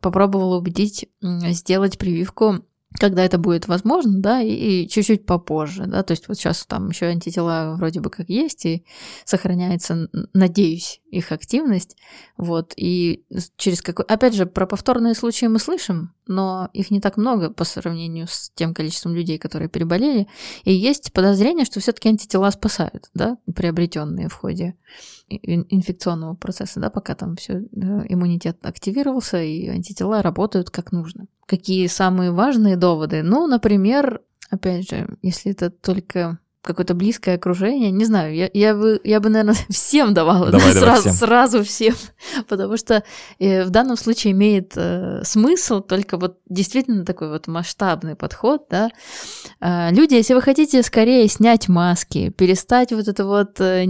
попробовала 0.01 0.57
убедить 0.57 1.09
сделать 1.21 1.97
прививку 1.97 2.63
когда 2.97 3.23
это 3.23 3.37
будет 3.37 3.67
возможно, 3.67 4.19
да, 4.19 4.41
и, 4.41 4.87
чуть-чуть 4.87 5.25
попозже, 5.25 5.85
да, 5.85 6.01
то 6.01 6.11
есть 6.11 6.27
вот 6.27 6.37
сейчас 6.37 6.65
там 6.65 6.89
еще 6.89 7.05
антитела 7.05 7.75
вроде 7.77 7.99
бы 7.99 8.09
как 8.09 8.29
есть, 8.29 8.65
и 8.65 8.83
сохраняется, 9.25 10.09
надеюсь, 10.33 10.99
их 11.11 11.31
активность, 11.31 11.95
вот, 12.35 12.73
и 12.75 13.25
через 13.57 13.83
какой... 13.83 14.05
Опять 14.05 14.33
же, 14.33 14.47
про 14.47 14.65
повторные 14.65 15.13
случаи 15.13 15.45
мы 15.45 15.59
слышим, 15.59 16.13
но 16.25 16.69
их 16.73 16.89
не 16.89 16.99
так 16.99 17.17
много 17.17 17.51
по 17.51 17.63
сравнению 17.63 18.27
с 18.27 18.51
тем 18.55 18.73
количеством 18.73 19.13
людей, 19.13 19.37
которые 19.37 19.69
переболели, 19.69 20.27
и 20.63 20.73
есть 20.73 21.13
подозрение, 21.13 21.65
что 21.65 21.79
все 21.79 21.91
таки 21.91 22.09
антитела 22.09 22.49
спасают, 22.49 23.09
да, 23.13 23.37
приобретенные 23.55 24.29
в 24.29 24.33
ходе 24.33 24.75
инфекционного 25.29 26.33
процесса, 26.33 26.79
да, 26.79 26.89
пока 26.89 27.13
там 27.13 27.35
все 27.35 27.59
иммунитет 27.71 28.65
активировался, 28.65 29.39
и 29.43 29.67
антитела 29.67 30.23
работают 30.23 30.71
как 30.71 30.91
нужно. 30.91 31.27
Какие 31.49 31.87
самые 31.87 32.31
важные 32.31 32.77
доводы? 32.77 33.23
Ну, 33.23 33.47
например, 33.47 34.21
опять 34.51 34.87
же, 34.87 35.17
если 35.23 35.51
это 35.51 35.71
только 35.71 36.37
какое-то 36.61 36.93
близкое 36.93 37.35
окружение, 37.35 37.89
не 37.89 38.05
знаю, 38.05 38.35
я, 38.35 38.49
я, 38.53 38.75
бы, 38.75 38.99
я 39.03 39.19
бы, 39.19 39.29
наверное, 39.29 39.55
всем 39.69 40.13
давала, 40.13 40.51
давай, 40.51 40.73
да, 40.73 40.79
давай 40.79 40.97
сразу, 40.97 41.01
всем. 41.01 41.13
сразу 41.13 41.63
всем, 41.63 41.95
потому 42.47 42.77
что 42.77 43.03
э, 43.39 43.63
в 43.63 43.69
данном 43.69 43.97
случае 43.97 44.33
имеет 44.33 44.73
э, 44.75 45.21
смысл 45.23 45.79
только 45.79 46.17
вот 46.17 46.37
действительно 46.49 47.05
такой 47.05 47.29
вот 47.29 47.47
масштабный 47.47 48.15
подход, 48.15 48.65
да. 48.69 48.89
Э, 49.61 49.91
люди, 49.91 50.15
если 50.15 50.33
вы 50.33 50.41
хотите 50.41 50.83
скорее 50.83 51.27
снять 51.29 51.69
маски, 51.69 52.29
перестать 52.29 52.91
вот 52.91 53.07
это 53.07 53.25
вот 53.25 53.61
э, 53.61 53.87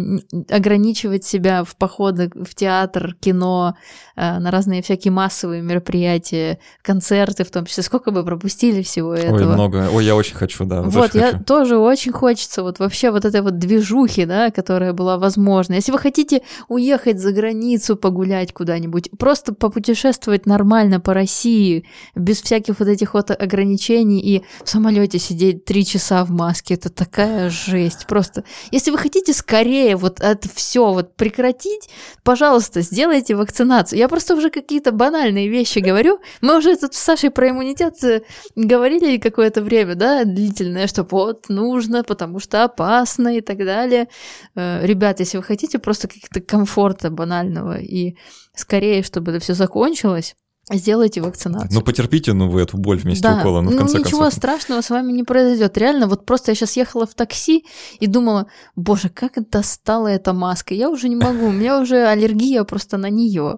ограничивать 0.50 1.24
себя 1.24 1.64
в 1.64 1.76
походы 1.76 2.30
в 2.36 2.54
театр, 2.54 3.16
кино, 3.20 3.76
э, 4.16 4.40
на 4.40 4.52
разные 4.52 4.84
всякие 4.84 5.12
массовые 5.12 5.64
мероприятия, 5.64 6.60
концерты 6.84 7.44
в 7.44 7.52
том 7.52 7.66
числе, 7.66 7.82
сколько 7.82 8.12
бы 8.12 8.24
пропустили 8.24 8.84
всего 8.84 9.14
этого. 9.16 9.38
Ой, 9.38 9.46
много, 9.46 9.90
ой, 9.92 10.06
я 10.06 10.16
очень 10.16 10.36
хочу, 10.36 10.66
да. 10.66 10.84
Вот, 10.84 11.16
я 11.16 11.32
хочу. 11.32 11.44
тоже 11.44 11.78
очень 11.78 12.12
хочется 12.12 12.59
хочется 12.60 12.64
вот 12.64 12.80
вообще 12.80 13.12
вот 13.12 13.26
этой 13.26 13.42
вот 13.42 13.58
движухи, 13.58 14.26
да, 14.26 14.52
которая 14.52 14.94
была 14.94 15.18
возможна. 15.18 15.76
Если 15.76 15.92
вы 15.92 16.00
хотите 16.00 16.42
уехать 16.68 17.20
за 17.20 17.32
границу, 17.32 17.96
погулять 17.96 18.54
куда-нибудь, 18.54 19.10
просто 19.18 19.54
попутешествовать 19.54 20.46
нормально 20.46 21.00
по 21.00 21.14
России, 21.14 21.84
без 22.16 22.42
всяких 22.42 22.80
вот 22.80 22.88
этих 22.88 23.14
вот 23.14 23.32
ограничений 23.32 24.20
и 24.20 24.44
в 24.64 24.70
самолете 24.70 25.20
сидеть 25.20 25.66
три 25.66 25.86
часа 25.86 26.24
в 26.24 26.32
маске, 26.32 26.76
это 26.76 26.90
такая 26.90 27.50
жесть. 27.50 28.06
Просто, 28.08 28.44
если 28.72 28.92
вы 28.92 28.98
хотите 28.98 29.34
скорее 29.34 29.96
вот 29.96 30.20
это 30.22 30.48
все 30.54 30.94
вот 30.94 31.16
прекратить, 31.16 31.90
пожалуйста, 32.24 32.82
сделайте 32.82 33.36
вакцинацию. 33.36 34.00
Я 34.00 34.08
просто 34.08 34.36
уже 34.36 34.50
какие-то 34.50 34.92
банальные 34.92 35.50
вещи 35.50 35.80
говорю. 35.80 36.20
Мы 36.42 36.58
уже 36.58 36.76
тут 36.76 36.94
с 36.94 37.00
Сашей 37.00 37.30
про 37.30 37.50
иммунитет 37.50 38.04
э, 38.04 38.22
говорили 38.56 39.18
какое-то 39.18 39.62
время, 39.62 39.96
да, 39.96 40.24
длительное, 40.24 40.88
что 40.88 41.04
вот 41.10 41.50
нужно, 41.50 42.04
потому 42.04 42.40
что 42.40 42.49
что 42.50 42.64
опасно 42.64 43.38
и 43.38 43.42
так 43.42 43.58
далее. 43.58 44.08
Э, 44.56 44.86
ребят, 44.86 45.20
если 45.20 45.38
вы 45.38 45.44
хотите 45.44 45.80
просто 45.80 46.08
каких-то 46.08 46.42
комфорта 46.42 47.10
банального 47.10 47.78
и 47.78 48.16
скорее, 48.56 49.04
чтобы 49.04 49.32
это 49.32 49.40
все 49.40 49.54
закончилось, 49.54 50.36
Сделайте 50.72 51.20
вакцинацию. 51.22 51.72
Ну, 51.74 51.82
потерпите, 51.82 52.34
ну, 52.34 52.48
вы 52.48 52.62
эту 52.62 52.78
боль 52.78 53.00
вместе 53.00 53.24
да. 53.24 53.40
укола, 53.40 53.62
ну, 53.62 53.72
в 53.72 53.78
конце 53.78 53.98
ну, 53.98 54.04
ничего 54.04 54.20
концов. 54.20 54.38
страшного 54.38 54.82
с 54.82 54.92
вами 54.92 55.12
не 55.12 55.24
произойдет. 55.24 55.76
Реально, 55.80 56.06
вот 56.06 56.28
просто 56.28 56.52
я 56.52 56.56
сейчас 56.56 56.78
ехала 56.78 57.08
в 57.08 57.16
такси 57.16 57.66
и 58.00 58.06
думала, 58.06 58.46
боже, 58.76 59.10
как 59.10 59.50
достала 59.50 60.10
эта 60.10 60.32
маска. 60.32 60.76
Я 60.76 60.92
уже 60.92 61.10
не 61.10 61.16
могу, 61.16 61.48
у 61.48 61.52
меня 61.52 61.82
уже 61.82 62.06
аллергия 62.06 62.64
просто 62.66 62.98
на 62.98 63.10
нее. 63.10 63.58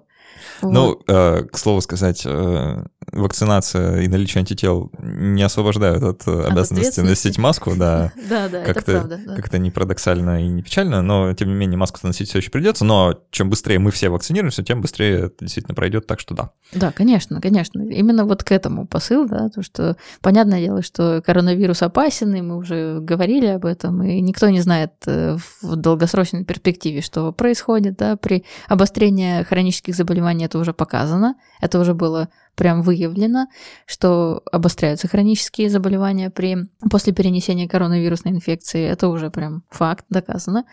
Ну, 0.61 1.01
э, 1.05 1.43
к 1.51 1.57
слову 1.57 1.81
сказать, 1.81 2.23
э, 2.25 2.85
вакцинация 3.11 4.01
и 4.01 4.07
наличие 4.07 4.39
антител 4.39 4.91
не 4.99 5.43
освобождают 5.43 6.03
от, 6.03 6.27
от 6.27 6.51
обязанности 6.51 6.99
носить 7.01 7.37
маску, 7.37 7.75
да. 7.75 8.11
Да, 8.29 8.47
да, 8.47 8.63
это 8.63 8.81
правда. 8.83 9.19
Как-то 9.35 9.57
не 9.57 9.71
парадоксально 9.71 10.43
и 10.45 10.47
не 10.47 10.61
печально, 10.61 11.01
но 11.01 11.33
тем 11.33 11.49
не 11.49 11.53
менее 11.55 11.77
маску 11.77 11.99
носить 12.03 12.29
все 12.29 12.37
еще 12.37 12.51
придется, 12.51 12.85
но 12.85 13.19
чем 13.31 13.49
быстрее 13.49 13.79
мы 13.79 13.91
все 13.91 14.09
вакцинируемся, 14.09 14.63
тем 14.63 14.81
быстрее 14.81 15.25
это 15.25 15.35
действительно 15.41 15.75
пройдет, 15.75 16.07
так 16.07 16.19
что 16.19 16.35
да. 16.35 16.51
Да, 16.73 16.91
конечно, 16.91 17.41
конечно. 17.41 17.81
Именно 17.81 18.25
вот 18.25 18.43
к 18.43 18.51
этому 18.51 18.87
посыл, 18.87 19.27
да, 19.27 19.49
то, 19.49 19.63
что 19.63 19.97
понятное 20.21 20.59
дело, 20.59 20.81
что 20.81 21.21
коронавирус 21.25 21.81
опасен, 21.81 22.33
и 22.35 22.41
мы 22.41 22.57
уже 22.57 22.99
говорили 23.01 23.47
об 23.47 23.65
этом, 23.65 24.03
и 24.03 24.21
никто 24.21 24.49
не 24.49 24.61
знает 24.61 24.93
э, 25.07 25.37
в 25.61 25.75
долгосрочной 25.75 26.45
перспективе, 26.45 27.01
что 27.01 27.31
происходит, 27.31 27.97
да, 27.97 28.15
при 28.15 28.45
обострении 28.67 29.43
хронических 29.43 29.95
заболеваний 29.95 30.45
это 30.45 30.59
уже 30.59 30.73
показано, 30.73 31.35
это 31.59 31.79
уже 31.79 31.93
было 31.93 32.29
прям 32.61 32.83
выявлено, 32.83 33.47
что 33.87 34.43
обостряются 34.51 35.07
хронические 35.07 35.67
заболевания 35.67 36.29
при, 36.29 36.69
после 36.91 37.11
перенесения 37.11 37.67
коронавирусной 37.67 38.33
инфекции. 38.33 38.87
Это 38.87 39.07
уже 39.07 39.31
прям 39.31 39.63
факт, 39.71 40.05
доказано. 40.09 40.65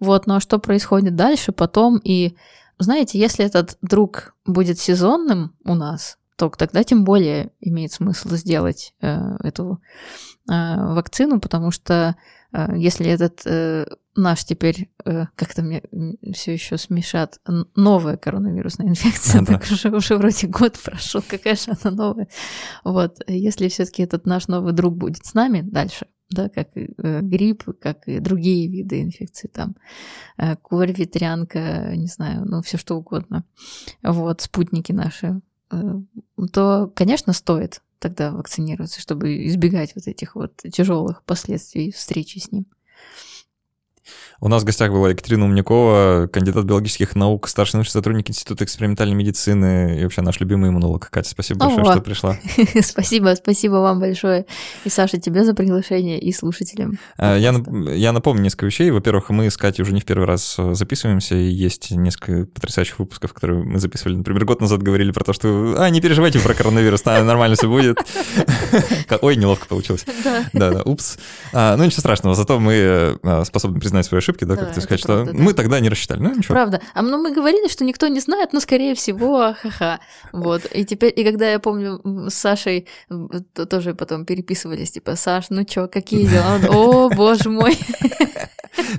Вот, 0.00 0.26
но 0.26 0.40
что 0.40 0.58
происходит 0.58 1.14
дальше, 1.14 1.52
потом 1.52 2.00
и 2.02 2.34
знаете, 2.80 3.20
если 3.20 3.44
этот 3.44 3.78
друг 3.80 4.34
будет 4.44 4.80
сезонным 4.80 5.54
у 5.64 5.76
нас, 5.76 6.18
то 6.36 6.48
тогда 6.48 6.82
тем 6.82 7.04
более 7.04 7.52
имеет 7.60 7.92
смысл 7.92 8.30
сделать 8.30 8.92
э, 9.00 9.16
эту 9.44 9.80
э, 10.50 10.52
вакцину, 10.52 11.38
потому 11.38 11.70
что 11.70 12.16
если 12.74 13.06
этот 13.08 13.42
э, 13.44 13.86
наш 14.16 14.44
теперь, 14.44 14.90
э, 15.04 15.26
как-то 15.34 15.62
мне 15.62 15.82
все 16.32 16.54
еще 16.54 16.78
смешат, 16.78 17.40
новая 17.74 18.16
коронавирусная 18.16 18.88
инфекция, 18.88 19.44
так 19.46 19.62
уже, 19.70 19.90
уже 19.90 20.16
вроде 20.16 20.46
год 20.46 20.78
прошел, 20.82 21.22
какая 21.26 21.56
же 21.56 21.76
она 21.82 21.94
новая. 21.94 22.28
Вот, 22.84 23.18
если 23.26 23.68
все-таки 23.68 24.02
этот 24.02 24.26
наш 24.26 24.48
новый 24.48 24.72
друг 24.72 24.96
будет 24.96 25.24
с 25.26 25.34
нами 25.34 25.60
дальше, 25.60 26.06
да, 26.30 26.48
как 26.48 26.76
и 26.76 26.94
э, 26.96 27.20
грипп, 27.20 27.64
как 27.80 28.08
и 28.08 28.20
другие 28.20 28.68
виды 28.68 29.02
инфекций, 29.02 29.48
там, 29.48 29.76
э, 30.38 30.56
корь, 30.56 30.92
ветрянка, 30.92 31.92
не 31.94 32.08
знаю, 32.08 32.44
ну, 32.46 32.62
все 32.62 32.78
что 32.78 32.96
угодно, 32.96 33.44
вот, 34.02 34.40
спутники 34.40 34.92
наши, 34.92 35.40
то, 36.52 36.92
конечно, 36.94 37.32
стоит 37.32 37.82
тогда 37.98 38.32
вакцинироваться, 38.32 39.00
чтобы 39.00 39.46
избегать 39.46 39.94
вот 39.94 40.06
этих 40.06 40.34
вот 40.34 40.56
тяжелых 40.72 41.22
последствий 41.24 41.92
встречи 41.92 42.38
с 42.38 42.52
ним. 42.52 42.66
У 44.40 44.48
нас 44.48 44.62
в 44.62 44.66
гостях 44.66 44.92
была 44.92 45.10
Екатерина 45.10 45.44
Умникова, 45.46 46.28
кандидат 46.32 46.64
биологических 46.64 47.16
наук, 47.16 47.48
старший 47.48 47.76
научный 47.78 47.92
сотрудник 47.92 48.28
Института 48.30 48.64
экспериментальной 48.64 49.14
медицины 49.14 49.98
и 50.00 50.02
вообще 50.04 50.22
наш 50.22 50.40
любимый 50.40 50.70
иммунолог. 50.70 51.08
Катя, 51.10 51.30
спасибо 51.30 51.60
большое, 51.60 51.82
Ого. 51.82 51.92
что 51.92 52.02
пришла. 52.02 52.38
Спасибо, 52.82 53.34
спасибо 53.36 53.74
вам 53.74 54.00
большое. 54.00 54.46
И, 54.84 54.88
Саша, 54.88 55.18
тебе 55.18 55.44
за 55.44 55.54
приглашение, 55.54 56.18
и 56.18 56.32
слушателям. 56.32 56.98
А, 57.18 57.36
Я, 57.36 57.54
я 57.92 58.12
напомню 58.12 58.42
несколько 58.42 58.66
вещей. 58.66 58.90
Во-первых, 58.90 59.30
мы 59.30 59.50
с 59.50 59.56
Катей 59.56 59.82
уже 59.82 59.92
не 59.92 60.00
в 60.00 60.04
первый 60.04 60.26
раз 60.26 60.56
э, 60.58 60.74
записываемся, 60.74 61.34
и 61.34 61.48
есть 61.48 61.90
несколько 61.90 62.46
потрясающих 62.46 62.98
выпусков, 62.98 63.32
которые 63.32 63.64
мы 63.64 63.78
записывали. 63.78 64.16
Например, 64.16 64.44
год 64.44 64.60
назад 64.60 64.82
говорили 64.82 65.10
про 65.12 65.24
то, 65.24 65.32
что 65.32 65.76
«А, 65.78 65.90
не 65.90 66.00
переживайте 66.00 66.38
про 66.40 66.54
коронавирус, 66.54 67.04
нормально 67.04 67.56
все 67.56 67.68
будет». 67.68 67.98
Ой, 69.22 69.36
неловко 69.36 69.66
получилось. 69.66 70.04
Да. 70.24 70.44
Да, 70.52 70.70
да, 70.70 70.82
упс. 70.82 71.18
А, 71.52 71.76
ну, 71.76 71.84
ничего 71.84 72.00
страшного, 72.00 72.34
зато 72.34 72.58
мы 72.58 73.18
э, 73.22 73.44
способны 73.44 73.78
признать 73.78 73.95
свои 74.02 74.18
ошибки, 74.18 74.44
да, 74.44 74.54
Да, 74.56 74.64
как 74.66 74.74
ты 74.74 74.80
сказать, 74.80 75.00
что 75.00 75.24
да. 75.24 75.32
мы 75.32 75.52
тогда 75.52 75.80
не 75.80 75.88
рассчитали. 75.88 76.20
Ну, 76.20 76.34
ничего. 76.34 76.54
Правда. 76.54 76.80
А 76.94 77.02
ну, 77.02 77.18
мы 77.18 77.32
говорили, 77.32 77.68
что 77.68 77.84
никто 77.84 78.08
не 78.08 78.20
знает, 78.20 78.52
но, 78.52 78.60
скорее 78.60 78.94
всего, 78.94 79.54
ха-ха. 79.60 80.00
Вот. 80.32 80.62
И 80.72 80.84
теперь, 80.84 81.12
и 81.14 81.24
когда 81.24 81.50
я 81.50 81.58
помню, 81.58 82.00
с 82.30 82.34
Сашей 82.34 82.86
то- 83.54 83.66
тоже 83.66 83.94
потом 83.94 84.24
переписывались, 84.24 84.90
типа, 84.92 85.16
Саш, 85.16 85.46
ну 85.50 85.64
чё, 85.64 85.88
какие 85.88 86.26
дела? 86.26 86.56
Он, 86.68 86.76
О, 86.76 87.08
боже 87.10 87.50
мой. 87.50 87.76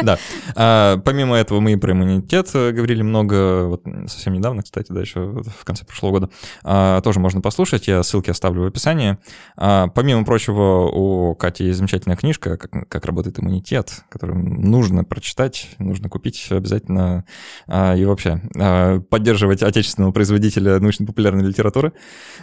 Да. 0.01 0.17
А, 0.55 0.97
помимо 0.97 1.35
этого 1.35 1.59
мы 1.59 1.73
и 1.73 1.75
про 1.75 1.91
иммунитет 1.91 2.49
э, 2.55 2.71
говорили 2.71 3.03
много, 3.03 3.65
вот 3.67 3.83
совсем 4.07 4.33
недавно, 4.33 4.63
кстати, 4.63 4.91
да, 4.91 5.01
еще 5.01 5.19
в 5.21 5.65
конце 5.65 5.85
прошлого 5.85 6.11
года. 6.11 6.29
А, 6.63 6.99
тоже 7.01 7.19
можно 7.19 7.41
послушать, 7.41 7.87
я 7.87 8.01
ссылки 8.03 8.29
оставлю 8.29 8.63
в 8.63 8.65
описании. 8.65 9.17
А, 9.55 9.87
помимо 9.89 10.25
прочего, 10.25 10.87
у 10.87 11.35
Кати 11.35 11.65
есть 11.65 11.77
замечательная 11.77 12.17
книжка 12.17 12.57
«Как, 12.57 12.89
как 12.89 13.05
работает 13.05 13.39
иммунитет», 13.39 14.03
которую 14.09 14.39
нужно 14.39 14.86
прочитать, 15.03 15.69
нужно 15.79 16.09
купить 16.09 16.47
обязательно. 16.49 17.25
А, 17.67 17.95
и 17.95 18.05
вообще 18.05 18.41
а, 18.55 18.99
поддерживать 18.99 19.63
отечественного 19.63 20.11
производителя 20.11 20.79
научно-популярной 20.79 21.45
литературы. 21.45 21.93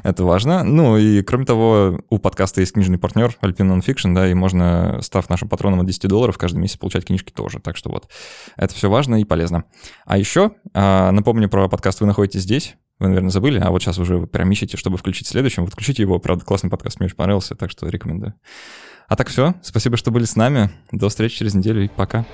Это 0.02 0.24
важно. 0.24 0.64
Ну 0.64 0.96
и 0.96 1.22
кроме 1.22 1.44
того, 1.44 2.00
у 2.10 2.18
подкаста 2.18 2.60
есть 2.60 2.72
книжный 2.72 2.98
партнер 2.98 3.36
Alpine 3.42 3.78
Nonfiction, 3.78 4.14
да, 4.14 4.28
и 4.28 4.34
можно, 4.34 5.00
став 5.02 5.28
нашим 5.28 5.48
патроном 5.48 5.80
от 5.80 5.86
10 5.86 6.08
долларов, 6.08 6.38
каждый 6.38 6.58
месяц 6.58 6.76
получать 6.76 7.04
книжки 7.04 7.30
тоже. 7.30 7.60
Так 7.60 7.76
что 7.76 7.90
вот, 7.90 8.08
это 8.56 8.74
все 8.74 8.90
важно 8.90 9.20
и 9.20 9.24
полезно. 9.24 9.64
А 10.04 10.18
еще 10.18 10.52
а, 10.72 11.10
напомню 11.10 11.48
про 11.48 11.68
подкаст 11.68 12.00
«Вы 12.00 12.06
находитесь 12.06 12.42
здесь». 12.42 12.76
Вы, 13.00 13.08
наверное, 13.08 13.30
забыли, 13.30 13.58
а 13.58 13.70
вот 13.70 13.82
сейчас 13.82 13.98
уже 13.98 14.18
вы 14.18 14.26
прям 14.28 14.50
ищете, 14.52 14.76
чтобы 14.76 14.98
включить 14.98 15.26
следующим. 15.26 15.64
Вот 15.64 15.72
включите 15.72 16.02
его, 16.02 16.20
правда, 16.20 16.44
классный 16.44 16.70
подкаст, 16.70 17.00
мне 17.00 17.06
очень 17.06 17.16
понравился, 17.16 17.56
так 17.56 17.70
что 17.70 17.88
рекомендую. 17.88 18.34
А 19.08 19.16
так 19.16 19.28
все, 19.28 19.54
спасибо, 19.62 19.96
что 19.96 20.10
были 20.10 20.24
с 20.24 20.36
нами. 20.36 20.70
До 20.92 21.08
встречи 21.08 21.38
через 21.38 21.54
неделю 21.54 21.84
и 21.84 21.88
пока. 21.88 22.24